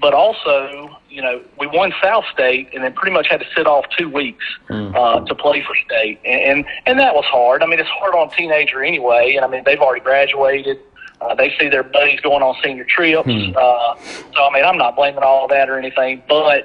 [0.01, 3.67] but also, you know, we won South State and then pretty much had to sit
[3.67, 4.95] off two weeks mm.
[4.95, 7.61] uh, to play for state, and, and and that was hard.
[7.61, 10.80] I mean, it's hard on a teenager anyway, and I mean they've already graduated.
[11.19, 13.27] Uh, they see their buddies going on senior trips.
[13.27, 13.55] Mm.
[13.57, 13.95] Uh,
[14.34, 16.63] so I mean, I'm not blaming all that or anything, but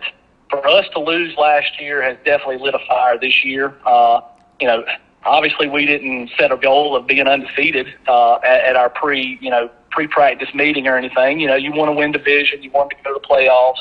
[0.60, 3.74] for us to lose last year has definitely lit a fire this year.
[3.86, 4.20] Uh,
[4.60, 4.84] you know,
[5.24, 9.50] obviously we didn't set a goal of being undefeated uh, at, at our pre, you
[9.50, 11.40] know, pre-practice meeting or anything.
[11.40, 13.78] You know, you want to win division, you want to go to the playoffs,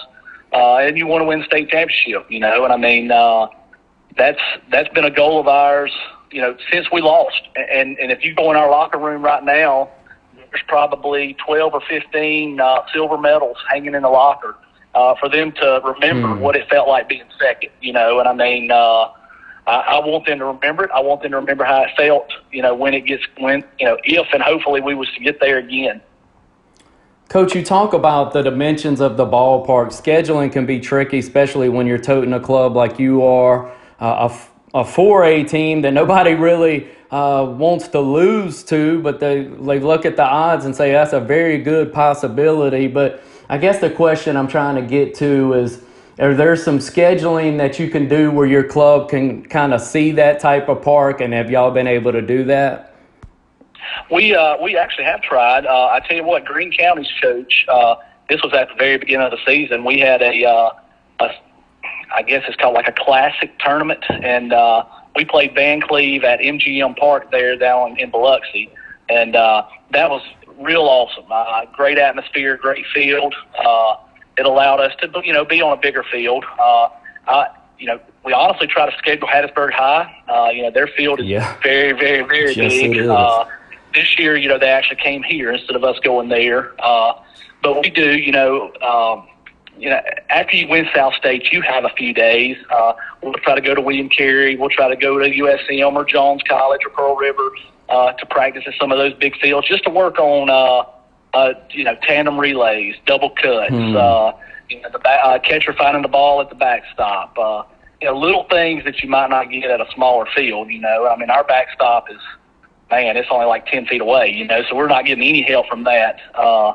[0.54, 2.30] uh, and you want to win state championship.
[2.30, 3.48] You know, and I mean, uh,
[4.18, 4.42] that's
[4.72, 5.92] that's been a goal of ours.
[6.32, 9.44] You know, since we lost, and and if you go in our locker room right
[9.44, 9.90] now,
[10.36, 14.56] there's probably 12 or 15 uh, silver medals hanging in the locker
[14.96, 16.40] uh, for them to remember mm.
[16.40, 17.72] what it felt like being second.
[17.82, 18.72] You know, and I mean.
[18.72, 19.10] Uh,
[19.66, 20.92] I, I want them to remember it.
[20.94, 23.86] I want them to remember how it felt, you know, when it gets when you
[23.86, 26.02] know if and hopefully we was to get there again.
[27.30, 29.88] Coach, you talk about the dimensions of the ballpark.
[29.88, 34.30] Scheduling can be tricky, especially when you're toting a club like you are, uh,
[34.74, 39.80] a, a 4A team that nobody really uh, wants to lose to, but they, they
[39.80, 42.88] look at the odds and say that's a very good possibility.
[42.88, 43.24] But
[43.54, 45.80] I guess the question I'm trying to get to is
[46.18, 50.12] are there some scheduling that you can do where your club can kind of see
[50.14, 52.96] that type of park, and have y'all been able to do that?
[54.10, 55.68] We uh, we actually have tried.
[55.68, 57.68] Uh, I tell you what, Greene County's coach.
[57.70, 57.98] Uh,
[58.28, 59.86] this was at the very beginning of the season.
[59.86, 60.72] We had a, uh,
[61.20, 61.30] a
[62.16, 64.84] I guess it's called like a classic tournament, and uh,
[65.16, 68.72] we played Vancleave at MGM Park there down in Biloxi,
[69.10, 70.24] and uh, that was
[70.64, 71.26] real awesome.
[71.30, 73.34] Uh, great atmosphere, great field.
[73.58, 73.96] Uh,
[74.38, 76.44] it allowed us to, you know, be on a bigger field.
[76.60, 76.90] Uh,
[77.28, 80.12] I, you know, we honestly try to schedule Hattiesburg High.
[80.28, 81.56] Uh, you know, their field is Yeah.
[81.62, 82.98] very, very, very Yes, big.
[83.08, 83.46] Uh,
[83.94, 86.72] this year, you know, they actually came here instead of us going there.
[86.80, 87.14] Uh,
[87.62, 89.28] but we do, you know, um,
[89.78, 90.00] you know,
[90.30, 92.58] after you win South State, you have a few days.
[92.70, 94.56] Uh, we'll try to go to William Carey.
[94.56, 97.50] We'll try to go to USM or Jones College or Pearl River
[97.94, 100.84] uh, to practice at some of those big fields, just to work on, uh,
[101.38, 103.96] uh, you know, tandem relays, double cuts, Hmm.
[103.96, 104.32] uh,
[104.70, 107.38] you know, the ba- uh, catcher finding the ball at the backstop.
[107.38, 107.64] Uh,
[108.02, 110.70] you know, little things that you might not get at a smaller field.
[110.70, 112.20] You know, I mean, our backstop is,
[112.90, 114.30] man, it's only like ten feet away.
[114.30, 116.20] You know, so we're not getting any help from that.
[116.34, 116.74] Uh,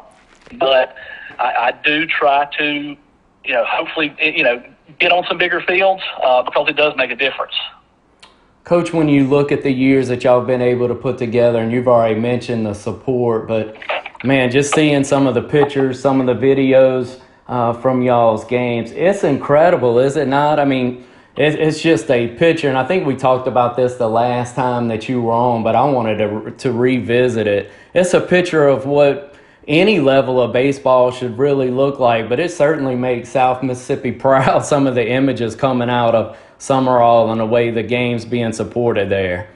[0.54, 0.94] but
[1.38, 2.96] I, I do try to,
[3.44, 4.62] you know, hopefully, you know,
[4.98, 7.54] get on some bigger fields uh, because it does make a difference.
[8.68, 11.58] Coach, when you look at the years that y'all have been able to put together,
[11.58, 13.78] and you've already mentioned the support, but
[14.22, 18.92] man, just seeing some of the pictures, some of the videos uh, from y'all's games,
[18.92, 20.58] it's incredible, is it not?
[20.58, 24.06] I mean, it, it's just a picture, and I think we talked about this the
[24.06, 27.70] last time that you were on, but I wanted to, to revisit it.
[27.94, 29.34] It's a picture of what
[29.66, 34.66] any level of baseball should really look like, but it certainly makes South Mississippi proud.
[34.66, 39.08] Some of the images coming out of Sumrall and the way the game's being supported
[39.08, 39.48] there.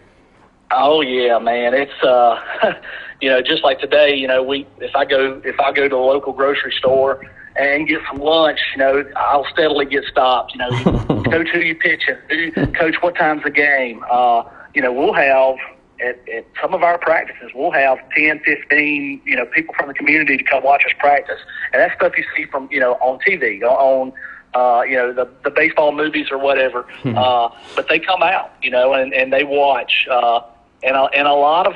[0.70, 1.74] Oh yeah, man.
[1.74, 2.41] It's uh
[3.20, 5.97] you know, just like today, you know, we if I go if I go to
[5.97, 7.24] a local grocery store
[7.57, 10.55] and get some lunch, you know, I'll steadily get stopped.
[10.55, 12.16] You know, coach who you pitching?
[12.31, 14.03] Who, coach, what time's the game?
[14.11, 15.57] Uh, you know, we'll have
[16.03, 19.95] at, at some of our practices, we'll have 10, 15, you know, people from the
[19.95, 21.39] community to come watch us practice.
[21.73, 24.12] And that's stuff you see from, you know, on TV, on,
[24.55, 26.87] uh, you know, the, the baseball movies or whatever.
[27.05, 30.07] uh, but they come out, you know, and, and they watch.
[30.11, 30.41] Uh,
[30.83, 31.74] and, a, and a lot of,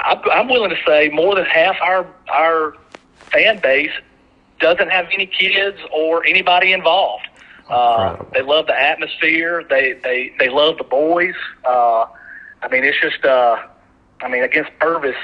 [0.00, 2.76] I'm, I'm willing to say more than half our, our
[3.32, 3.92] fan base
[4.60, 7.26] doesn't have any kids or anybody involved.
[7.68, 9.64] Uh, they love the atmosphere.
[9.68, 11.34] They, they, they love the boys.
[11.64, 12.06] Uh,
[12.62, 13.56] I mean, it's just, uh,
[14.20, 15.16] I mean, against Purvis,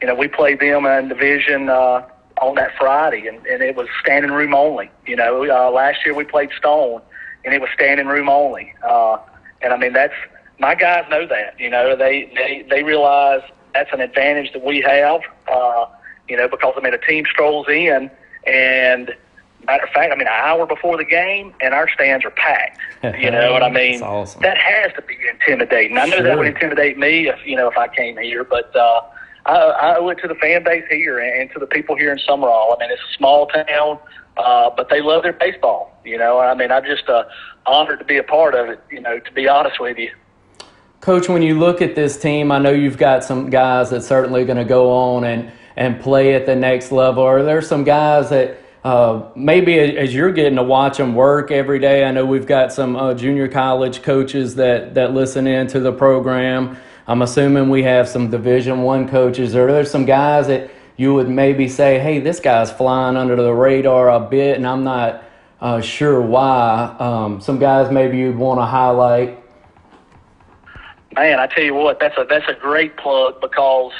[0.00, 2.06] you know, we played them in division, uh,
[2.42, 4.90] on that Friday and, and it was standing room only.
[5.06, 7.00] You know, uh, last year we played Stone
[7.44, 8.74] and it was standing room only.
[8.86, 9.18] Uh,
[9.62, 10.14] and I mean, that's,
[10.58, 13.42] my guys know that, you know, they, they, they realize
[13.74, 15.20] that's an advantage that we have,
[15.50, 15.86] uh,
[16.28, 18.10] you know, because I mean, a team strolls in
[18.44, 19.14] and
[19.64, 22.80] matter of fact, I mean, an hour before the game and our stands are packed,
[23.20, 24.02] you know what I mean?
[24.02, 24.42] Awesome.
[24.42, 25.96] That has to be intimidating.
[25.96, 29.02] I know that would intimidate me if, you know, if I came here, but, uh,
[29.46, 32.18] I, I owe it to the fan base here and to the people here in
[32.18, 32.76] Sumrall.
[32.76, 33.98] I mean, it's a small town,
[34.36, 35.98] uh, but they love their baseball.
[36.04, 37.24] You know, I mean, I'm just uh,
[37.66, 38.80] honored to be a part of it.
[38.90, 40.10] You know, to be honest with you.
[41.00, 44.44] Coach, when you look at this team, I know you've got some guys that certainly
[44.44, 47.24] going to go on and, and play at the next level.
[47.24, 51.80] Are there some guys that uh, maybe as you're getting to watch them work every
[51.80, 52.04] day?
[52.04, 55.92] I know we've got some uh, junior college coaches that, that listen in to the
[55.92, 56.76] program.
[57.06, 59.56] I'm assuming we have some Division One coaches.
[59.56, 63.52] or there's some guys that you would maybe say, "Hey, this guy's flying under the
[63.52, 65.24] radar a bit," and I'm not
[65.60, 66.94] uh, sure why?
[66.98, 69.38] Um, some guys maybe you'd want to highlight.
[71.14, 73.92] Man, I tell you what, that's a that's a great plug because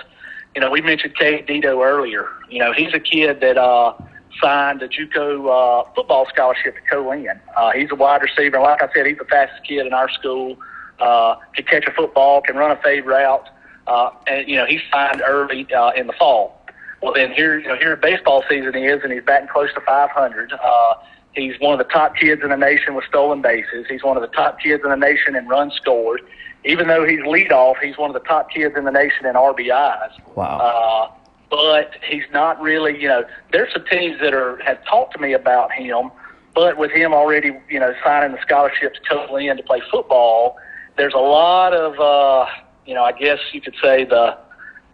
[0.55, 2.29] you know we mentioned Cade Dito earlier.
[2.49, 3.95] You know, he's a kid that uh,
[4.41, 7.41] signed a JUCO uh, football scholarship to Co-Lin.
[7.57, 10.57] Uh, he's a wide receiver, like I said, he's the fastest kid in our school.
[10.99, 13.49] Uh, can catch a football, can run a fade route,
[13.87, 16.63] uh, and you know he signed early uh, in the fall.
[17.03, 20.53] Well, then here, you know, here baseball season is, and he's batting close to 500.
[20.53, 20.95] Uh,
[21.35, 23.87] he's one of the top kids in the nation with stolen bases.
[23.89, 26.23] He's one of the top kids in the nation in runs scored.
[26.65, 30.13] Even though he's leadoff, he's one of the top kids in the nation in RBIs.
[30.37, 30.59] Wow.
[30.59, 31.15] Uh,
[31.51, 35.33] but he's not really, you know, there's some teams that are have talked to me
[35.33, 36.11] about him,
[36.55, 40.57] but with him already, you know, signing the scholarship to totally in to play football,
[40.97, 42.47] there's a lot of, uh,
[42.87, 44.37] you know, I guess you could say the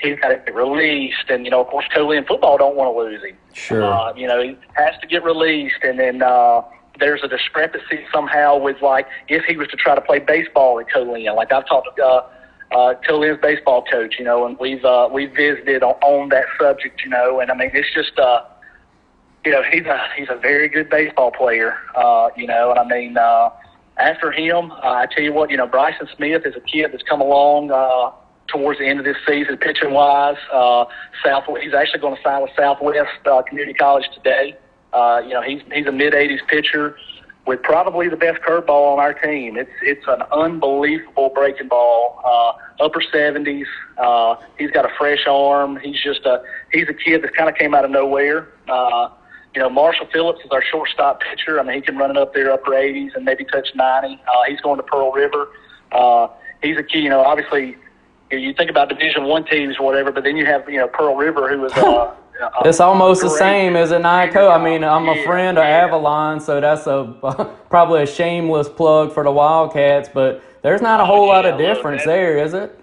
[0.01, 2.99] he's got to get released, and you know, of course, Co-Lin football don't want to
[2.99, 3.37] lose him.
[3.53, 3.85] Sure.
[3.85, 6.63] Uh, you know, he has to get released, and then uh,
[6.99, 10.91] there's a discrepancy somehow with like if he was to try to play baseball at
[10.93, 11.35] Co-Lin.
[11.35, 12.27] Like I've talked to uh,
[12.73, 17.03] uh, Co-Lin's baseball coach, you know, and we've uh, we've visited on, on that subject,
[17.05, 18.19] you know, and I mean, it's just.
[18.19, 18.45] Uh,
[19.45, 21.79] you know, he's a he's a very good baseball player.
[21.95, 23.51] Uh, you know, and I mean, uh,
[23.99, 27.03] after him, uh, I tell you what, you know, Bryson Smith is a kid that's
[27.03, 28.11] come along uh,
[28.47, 30.37] towards the end of this season, pitching wise.
[30.53, 30.85] Uh,
[31.25, 34.57] South, he's actually going to sign with Southwest uh, Community College today.
[34.93, 36.97] Uh, you know, he's he's a mid '80s pitcher
[37.47, 39.57] with probably the best curveball on our team.
[39.57, 43.65] It's it's an unbelievable breaking ball, uh, upper 70s.
[43.97, 45.79] Uh, he's got a fresh arm.
[45.83, 46.43] He's just a
[46.73, 48.49] he's a kid that kind of came out of nowhere.
[48.69, 49.09] Uh,
[49.59, 51.59] you know, Marshall Phillips is our shortstop pitcher.
[51.59, 54.15] I mean, he can run it up there upper 80s and maybe touch 90.
[54.15, 55.49] Uh, he's going to Pearl River.
[55.91, 56.29] Uh,
[56.63, 57.01] he's a key.
[57.01, 57.77] You know, obviously,
[58.31, 61.17] you think about Division One teams or whatever, but then you have you know Pearl
[61.17, 61.73] River, who is.
[61.73, 62.15] Uh,
[62.65, 64.49] it's almost the same as an ICO.
[64.49, 69.25] I mean, I'm a friend of Avalon, so that's a probably a shameless plug for
[69.25, 72.79] the Wildcats, but there's not a whole lot of difference there, is it?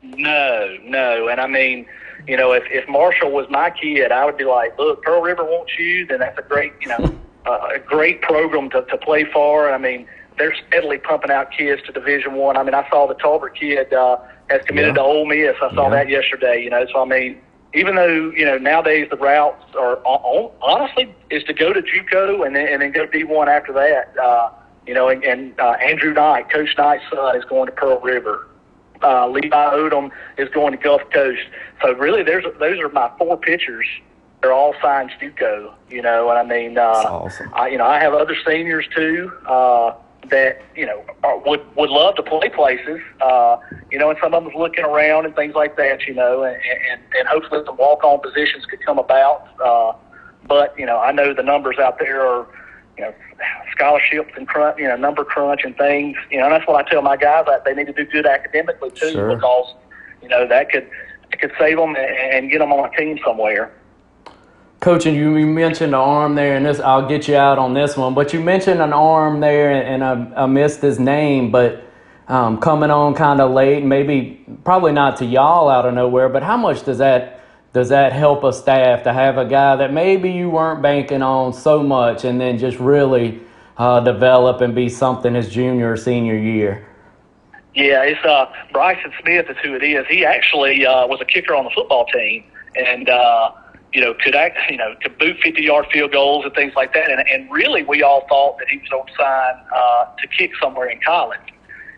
[0.00, 1.86] No, no, and I mean,
[2.26, 5.44] you know, if if Marshall was my kid, I would be like, look, Pearl River
[5.44, 7.14] wants you, then that's a great, you know,
[7.46, 9.70] uh, a great program to to play for.
[9.70, 10.06] I mean,
[10.38, 12.56] they're steadily pumping out kids to Division One.
[12.56, 12.60] I.
[12.60, 14.18] I mean, I saw the Tolbert kid uh,
[14.48, 15.02] has committed yeah.
[15.02, 15.56] to Ole Miss.
[15.60, 15.96] I saw yeah.
[15.96, 16.62] that yesterday.
[16.62, 17.40] You know, so I mean,
[17.74, 22.56] even though you know nowadays the routes are honestly is to go to JUCO and
[22.56, 24.16] then and then go D1 after that.
[24.18, 24.50] Uh,
[24.86, 28.46] you know, and, and uh, Andrew Knight, Coach Knight's son, is going to Pearl River
[29.04, 31.42] uh, Levi Odom is going to Gulf Coast.
[31.82, 33.86] So really, there's those are my four pitchers.
[34.42, 37.50] They're all signed JUCO, you know, and I mean, uh, awesome.
[37.54, 39.94] I, you know, I have other seniors too uh,
[40.30, 43.56] that you know are, would would love to play places, uh,
[43.90, 46.56] you know, and some of them's looking around and things like that, you know, and
[46.56, 49.48] and, and hopefully some walk on positions could come about.
[49.64, 49.92] Uh,
[50.46, 52.46] but you know, I know the numbers out there are
[52.96, 53.14] you know,
[53.72, 56.16] scholarships and crunch, you know, number crunch and things.
[56.30, 58.26] You know, and that's what I tell my guys that they need to do good
[58.26, 59.34] academically too, sure.
[59.34, 59.74] because
[60.22, 60.88] you know that could
[61.32, 63.72] it could save them and get them on a team somewhere.
[64.80, 67.96] Coach, and you mentioned the arm there, and this I'll get you out on this
[67.96, 68.14] one.
[68.14, 71.82] But you mentioned an arm there, and I, I missed his name, but
[72.28, 76.28] um, coming on kind of late, maybe probably not to y'all out of nowhere.
[76.28, 77.33] But how much does that
[77.74, 81.52] does that help a staff to have a guy that maybe you weren't banking on
[81.52, 83.40] so much and then just really
[83.76, 86.86] uh, develop and be something his junior or senior year?
[87.74, 90.06] Yeah, it's uh, Bryson Smith is who it is.
[90.08, 92.44] He actually uh, was a kicker on the football team,
[92.76, 93.50] and uh,
[93.92, 96.94] you know could act, you know could boot fifty yard field goals and things like
[96.94, 97.10] that.
[97.10, 100.88] And, and really, we all thought that he was on sign uh, to kick somewhere
[100.88, 101.40] in college.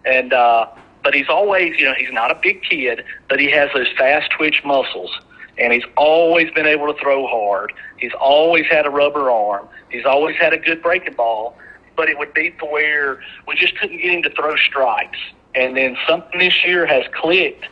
[0.07, 0.69] And uh,
[1.05, 4.31] but he's always, you know, he's not a big kid, but he has those fast
[4.31, 5.11] twitch muscles
[5.59, 7.73] and he's always been able to throw hard.
[7.99, 9.69] He's always had a rubber arm.
[9.91, 11.57] He's always had a good breaking ball,
[11.97, 15.19] but it would be to where we just couldn't get him to throw strikes.
[15.55, 17.67] And then something this year has clicked.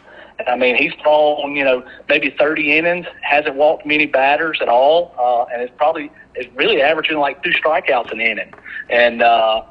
[0.48, 5.14] I mean, he's thrown, you know, maybe 30 innings, hasn't walked many batters at all,
[5.18, 8.52] uh, and it's probably it's really averaging like two strikeouts an inning.
[8.90, 9.62] And uh,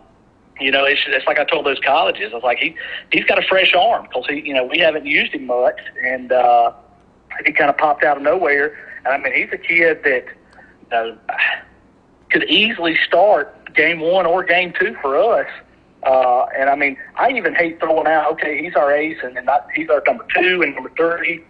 [0.61, 2.30] you know, it's, it's like I told those colleges.
[2.31, 2.76] I was like, he
[3.11, 6.31] he's got a fresh arm because he, you know, we haven't used him much, and
[6.31, 6.72] uh,
[7.45, 8.77] he kind of popped out of nowhere.
[9.05, 11.18] And I mean, he's a kid that you know,
[12.30, 15.47] could easily start game one or game two for us.
[16.03, 19.45] Uh, and I mean, I even hate throwing out, okay, he's our ace, and then
[19.45, 21.43] not, he's our number two and number three.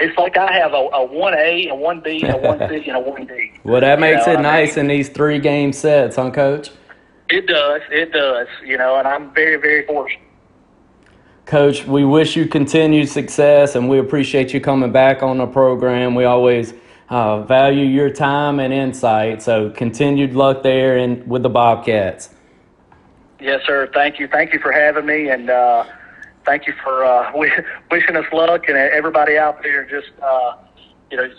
[0.00, 3.58] It's like I have a, a 1A, a 1B, a 1C, and a 1D.
[3.64, 6.30] Well, that makes you know, it I nice mean, in these three game sets, huh,
[6.30, 6.70] Coach?
[7.28, 7.82] It does.
[7.90, 8.46] It does.
[8.64, 10.27] You know, and I'm very, very fortunate
[11.48, 16.14] Coach, we wish you continued success and we appreciate you coming back on the program.
[16.14, 16.74] We always
[17.08, 19.40] uh, value your time and insight.
[19.40, 22.28] So continued luck there and with the Bobcats.
[23.40, 23.88] Yes, sir.
[23.94, 24.28] Thank you.
[24.28, 25.86] Thank you for having me, and uh,
[26.44, 27.32] thank you for uh,
[27.90, 29.86] wishing us luck and everybody out there.
[29.86, 30.56] Just uh,
[31.10, 31.30] you know,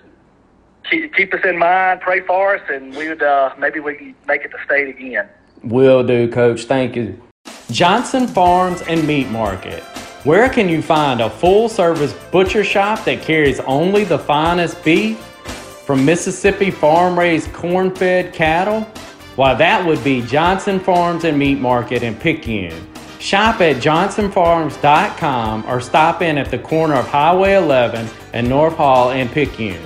[0.90, 4.15] keep, keep us in mind, pray for us, and we would uh, maybe we can
[4.27, 5.30] make it to state again.
[5.61, 6.64] Will do, Coach.
[6.64, 7.22] Thank you.
[7.69, 9.84] Johnson Farms and Meat Market.
[10.26, 15.18] Where can you find a full service butcher shop that carries only the finest beef
[15.18, 18.82] from Mississippi farm raised corn fed cattle?
[19.38, 22.86] Why, that would be Johnson Farms and Meat Market in Picayune.
[23.20, 29.12] Shop at johnsonfarms.com or stop in at the corner of Highway 11 and North Hall
[29.12, 29.82] in Picayune.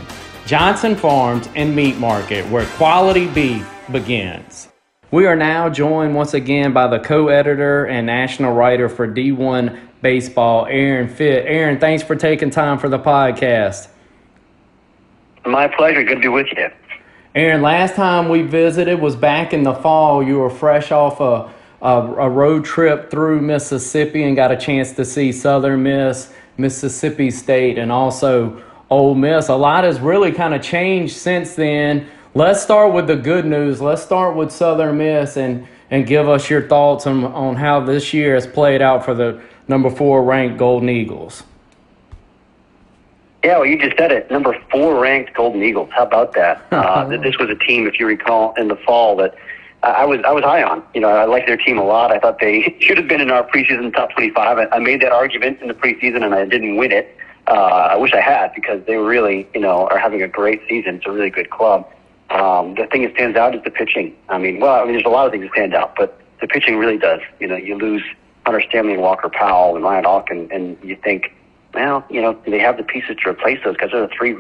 [0.48, 4.70] Johnson Farms and Meat Market, where quality beef begins.
[5.12, 9.80] We are now joined once again by the co editor and national writer for D1
[10.04, 11.46] baseball, Aaron Fitt.
[11.48, 13.88] Aaron, thanks for taking time for the podcast.
[15.46, 16.04] My pleasure.
[16.04, 16.70] Good to be with you.
[17.34, 20.22] Aaron, last time we visited was back in the fall.
[20.22, 21.52] You were fresh off a,
[21.82, 27.32] a, a road trip through Mississippi and got a chance to see Southern Miss, Mississippi
[27.32, 28.62] State, and also
[28.92, 29.50] Ole Miss.
[29.50, 32.08] A lot has really kind of changed since then.
[32.36, 33.82] Let's start with the good news.
[33.82, 38.14] Let's start with Southern Miss and, and give us your thoughts on, on how this
[38.14, 41.44] year has played out for the number four ranked Golden Eagles.
[43.44, 44.32] Yeah, well, you just said it.
[44.32, 45.90] Number four ranked Golden Eagles.
[45.92, 46.66] How about that?
[46.72, 49.36] Uh, this was a team, if you recall, in the fall that
[49.84, 50.82] I was I was high on.
[50.94, 52.12] You know, I liked their team a lot.
[52.12, 54.58] I thought they should have been in our preseason top 25.
[54.58, 57.16] I, I made that argument in the preseason, and I didn't win it.
[57.48, 57.52] Uh,
[57.92, 60.96] I wish I had because they really, you know, are having a great season.
[60.96, 61.90] It's a really good club.
[62.30, 64.16] Um, the thing that stands out is the pitching.
[64.30, 66.48] I mean, well, I mean, there's a lot of things that stand out, but the
[66.48, 67.20] pitching really does.
[67.40, 68.04] You know, you lose
[68.46, 71.34] Hunter Stanley and Walker Powell and Ryan Hawk, and, you think,
[71.74, 74.36] well, you know, they have the pieces to replace those because they're the three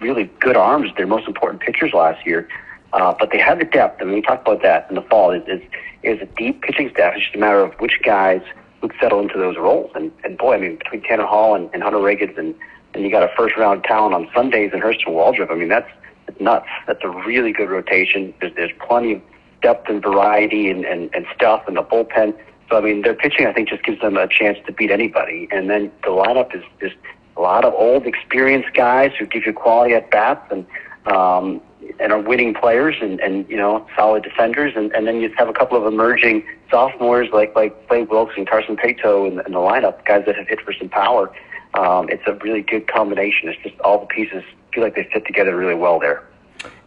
[0.00, 2.48] really good arms, their most important pitchers last year.
[2.92, 4.00] Uh, but they have the depth.
[4.00, 5.32] I mean, we talked about that in the fall.
[5.32, 5.62] Is is
[6.04, 7.14] is a deep pitching staff.
[7.16, 8.40] It's just a matter of which guys
[8.82, 9.90] would settle into those roles.
[9.96, 12.54] And and boy, I mean, between Tanner Hall and, and Hunter Riggins, and
[12.94, 15.50] and you got a first round talent on Sundays and Hurston Waldrop.
[15.50, 15.90] I mean, that's,
[16.26, 16.68] that's nuts.
[16.86, 18.32] That's a really good rotation.
[18.40, 19.22] There's there's plenty of
[19.60, 22.36] depth and variety and, and, and stuff in the bullpen.
[22.68, 25.48] So I mean, their pitching I think just gives them a chance to beat anybody.
[25.50, 26.96] And then the lineup is just
[27.36, 30.66] a lot of old, experienced guys who give you quality at bats and
[31.06, 31.60] um,
[32.00, 34.72] and are winning players and, and you know solid defenders.
[34.76, 38.48] And, and then you have a couple of emerging sophomores like like Slade Wilks and
[38.48, 41.34] Carson Paetow in, in the lineup, guys that have hit for some power.
[41.74, 43.48] Um, it's a really good combination.
[43.48, 46.24] It's just all the pieces feel like they fit together really well there.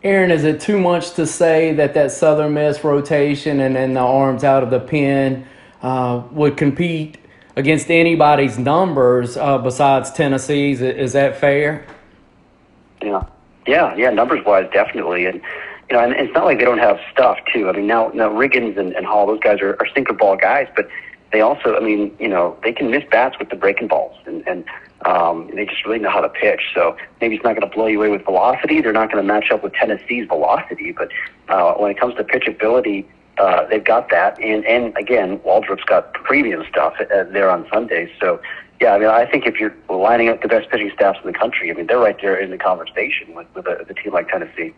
[0.04, 4.00] Aaron, is it too much to say that that Southern Miss rotation and then the
[4.00, 5.46] arms out of the pen
[5.82, 7.18] uh, would compete
[7.56, 10.82] against anybody's numbers uh, besides Tennessee's?
[10.82, 11.86] Is that fair?
[13.02, 13.26] Yeah,
[13.66, 14.10] yeah, yeah.
[14.10, 15.42] Numbers wise, definitely, and
[15.90, 17.70] you know, and it's not like they don't have stuff too.
[17.70, 20.68] I mean, now now Riggins and, and Hall, those guys are, are sinker ball guys,
[20.76, 20.88] but
[21.32, 24.48] they also, I mean, you know, they can miss bats with the breaking balls, and
[24.48, 24.66] and
[25.06, 26.62] um, they just really know how to pitch.
[26.74, 28.82] So maybe it's not going to blow you away with velocity.
[28.82, 31.12] They're not going to match up with Tennessee's velocity, but
[31.50, 33.06] uh, when it comes to pitchability,
[33.38, 34.40] uh, they've got that.
[34.42, 38.10] And and again, Waldrop's got premium stuff uh, there on Sundays.
[38.20, 38.42] So
[38.80, 41.38] yeah, I mean, I think if you're lining up the best pitching staffs in the
[41.38, 44.14] country, I mean, they're right there in the conversation with with a, with a team
[44.14, 44.74] like Tennessee.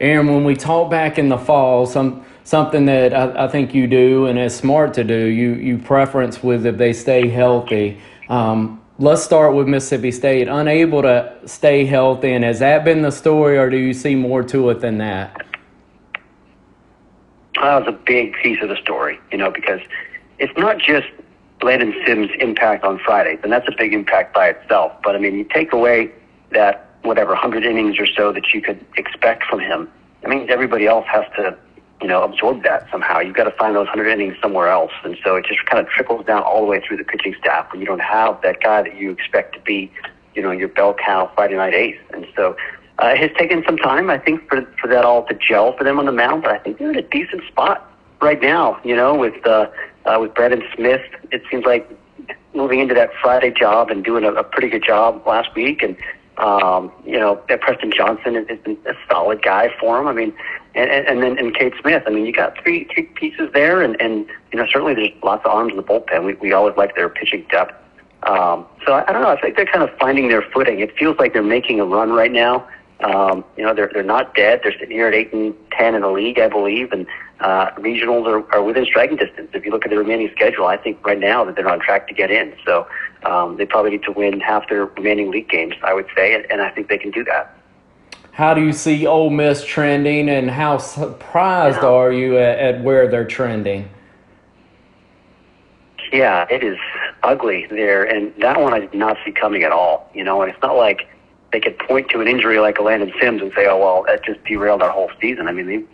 [0.00, 3.86] Aaron, when we talk back in the fall, some something that I, I think you
[3.86, 8.00] do and is smart to do, you you preference with if they stay healthy.
[8.28, 10.48] Um, let's start with Mississippi State.
[10.48, 14.42] Unable to stay healthy, and has that been the story, or do you see more
[14.44, 15.45] to it than that?
[17.56, 19.80] That was a big piece of the story, you know, because
[20.38, 21.06] it's not just
[21.62, 24.92] Landon Sims' impact on Fridays, and that's a big impact by itself.
[25.02, 26.10] But I mean, you take away
[26.50, 29.90] that whatever hundred innings or so that you could expect from him.
[30.24, 31.56] I mean, everybody else has to,
[32.02, 33.20] you know, absorb that somehow.
[33.20, 35.90] You've got to find those hundred innings somewhere else, and so it just kind of
[35.90, 38.82] trickles down all the way through the pitching staff when you don't have that guy
[38.82, 39.90] that you expect to be,
[40.34, 41.98] you know, your bell cow Friday night ace.
[42.12, 42.56] And so
[43.02, 45.84] uh, it has taken some time, I think, for for that all to gel for
[45.84, 46.42] them on the mound.
[46.42, 47.90] But I think they're in a decent spot
[48.20, 48.80] right now.
[48.84, 49.66] You know, with uh,
[50.06, 51.90] uh, with Brandon Smith, it seems like
[52.54, 55.82] moving into that Friday job and doing a, a pretty good job last week.
[55.82, 55.96] And
[56.38, 60.06] um, you know, Preston Johnson has, has been a solid guy for him.
[60.06, 60.32] I mean,
[60.74, 62.02] and, and, and then and Cade Smith.
[62.06, 65.44] I mean, you got three three pieces there, and and you know, certainly there's lots
[65.44, 66.24] of arms in the bullpen.
[66.24, 67.74] We we always like their pitching depth.
[68.22, 69.28] Um, so I, I don't know.
[69.28, 70.80] I think they're kind of finding their footing.
[70.80, 72.66] It feels like they're making a run right now.
[73.00, 74.60] Um, you know, they're they're not dead.
[74.62, 77.06] They're sitting here at eight and ten in the league, I believe, and
[77.40, 79.50] uh, regionals are, are within striking distance.
[79.52, 82.08] If you look at the remaining schedule, I think right now that they're on track
[82.08, 82.54] to get in.
[82.64, 82.86] So
[83.24, 86.50] um, they probably need to win half their remaining league games, I would say, and,
[86.50, 87.54] and I think they can do that.
[88.32, 91.88] How do you see Ole Miss trending, and how surprised yeah.
[91.88, 93.88] are you at, at where they're trending?
[96.12, 96.78] Yeah, it is
[97.22, 100.10] ugly there, and that one I did not see coming at all.
[100.14, 101.08] You know, and it's not like
[101.52, 104.24] they could point to an injury like a Landon Sims and say, "Oh well, that
[104.24, 105.84] just derailed our whole season." I mean, they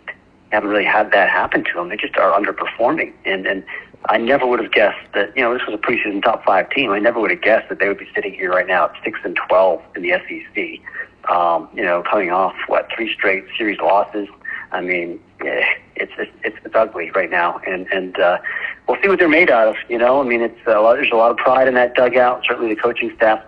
[0.51, 1.89] haven't really had that happen to them.
[1.89, 3.63] They just are underperforming, and and
[4.09, 5.35] I never would have guessed that.
[5.35, 6.91] You know, this was a preseason top five team.
[6.91, 9.19] I never would have guessed that they would be sitting here right now at six
[9.23, 11.31] and twelve in the SEC.
[11.31, 14.27] Um, you know, coming off what three straight series losses.
[14.71, 15.65] I mean, eh,
[15.95, 18.39] it's it's it's, ugly right now, and and uh,
[18.87, 19.75] we'll see what they're made out of.
[19.87, 22.43] You know, I mean, it's a lot, there's a lot of pride in that dugout.
[22.45, 23.41] Certainly, the coaching staff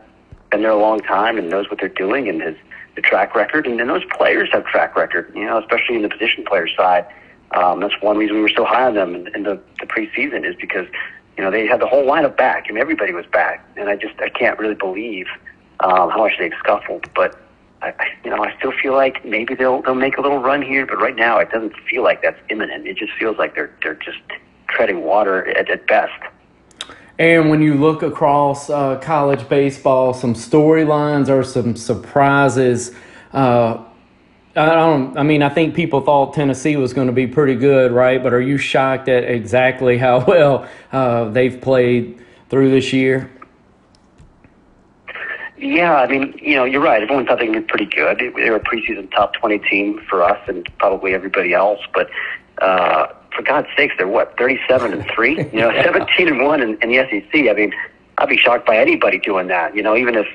[0.55, 2.55] been there a long time and knows what they're doing and has
[2.95, 3.67] the track record.
[3.67, 7.05] And then those players have track record, you know, especially in the position player side.
[7.51, 10.49] Um, that's one reason we were so high on them in, in the, the preseason
[10.49, 10.87] is because
[11.37, 13.67] you know, they had the whole lineup back and everybody was back.
[13.75, 15.27] And I just, I can't really believe
[15.81, 17.09] um, how much they've scuffled.
[17.13, 17.37] But,
[17.81, 20.61] I, I, you know, I still feel like maybe they'll, they'll make a little run
[20.61, 20.85] here.
[20.85, 22.87] But right now, it doesn't feel like that's imminent.
[22.87, 24.19] It just feels like they're, they're just
[24.69, 26.13] treading water at, at best.
[27.17, 32.93] And when you look across uh, college baseball, some storylines or some surprises.
[33.31, 33.85] Uh,
[34.57, 35.17] I don't.
[35.17, 38.23] I mean, I think people thought Tennessee was going to be pretty good, right?
[38.23, 43.31] But are you shocked at exactly how well uh, they've played through this year?
[45.57, 47.01] Yeah, I mean, you know, you're right.
[47.01, 48.19] Everyone thought they were pretty good.
[48.19, 51.79] They were a preseason top 20 team for us and probably everybody else.
[51.93, 52.09] But
[52.61, 55.35] uh, for God's sakes, they're what 37 and three.
[55.55, 57.49] You know, 17 and one in, in the SEC.
[57.49, 57.73] I mean,
[58.17, 59.75] I'd be shocked by anybody doing that.
[59.75, 60.27] You know, even if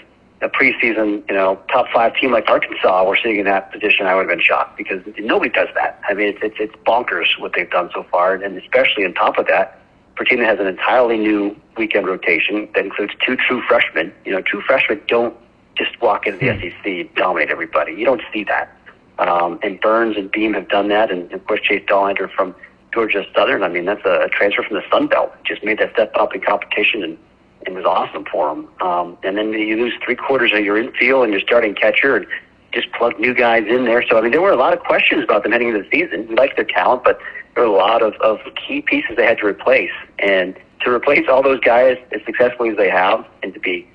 [0.42, 4.14] a preseason, you know, top five team like Arkansas were sitting in that position, I
[4.14, 6.00] would have been shocked because nobody does that.
[6.08, 9.38] I mean, it's it's, it's bonkers what they've done so far, and especially on top
[9.38, 9.78] of that,
[10.16, 14.12] for a team that has an entirely new weekend rotation that includes two true freshmen.
[14.24, 15.36] You know, true freshmen don't
[15.76, 17.92] just walk into the SEC and dominate everybody.
[17.92, 18.74] You don't see that.
[19.18, 22.54] Um, and Burns and Beam have done that, and of course Chase Dollander from
[22.92, 23.62] Georgia Southern.
[23.62, 25.32] I mean, that's a, transfer from the Sun Belt.
[25.44, 27.18] Just made that step up in competition and
[27.66, 28.68] it was awesome for him.
[28.80, 32.26] Um, and then you lose three quarters of your infield and your starting catcher and
[32.72, 34.02] just plug new guys in there.
[34.08, 36.26] So, I mean, there were a lot of questions about them heading into the season.
[36.28, 37.18] We liked their talent, but
[37.54, 39.90] there were a lot of, of key pieces they had to replace.
[40.18, 43.86] And to replace all those guys as successfully as they have and to be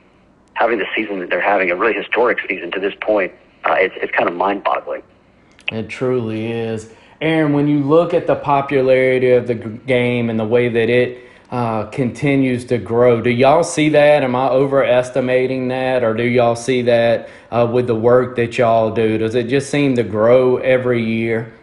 [0.53, 3.31] having the season that they're having, a really historic season to this point,
[3.65, 5.01] uh, it's, it's kind of mind boggling.
[5.71, 6.91] It truly is.
[7.21, 11.25] Aaron, when you look at the popularity of the game and the way that it
[11.51, 13.21] uh, continues to grow.
[13.21, 14.23] Do y'all see that?
[14.23, 18.91] Am I overestimating that, or do y'all see that uh, with the work that y'all
[18.91, 19.17] do?
[19.17, 21.53] Does it just seem to grow every year?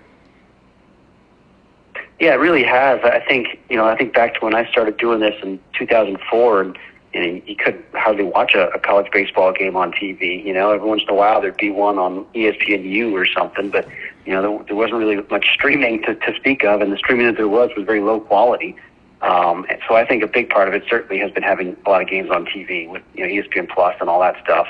[2.21, 3.01] Yeah, it really has.
[3.03, 3.85] I think you know.
[3.85, 6.79] I think back to when I started doing this in 2004, and
[7.13, 10.45] you, know, you could hardly watch a, a college baseball game on TV.
[10.45, 13.89] You know, every once in a while there'd be one on ESPNU or something, but
[14.25, 17.27] you know there, there wasn't really much streaming to, to speak of, and the streaming
[17.27, 18.77] that there was was very low quality.
[19.21, 22.03] Um, so I think a big part of it certainly has been having a lot
[22.03, 24.67] of games on TV with you know ESPN Plus and all that stuff.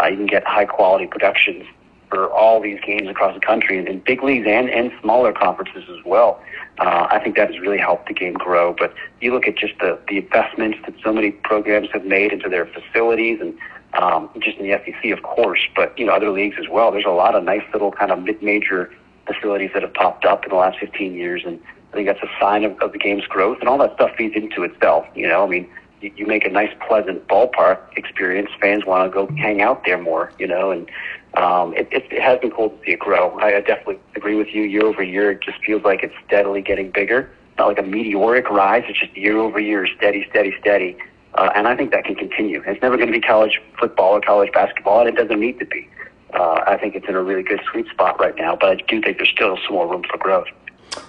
[0.00, 1.66] Uh, you can get high quality productions
[2.12, 5.84] for all these games across the country and in big leagues and, and smaller conferences
[5.88, 6.42] as well.
[6.78, 8.74] Uh, I think that has really helped the game grow.
[8.78, 8.92] But
[9.22, 12.66] you look at just the, the investments that so many programs have made into their
[12.66, 13.56] facilities and
[13.94, 16.90] um, just in the SEC, of course, but you know other leagues as well.
[16.90, 18.92] There's a lot of nice little kind of mid-major
[19.26, 21.60] facilities that have popped up in the last 15 years, and
[21.92, 24.34] I think that's a sign of, of the game's growth, and all that stuff feeds
[24.34, 25.06] into itself.
[25.14, 25.68] You know, I mean,
[26.00, 28.50] you, you make a nice, pleasant ballpark experience.
[28.60, 30.32] Fans want to go hang out there more.
[30.38, 30.90] You know, and
[31.34, 33.38] um, it, it, it has been cool to see it grow.
[33.38, 34.62] I, I definitely agree with you.
[34.62, 37.30] Year over year, it just feels like it's steadily getting bigger.
[37.58, 38.84] Not like a meteoric rise.
[38.88, 40.96] It's just year over year, steady, steady, steady.
[41.34, 42.62] Uh, and I think that can continue.
[42.66, 45.66] It's never going to be college football or college basketball, and it doesn't need to
[45.66, 45.88] be.
[46.34, 49.00] Uh, I think it's in a really good sweet spot right now, but I do
[49.00, 50.46] think there's still some more room for growth.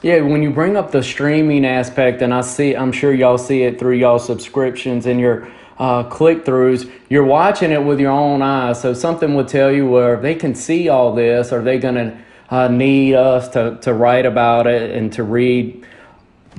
[0.01, 3.63] Yeah, when you bring up the streaming aspect, and I see, I'm sure y'all see
[3.63, 5.47] it through y'all subscriptions and your
[5.77, 8.81] uh, click throughs, you're watching it with your own eyes.
[8.81, 12.17] So something would tell you where they can see all this, are they going to
[12.49, 15.85] uh, need us to, to write about it and to read?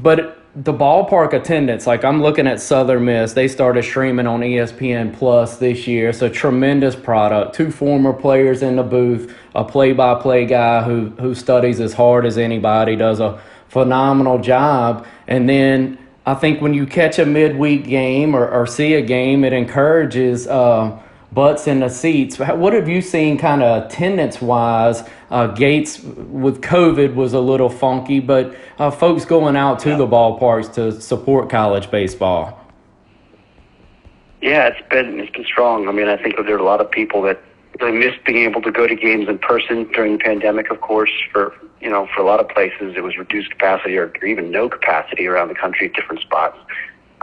[0.03, 5.13] But the ballpark attendance, like I'm looking at Southern Miss, they started streaming on ESPN
[5.13, 6.11] Plus this year.
[6.11, 7.57] It's a tremendous product.
[7.57, 12.39] Two former players in the booth, a play-by-play guy who who studies as hard as
[12.39, 15.07] anybody, does a phenomenal job.
[15.27, 19.43] And then I think when you catch a midweek game or, or see a game,
[19.45, 20.47] it encourages.
[20.47, 21.01] Uh,
[21.35, 22.39] butts in the seats.
[22.39, 25.03] What have you seen kind of attendance wise?
[25.31, 29.97] Uh, Gates with COVID was a little funky, but uh, folks going out to yeah.
[29.97, 32.61] the ballparks to support college baseball.
[34.41, 35.89] Yeah, it's been it's been strong.
[35.89, 37.43] I mean, I think there are a lot of people that
[37.81, 40.71] really missed being able to go to games in person during the pandemic.
[40.71, 44.13] Of course, for you know, for a lot of places, it was reduced capacity or,
[44.21, 46.59] or even no capacity around the country at different spots.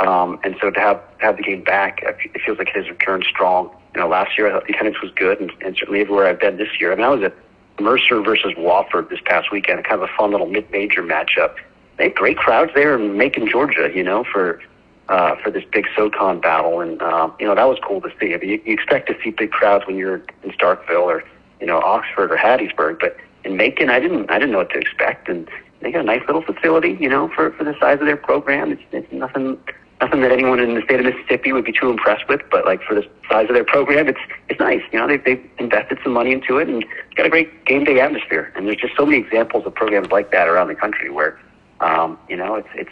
[0.01, 3.25] Um, and so to have have the game back, it feels like it has returned
[3.29, 6.27] strong you know, last year I thought the attendance was good, and, and certainly everywhere
[6.27, 6.91] I've been this year.
[6.91, 7.35] I mean, I was at
[7.79, 11.55] Mercer versus Wofford this past weekend, kind of a fun little mid-major matchup.
[11.97, 14.61] They had great crowds there in Macon, Georgia, you know, for
[15.09, 18.33] uh, for this big SoCon battle, and uh, you know that was cool to see.
[18.33, 21.23] I mean, you, you expect to see big crowds when you're in Starkville or
[21.59, 24.79] you know Oxford or Hattiesburg, but in Macon, I didn't I didn't know what to
[24.79, 25.49] expect, and
[25.81, 28.71] they got a nice little facility, you know, for for the size of their program.
[28.71, 29.59] It's, it's nothing
[30.01, 32.81] nothing that anyone in the state of Mississippi would be too impressed with, but like
[32.83, 34.19] for the size of their program, it's
[34.49, 34.81] it's nice.
[34.91, 36.83] You know, they've they've invested some money into it and
[37.15, 38.51] got a great game day atmosphere.
[38.55, 41.39] And there's just so many examples of programs like that around the country where,
[41.79, 42.91] um, you know, it's it's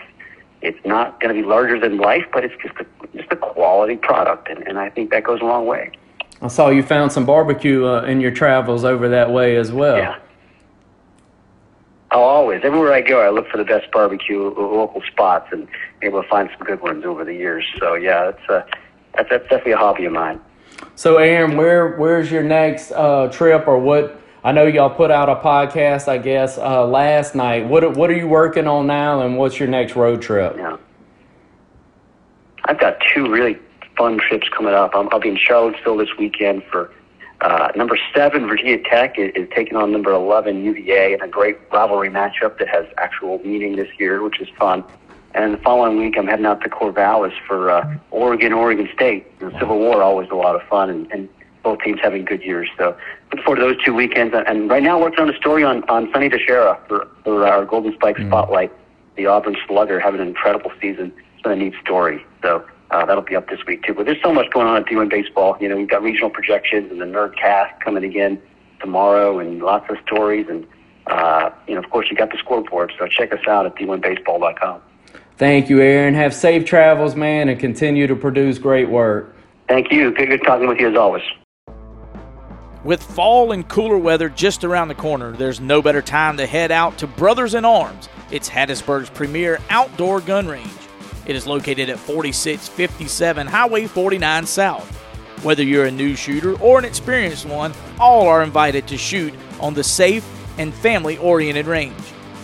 [0.61, 2.85] It's not going to be larger than life, but it's just a,
[3.17, 5.91] just a quality product, and, and I think that goes a long way.
[6.41, 9.97] I saw you found some barbecue uh, in your travels over that way as well.
[9.97, 10.17] Yeah.
[12.11, 12.61] Oh, always.
[12.63, 15.67] Everywhere I go, I look for the best barbecue local spots, and
[16.01, 17.63] able to find some good ones over the years.
[17.79, 18.61] So yeah, that's uh,
[19.15, 20.39] that's, that's definitely a hobby of mine.
[20.95, 24.19] So Aaron, where where's your next uh, trip, or what?
[24.43, 27.67] I know y'all put out a podcast, I guess, uh, last night.
[27.67, 30.55] What what are you working on now, and what's your next road trip?
[30.57, 30.77] Yeah.
[32.65, 33.57] I've got two really
[33.97, 34.91] fun trips coming up.
[34.93, 36.91] i will be in Charlottesville this weekend for
[37.41, 41.57] uh, number seven, Virginia Tech is, is taking on number 11, UVA, in a great
[41.71, 44.83] rivalry matchup that has actual meaning this year, which is fun.
[45.35, 49.39] And the following week, I'm heading out to Corvallis for uh, Oregon, Oregon State.
[49.39, 51.29] The Civil War, always a lot of fun, and, and
[51.63, 52.69] both teams having good years.
[52.77, 52.97] So
[53.33, 54.33] look forward to those two weekends.
[54.47, 57.93] And right now, working on a story on, on Sonny DiChiara for, for our Golden
[57.93, 58.29] Spike mm-hmm.
[58.29, 58.71] Spotlight.
[59.15, 61.13] The Auburn Slugger having an incredible season.
[61.33, 62.25] It's been a neat story.
[62.41, 63.93] So uh, that'll be up this week too.
[63.93, 65.57] But there's so much going on at D1 baseball.
[65.59, 68.41] You know, we've got regional projections and the Nerdcast coming again
[68.79, 70.47] tomorrow, and lots of stories.
[70.49, 70.65] And
[71.07, 72.93] uh, you know, of course, you got the scoreboard.
[72.97, 74.81] So check us out at d1baseball.com.
[75.37, 76.15] Thank you, Aaron.
[76.15, 79.35] Have safe travels, man, and continue to produce great work.
[79.67, 80.11] Thank you.
[80.11, 81.23] Good, good talking with you as always.
[82.83, 86.71] With fall and cooler weather just around the corner, there's no better time to head
[86.71, 88.09] out to Brothers in Arms.
[88.31, 90.69] It's Hattiesburg's premier outdoor gun range.
[91.29, 94.89] It is located at 4657 Highway 49 South.
[95.43, 99.75] Whether you're a new shooter or an experienced one, all are invited to shoot on
[99.75, 100.27] the safe
[100.57, 101.93] and family oriented range.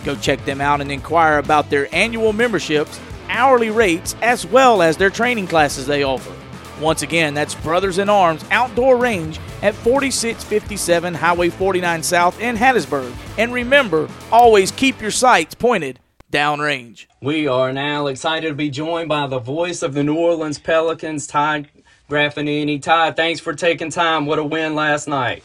[0.04, 4.96] Go check them out and inquire about their annual memberships, hourly rates, as well as
[4.96, 6.32] their training classes they offer.
[6.80, 13.12] Once again, that's Brothers in Arms Outdoor Range at 4657 Highway 49 South in Hattiesburg.
[13.36, 15.98] And remember, always keep your sights pointed
[16.36, 17.06] downrange.
[17.22, 21.26] We are now excited to be joined by the voice of the New Orleans Pelicans,
[21.26, 21.66] Todd
[22.10, 22.82] Graffagnini.
[22.82, 24.26] Todd, thanks for taking time.
[24.26, 25.42] What a win last night.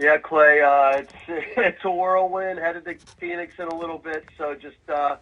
[0.00, 1.12] Yeah, Clay, uh, it's
[1.56, 2.58] it's a whirlwind.
[2.58, 5.18] Headed to Phoenix in a little bit, so just uh,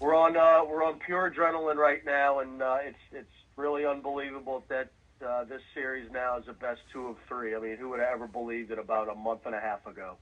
[0.00, 3.26] we're on uh, we're on pure adrenaline right now, and uh, it's it's
[3.56, 4.90] really unbelievable that
[5.26, 7.56] uh, this series now is the best two of three.
[7.56, 10.16] I mean, who would have ever believed it about a month and a half ago?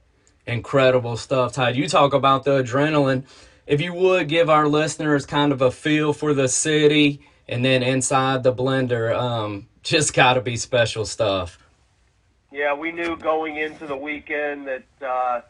[0.46, 1.74] Incredible stuff, Todd.
[1.74, 3.24] You talk about the adrenaline
[3.66, 7.82] if you would give our listeners kind of a feel for the city and then
[7.82, 11.59] inside the blender, um, just got to be special stuff.
[12.51, 15.40] Yeah, we knew going into the weekend that uh,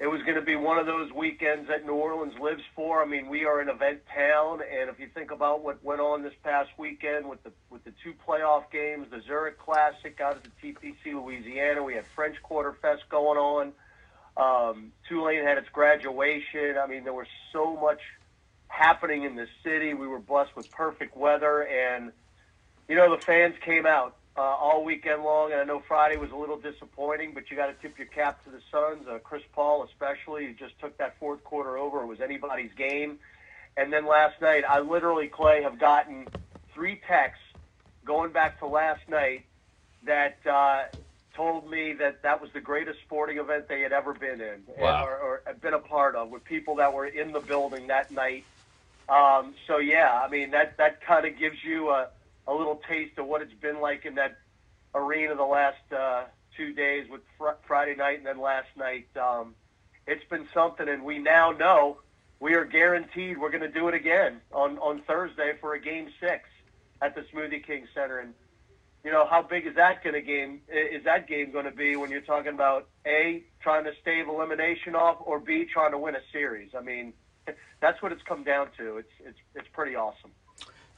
[0.00, 3.00] it was going to be one of those weekends that New Orleans lives for.
[3.00, 6.24] I mean, we are an event town, and if you think about what went on
[6.24, 10.42] this past weekend with the with the two playoff games, the Zurich Classic out at
[10.42, 13.72] the TPC Louisiana, we had French Quarter Fest going on.
[14.36, 16.76] Um, Tulane had its graduation.
[16.82, 18.00] I mean, there was so much
[18.68, 19.94] happening in the city.
[19.94, 22.12] We were blessed with perfect weather, and
[22.88, 25.52] you know the fans came out uh, all weekend long.
[25.52, 28.42] And I know Friday was a little disappointing, but you got to tip your cap
[28.44, 29.06] to the Suns.
[29.08, 32.02] Uh, Chris Paul, especially, who just took that fourth quarter over.
[32.02, 33.18] It was anybody's game.
[33.76, 36.28] And then last night, I literally, Clay, have gotten
[36.74, 37.44] three texts
[38.04, 39.44] going back to last night
[40.04, 40.84] that uh,
[41.34, 45.04] told me that that was the greatest sporting event they had ever been in wow.
[45.04, 48.44] or, or been a part of with people that were in the building that night.
[49.08, 52.08] Um, so yeah, I mean that that kind of gives you a,
[52.46, 54.38] a little taste of what it's been like in that
[54.94, 56.24] arena the last uh,
[56.56, 59.08] two days with fr- Friday night and then last night.
[59.16, 59.54] Um,
[60.06, 61.98] it's been something, and we now know
[62.40, 66.10] we are guaranteed we're going to do it again on on Thursday for a game
[66.20, 66.48] six
[67.00, 68.34] at the Smoothie King Center and
[69.04, 70.60] you know, how big is that going to game?
[70.68, 74.94] Is that game going to be when you're talking about a trying to stave elimination
[74.94, 76.70] off, or b trying to win a series?
[76.76, 77.12] I mean,
[77.80, 78.98] that's what it's come down to.
[78.98, 80.30] It's it's it's pretty awesome.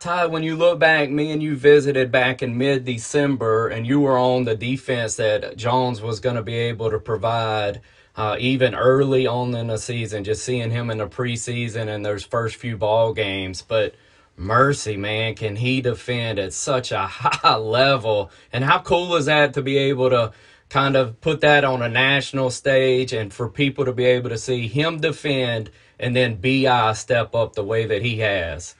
[0.01, 4.01] Todd, when you look back, me and you visited back in mid December, and you
[4.01, 7.81] were on the defense that Jones was going to be able to provide.
[8.16, 12.22] Uh, even early on in the season, just seeing him in the preseason and those
[12.22, 13.60] first few ball games.
[13.60, 13.97] But
[14.36, 18.31] mercy, man, can he defend at such a high level?
[18.52, 20.32] And how cool is that to be able to
[20.69, 24.39] kind of put that on a national stage and for people to be able to
[24.39, 28.74] see him defend and then BI step up the way that he has?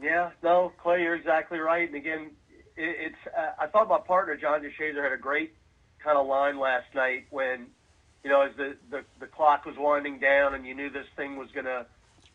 [0.00, 1.88] Yeah, no, Clay, you're exactly right.
[1.88, 2.30] And again,
[2.76, 5.54] it, it's uh, I thought my partner John DeShazier had a great
[5.98, 7.66] kind of line last night when,
[8.22, 11.36] you know, as the the, the clock was winding down and you knew this thing
[11.36, 11.86] was going to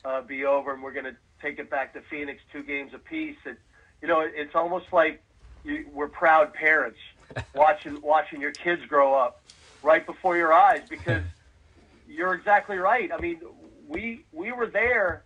[0.04, 3.38] uh, be over and we're going to take it back to Phoenix, two games apiece.
[3.46, 3.58] It,
[4.02, 5.22] you know, it's almost like
[5.64, 7.00] you, we're proud parents
[7.54, 9.42] watching watching your kids grow up
[9.82, 11.24] right before your eyes because
[12.08, 13.12] you're exactly right.
[13.12, 13.42] I mean,
[13.88, 15.24] we we were there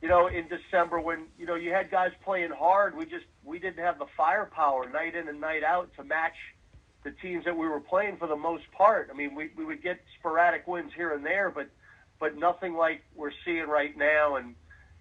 [0.00, 2.96] you know, in December when you know you had guys playing hard.
[2.96, 6.36] We just we didn't have the firepower night in and night out to match
[7.02, 9.08] the teams that we were playing for the most part.
[9.12, 11.68] I mean, we we would get sporadic wins here and there, but
[12.20, 14.36] but nothing like we're seeing right now.
[14.36, 14.54] And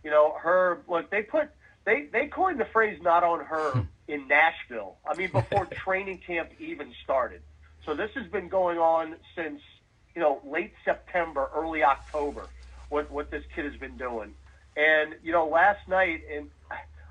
[0.08, 1.50] you know, her look they put
[1.84, 4.96] they they coined the phrase "not on Herb" in Nashville.
[5.06, 7.42] I mean, before training camp even started.
[7.86, 9.60] So this has been going on since
[10.16, 12.48] you know late September, early October.
[12.88, 14.34] What what this kid has been doing.
[14.78, 16.52] And you know, last night, and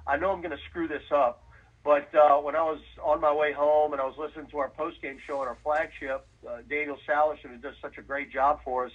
[0.07, 1.45] I know I'm going to screw this up,
[1.85, 4.71] but uh, when I was on my way home and I was listening to our
[4.71, 8.61] post game show on our flagship, uh, Daniel Sallerson, who does such a great job
[8.65, 8.93] for us,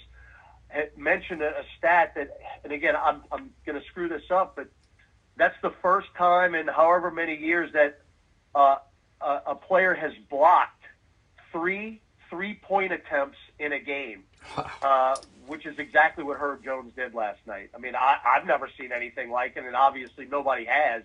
[0.98, 4.68] mentioned a, a stat that, and again, I'm I'm going to screw this up, but
[5.38, 7.99] that's the first time in however many years that
[8.56, 8.77] uh,
[9.22, 10.84] a, a player has blocked
[11.52, 14.23] three three point attempts in a game.
[14.81, 17.69] Uh, which is exactly what Herb Jones did last night.
[17.76, 21.03] I mean, I, I've never seen anything like it, and obviously nobody has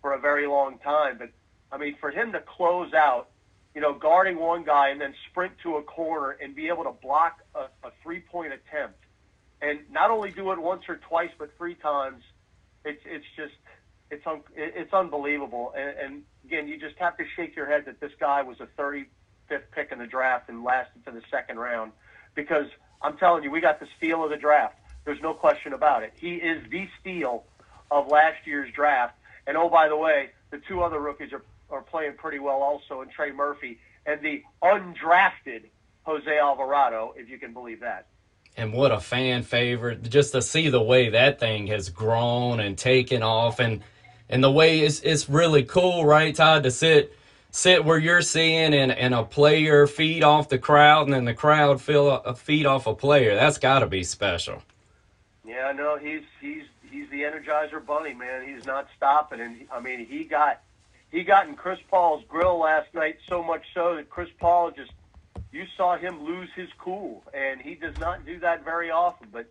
[0.00, 1.18] for a very long time.
[1.18, 1.30] But
[1.70, 3.28] I mean, for him to close out,
[3.74, 6.92] you know, guarding one guy and then sprint to a corner and be able to
[6.92, 8.98] block a, a three-point attempt,
[9.60, 12.22] and not only do it once or twice, but three times,
[12.84, 13.54] it's it's just
[14.10, 15.72] it's un, it's unbelievable.
[15.76, 18.66] And, and again, you just have to shake your head that this guy was a
[18.80, 19.06] 35th
[19.72, 21.92] pick in the draft and lasted to the second round
[22.34, 22.66] because
[23.02, 24.76] I'm telling you, we got the steal of the draft.
[25.04, 26.12] There's no question about it.
[26.16, 27.44] He is the steal
[27.90, 29.14] of last year's draft.
[29.46, 33.00] And oh, by the way, the two other rookies are, are playing pretty well also,
[33.00, 35.64] and Trey Murphy and the undrafted
[36.02, 38.06] Jose Alvarado, if you can believe that.
[38.58, 40.02] And what a fan favorite!
[40.10, 43.82] Just to see the way that thing has grown and taken off, and
[44.28, 47.16] and the way it's it's really cool, right, Todd, to sit
[47.50, 51.34] sit where you're seeing and, and a player feed off the crowd and then the
[51.34, 53.34] crowd feel a, uh, feed off a player.
[53.34, 54.62] That's got to be special.
[55.46, 58.46] Yeah, no, he's he's he's the Energizer Bunny, man.
[58.46, 60.62] He's not stopping, and I mean, he got
[61.10, 64.90] he got in Chris Paul's grill last night so much so that Chris Paul just
[65.52, 69.28] you saw him lose his cool, and he does not do that very often.
[69.32, 69.46] But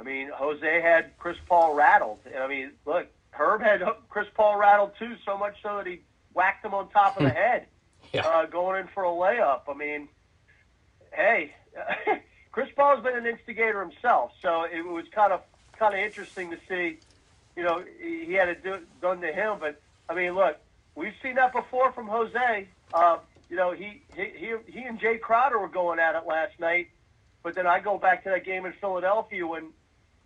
[0.00, 4.58] I mean, Jose had Chris Paul rattled, and I mean, look, Herb had Chris Paul
[4.58, 6.00] rattled too, so much so that he
[6.32, 7.66] whacked him on top of the head,
[8.12, 8.26] yeah.
[8.26, 9.62] uh, going in for a layup.
[9.68, 10.08] I mean,
[11.12, 11.54] hey,
[12.52, 15.42] Chris Paul's been an instigator himself, so it was kind of
[15.78, 16.98] kind of interesting to see.
[17.56, 20.56] You know, he had it do, done to him, but I mean, look,
[20.94, 22.68] we've seen that before from Jose.
[22.92, 23.18] Uh,
[23.50, 26.88] you know, he, he he he and Jae Crowder were going at it last night,
[27.42, 29.72] but then I go back to that game in Philadelphia when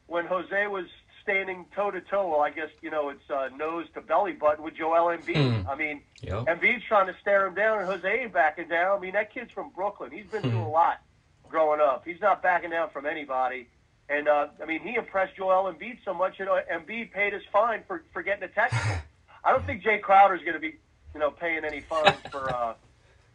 [0.07, 0.87] when Jose was
[1.23, 2.29] standing toe to toe.
[2.29, 5.35] Well, I guess you know it's uh, nose to belly button with Joel Embiid.
[5.35, 5.69] Mm.
[5.69, 6.47] I mean, yep.
[6.47, 8.97] Embiid's trying to stare him down, and Jose ain't backing down.
[8.97, 10.11] I mean, that kid's from Brooklyn.
[10.11, 11.03] He's been through a lot
[11.49, 12.05] growing up.
[12.05, 13.69] He's not backing down from anybody.
[14.09, 17.43] And uh, I mean, he impressed Joel Embiid so much, you know, Embiid paid his
[17.53, 18.97] fine for for getting a technical.
[19.45, 20.79] I don't think Jae Crowder's going to be,
[21.15, 22.51] you know, paying any fines for.
[22.53, 22.75] Uh,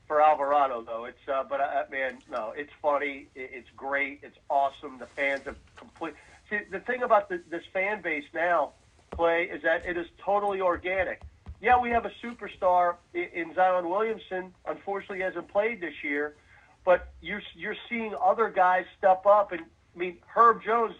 [0.08, 4.98] for Alvarado, though, it's uh, but uh, man, no, it's funny, it's great, it's awesome.
[5.00, 6.14] The fans have complete
[6.50, 8.72] see, the thing about the, this fan base now,
[9.12, 11.22] Clay, is that it is totally organic.
[11.62, 14.54] Yeah, we have a superstar in, in Zion Williamson.
[14.66, 16.36] Unfortunately, hasn't played this year,
[16.84, 19.52] but you're you're seeing other guys step up.
[19.52, 20.96] And I mean, Herb Jones,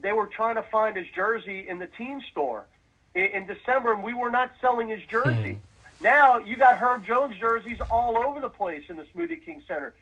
[0.00, 2.66] they were trying to find his jersey in the team store
[3.14, 5.54] in, in December, and we were not selling his jersey.
[5.54, 5.71] Hmm.
[6.02, 9.94] Now you got Herb Jones jerseys all over the place in the Smoothie King Center.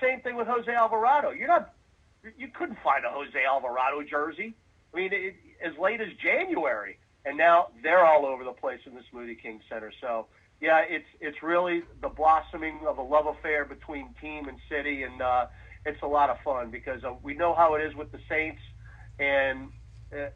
[0.00, 1.30] Same thing with Jose Alvarado.
[1.30, 1.74] You're not
[2.36, 4.54] you couldn't find a Jose Alvarado jersey.
[4.92, 8.94] I mean, it, as late as January, and now they're all over the place in
[8.94, 9.92] the Smoothie King Center.
[10.00, 10.26] So,
[10.60, 15.20] yeah, it's it's really the blossoming of a love affair between team and city, and
[15.20, 15.46] uh,
[15.84, 18.62] it's a lot of fun because uh, we know how it is with the Saints
[19.18, 19.70] and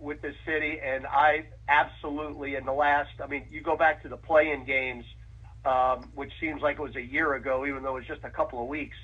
[0.01, 3.11] with the city, and I absolutely in the last.
[3.23, 5.05] I mean, you go back to the play-in games,
[5.65, 8.31] um, which seems like it was a year ago, even though it was just a
[8.31, 8.97] couple of weeks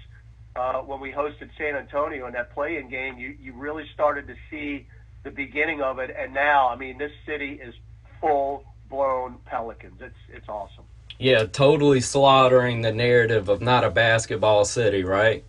[0.56, 4.34] uh, when we hosted San Antonio in that play-in game, you, you really started to
[4.50, 4.86] see
[5.22, 6.14] the beginning of it.
[6.18, 7.74] And now, I mean, this city is
[8.20, 10.00] full-blown Pelicans.
[10.00, 10.84] It's it's awesome.
[11.18, 15.44] Yeah, totally slaughtering the narrative of not a basketball city, right?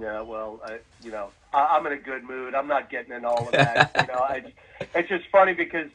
[0.00, 0.20] Yeah.
[0.22, 2.54] Well, I, you know, I, I'm in a good mood.
[2.54, 3.92] I'm not getting in all of that.
[4.00, 4.52] you know, I,
[4.94, 5.88] it's just funny because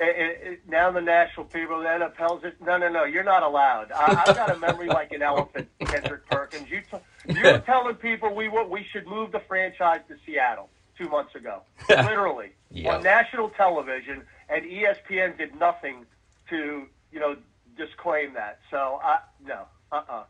[0.00, 3.90] it, it, now the national people, the NFL's just, no, no, no, you're not allowed.
[3.92, 6.70] I, I've got a memory like an elephant, Kendrick Perkins.
[6.70, 11.08] You, t- you were telling people we we should move the franchise to Seattle two
[11.08, 12.94] months ago, literally yep.
[12.94, 16.06] on national television, and ESPN did nothing
[16.50, 17.36] to, you know,
[17.76, 18.58] disclaim that.
[18.70, 20.24] So, I, no, uh-uh.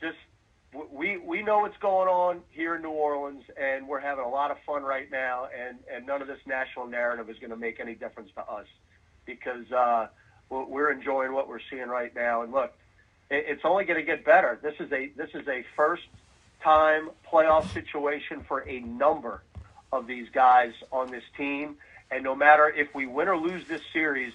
[0.00, 0.18] Just
[0.92, 4.50] we we know what's going on here in New Orleans, and we're having a lot
[4.50, 5.48] of fun right now.
[5.56, 8.66] And and none of this national narrative is going to make any difference to us
[9.26, 10.08] because uh,
[10.50, 12.42] we're enjoying what we're seeing right now.
[12.42, 12.72] And look,
[13.30, 14.58] it's only going to get better.
[14.62, 16.04] This is a this is a first
[16.62, 19.42] time playoff situation for a number
[19.92, 21.76] of these guys on this team.
[22.10, 24.32] And no matter if we win or lose this series,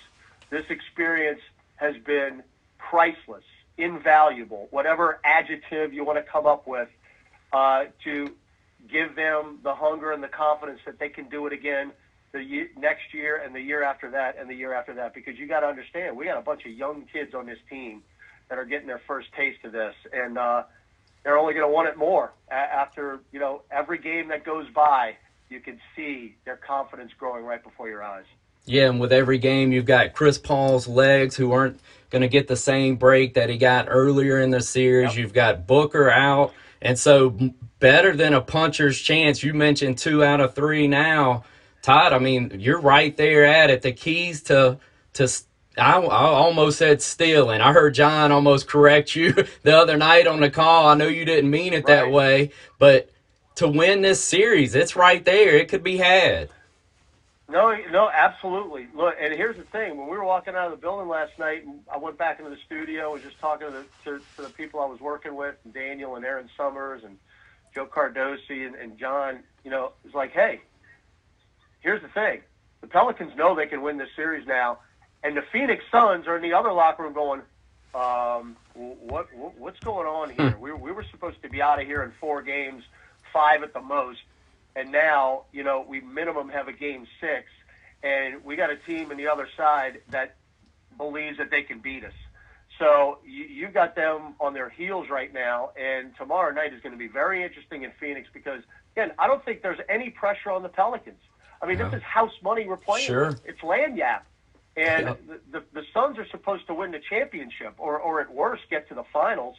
[0.49, 1.41] this experience
[1.75, 2.43] has been
[2.77, 3.43] priceless,
[3.79, 6.89] invaluable, whatever adjective you want to come up with,
[7.53, 8.35] uh, to
[8.87, 11.91] give them the hunger and the confidence that they can do it again
[12.31, 15.13] the year, next year and the year after that and the year after that.
[15.13, 18.03] Because you got to understand, we got a bunch of young kids on this team
[18.49, 20.63] that are getting their first taste of this, and uh,
[21.23, 25.15] they're only going to want it more after you know every game that goes by.
[25.49, 28.25] You can see their confidence growing right before your eyes.
[28.65, 31.79] Yeah, and with every game, you've got Chris Paul's legs who aren't
[32.09, 35.09] going to get the same break that he got earlier in the series.
[35.09, 35.17] Yep.
[35.17, 37.37] You've got Booker out, and so
[37.79, 39.43] better than a puncher's chance.
[39.43, 41.43] You mentioned two out of three now,
[41.81, 42.13] Todd.
[42.13, 43.81] I mean, you're right there at it.
[43.81, 44.79] The keys to
[45.13, 45.27] to
[45.77, 47.61] I, I almost said stealing.
[47.61, 49.33] I heard John almost correct you
[49.63, 50.87] the other night on the call.
[50.87, 51.87] I know you didn't mean it right.
[51.87, 53.09] that way, but
[53.55, 55.55] to win this series, it's right there.
[55.55, 56.49] It could be had.
[57.49, 58.87] No, no, absolutely.
[58.93, 61.65] Look, and here's the thing: when we were walking out of the building last night,
[61.65, 64.49] and I went back into the studio, was just talking to the, to, to the
[64.49, 67.17] people I was working with, and Daniel and Aaron Summers and
[67.73, 69.39] Joe Cardosi and, and John.
[69.63, 70.61] You know, it's like, hey,
[71.79, 72.41] here's the thing:
[72.81, 74.79] the Pelicans know they can win this series now,
[75.23, 77.41] and the Phoenix Suns are in the other locker room going,
[77.95, 80.51] um, what, what what's going on here?
[80.51, 80.61] Hmm.
[80.61, 82.83] We we were supposed to be out of here in four games,
[83.33, 84.19] five at the most
[84.75, 87.47] and now you know we minimum have a game six,
[88.03, 90.35] and we got a team on the other side that
[90.97, 92.13] believes that they can beat us.
[92.77, 96.93] So you, you got them on their heels right now, and tomorrow night is going
[96.93, 98.61] to be very interesting in Phoenix because
[98.95, 101.21] again, I don't think there's any pressure on the Pelicans.
[101.61, 103.07] I mean, this is house money we're playing.
[103.07, 103.35] Sure.
[103.45, 104.21] It's Lagniappe.
[104.77, 105.19] And yep.
[105.27, 108.87] the, the, the Suns are supposed to win the championship, or, or at worst, get
[108.89, 109.57] to the finals.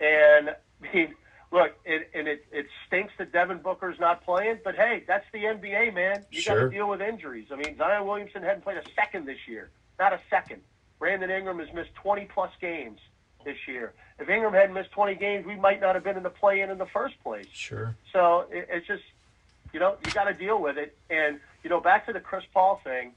[0.00, 0.50] And
[0.82, 1.14] I mean,
[1.50, 5.40] look, it, and it, it stinks that Devin Booker's not playing, but hey, that's the
[5.40, 6.24] NBA, man.
[6.30, 6.56] You sure.
[6.56, 7.48] got to deal with injuries.
[7.50, 10.62] I mean, Zion Williamson hadn't played a second this year, not a second.
[10.98, 12.98] Brandon Ingram has missed 20 plus games
[13.44, 13.92] this year.
[14.18, 16.78] If Ingram hadn't missed 20 games, we might not have been in the play-in in
[16.78, 17.46] the first place.
[17.52, 17.96] Sure.
[18.12, 19.04] So it, it's just,
[19.72, 20.96] you know, you got to deal with it.
[21.08, 23.12] And you know, back to the Chris Paul thing.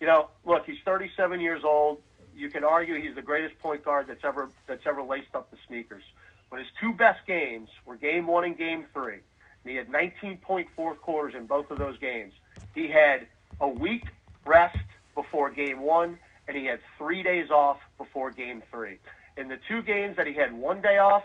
[0.00, 1.98] You know, look, he's 37 years old.
[2.38, 5.56] You can argue he's the greatest point guard that's ever that's ever laced up the
[5.66, 6.04] sneakers.
[6.50, 9.18] But his two best games were game one and game three.
[9.64, 12.32] And he had 19.4 quarters in both of those games.
[12.76, 13.26] He had
[13.60, 14.04] a week
[14.46, 14.78] rest
[15.16, 16.16] before game one,
[16.46, 18.98] and he had three days off before game three.
[19.36, 21.24] In the two games that he had one day off,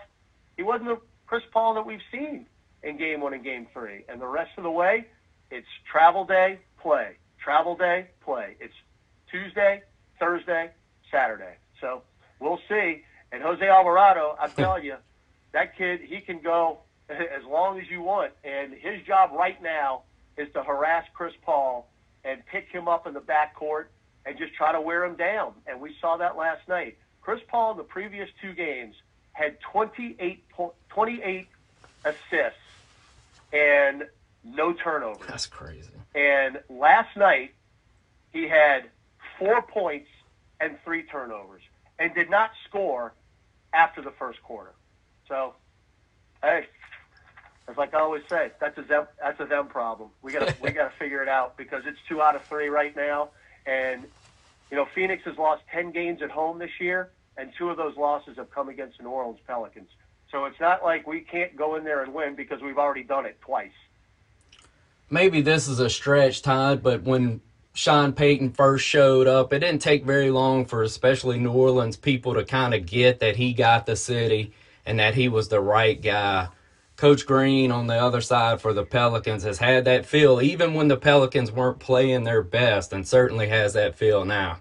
[0.57, 2.47] he wasn't the Chris Paul that we've seen
[2.81, 4.03] in game one and game three.
[4.09, 5.05] And the rest of the way,
[5.51, 7.17] it's travel day, play.
[7.39, 8.55] Travel day, play.
[8.59, 8.73] It's
[9.29, 9.83] Tuesday,
[10.19, 10.71] Thursday,
[11.13, 11.55] Saturday.
[11.79, 12.01] So
[12.39, 13.03] we'll see.
[13.31, 14.95] And Jose Alvarado, I'm telling you,
[15.53, 16.79] that kid, he can go
[17.09, 18.33] as long as you want.
[18.43, 20.01] And his job right now
[20.37, 21.89] is to harass Chris Paul
[22.25, 23.85] and pick him up in the backcourt
[24.25, 25.53] and just try to wear him down.
[25.67, 26.97] And we saw that last night.
[27.21, 28.95] Chris Paul in the previous two games
[29.33, 30.43] had 28,
[30.89, 31.47] 28
[32.05, 32.59] assists
[33.51, 34.03] and
[34.43, 35.27] no turnovers.
[35.27, 35.89] That's crazy.
[36.15, 37.53] And last night,
[38.31, 38.89] he had
[39.39, 40.07] four points
[40.63, 41.61] and three turnovers
[41.99, 43.13] and did not score
[43.73, 44.71] after the first quarter.
[45.27, 45.53] So,
[46.41, 46.67] hey,
[47.67, 50.09] it's like I always say, that's a them, that's a them problem.
[50.21, 52.69] We got to we got to figure it out because it's two out of three
[52.69, 53.29] right now,
[53.65, 54.03] and
[54.69, 57.95] you know Phoenix has lost ten games at home this year, and two of those
[57.95, 59.89] losses have come against the New Orleans Pelicans.
[60.31, 63.25] So it's not like we can't go in there and win because we've already done
[63.25, 63.71] it twice.
[65.09, 67.39] Maybe this is a stretch, Todd, but when
[67.75, 72.35] Sean Payton first showed up, it didn't take very long for especially New Orleans people
[72.35, 74.53] to kind of get that he got the city
[74.85, 76.49] and that he was the right guy.
[76.97, 80.87] Coach Green on the other side for the Pelicans has had that feel even when
[80.87, 84.59] the Pelicans weren't playing their best, and certainly has that feel now.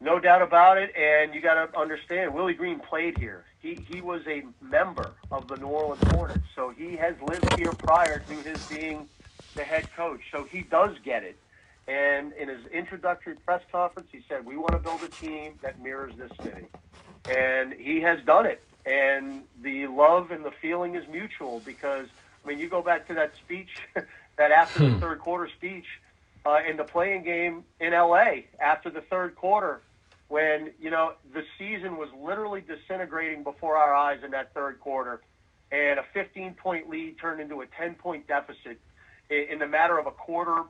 [0.00, 3.44] No doubt about it, and you got to understand, Willie Green played here.
[3.60, 7.72] He he was a member of the New Orleans Hornets, so he has lived here
[7.72, 9.08] prior to his being
[9.54, 10.20] the head coach.
[10.30, 11.38] So he does get it.
[11.86, 15.80] And in his introductory press conference, he said, "We want to build a team that
[15.80, 16.66] mirrors this city."
[17.28, 18.62] and he has done it.
[18.86, 22.06] And the love and the feeling is mutual because
[22.44, 23.70] I mean, you go back to that speech,
[24.36, 25.00] that after the hmm.
[25.00, 25.86] third quarter speech
[26.44, 28.46] uh, in the play-in game in L.A.
[28.60, 29.80] after the third quarter.
[30.28, 35.22] when you know the season was literally disintegrating before our eyes in that third quarter,
[35.72, 38.78] and a 15 point lead turned into a 10 point deficit
[39.30, 40.64] in, in the matter of a quarter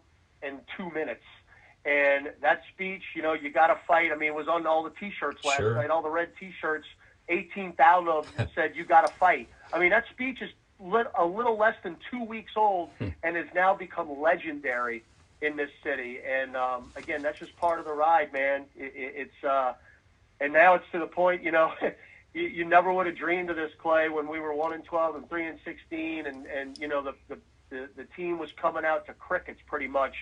[0.45, 1.25] and two minutes.
[1.85, 4.11] And that speech, you know, you got to fight.
[4.11, 5.75] I mean, it was on all the T-shirts last Sure.
[5.75, 6.87] night, all the red T-shirts.
[7.29, 11.25] 18,000 of them said, "You got to fight." I mean, that speech is lit, a
[11.25, 12.91] little less than two weeks old
[13.23, 15.03] and has now become legendary
[15.41, 16.19] in this city.
[16.27, 18.65] And um, again, that's just part of the ride, man.
[18.77, 19.75] It, it, it's uh,
[20.41, 21.73] and now it's to the point, you know,
[22.35, 25.17] you, you never would have dreamed of this, Clay, when we were one and twelve
[25.17, 27.39] and three and sixteen, and and you know the the
[27.71, 30.15] the, the team was coming out to crickets pretty much.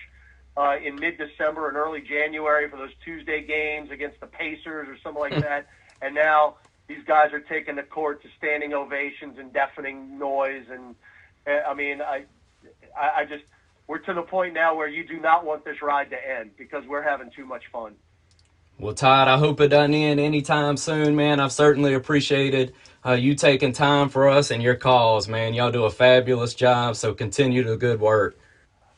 [0.55, 5.19] Uh, in mid-December and early January for those Tuesday games against the Pacers or something
[5.19, 5.65] like that,
[6.03, 6.57] and now
[6.87, 10.95] these guys are taking the court to standing ovations and deafening noise, and
[11.47, 12.25] uh, I mean, I,
[12.95, 13.43] I, I just
[13.87, 16.85] we're to the point now where you do not want this ride to end because
[16.87, 17.95] we're having too much fun.
[18.79, 21.39] Well, Todd, I hope it doesn't end anytime soon, man.
[21.39, 22.73] I've certainly appreciated
[23.05, 25.53] uh, you taking time for us and your calls, man.
[25.53, 28.37] Y'all do a fabulous job, so continue the good work.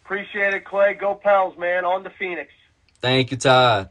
[0.06, 0.94] Appreciate it, Clay.
[0.94, 1.84] Go Pels, man.
[1.84, 2.52] On to Phoenix.
[3.02, 3.84] Thank you, Todd.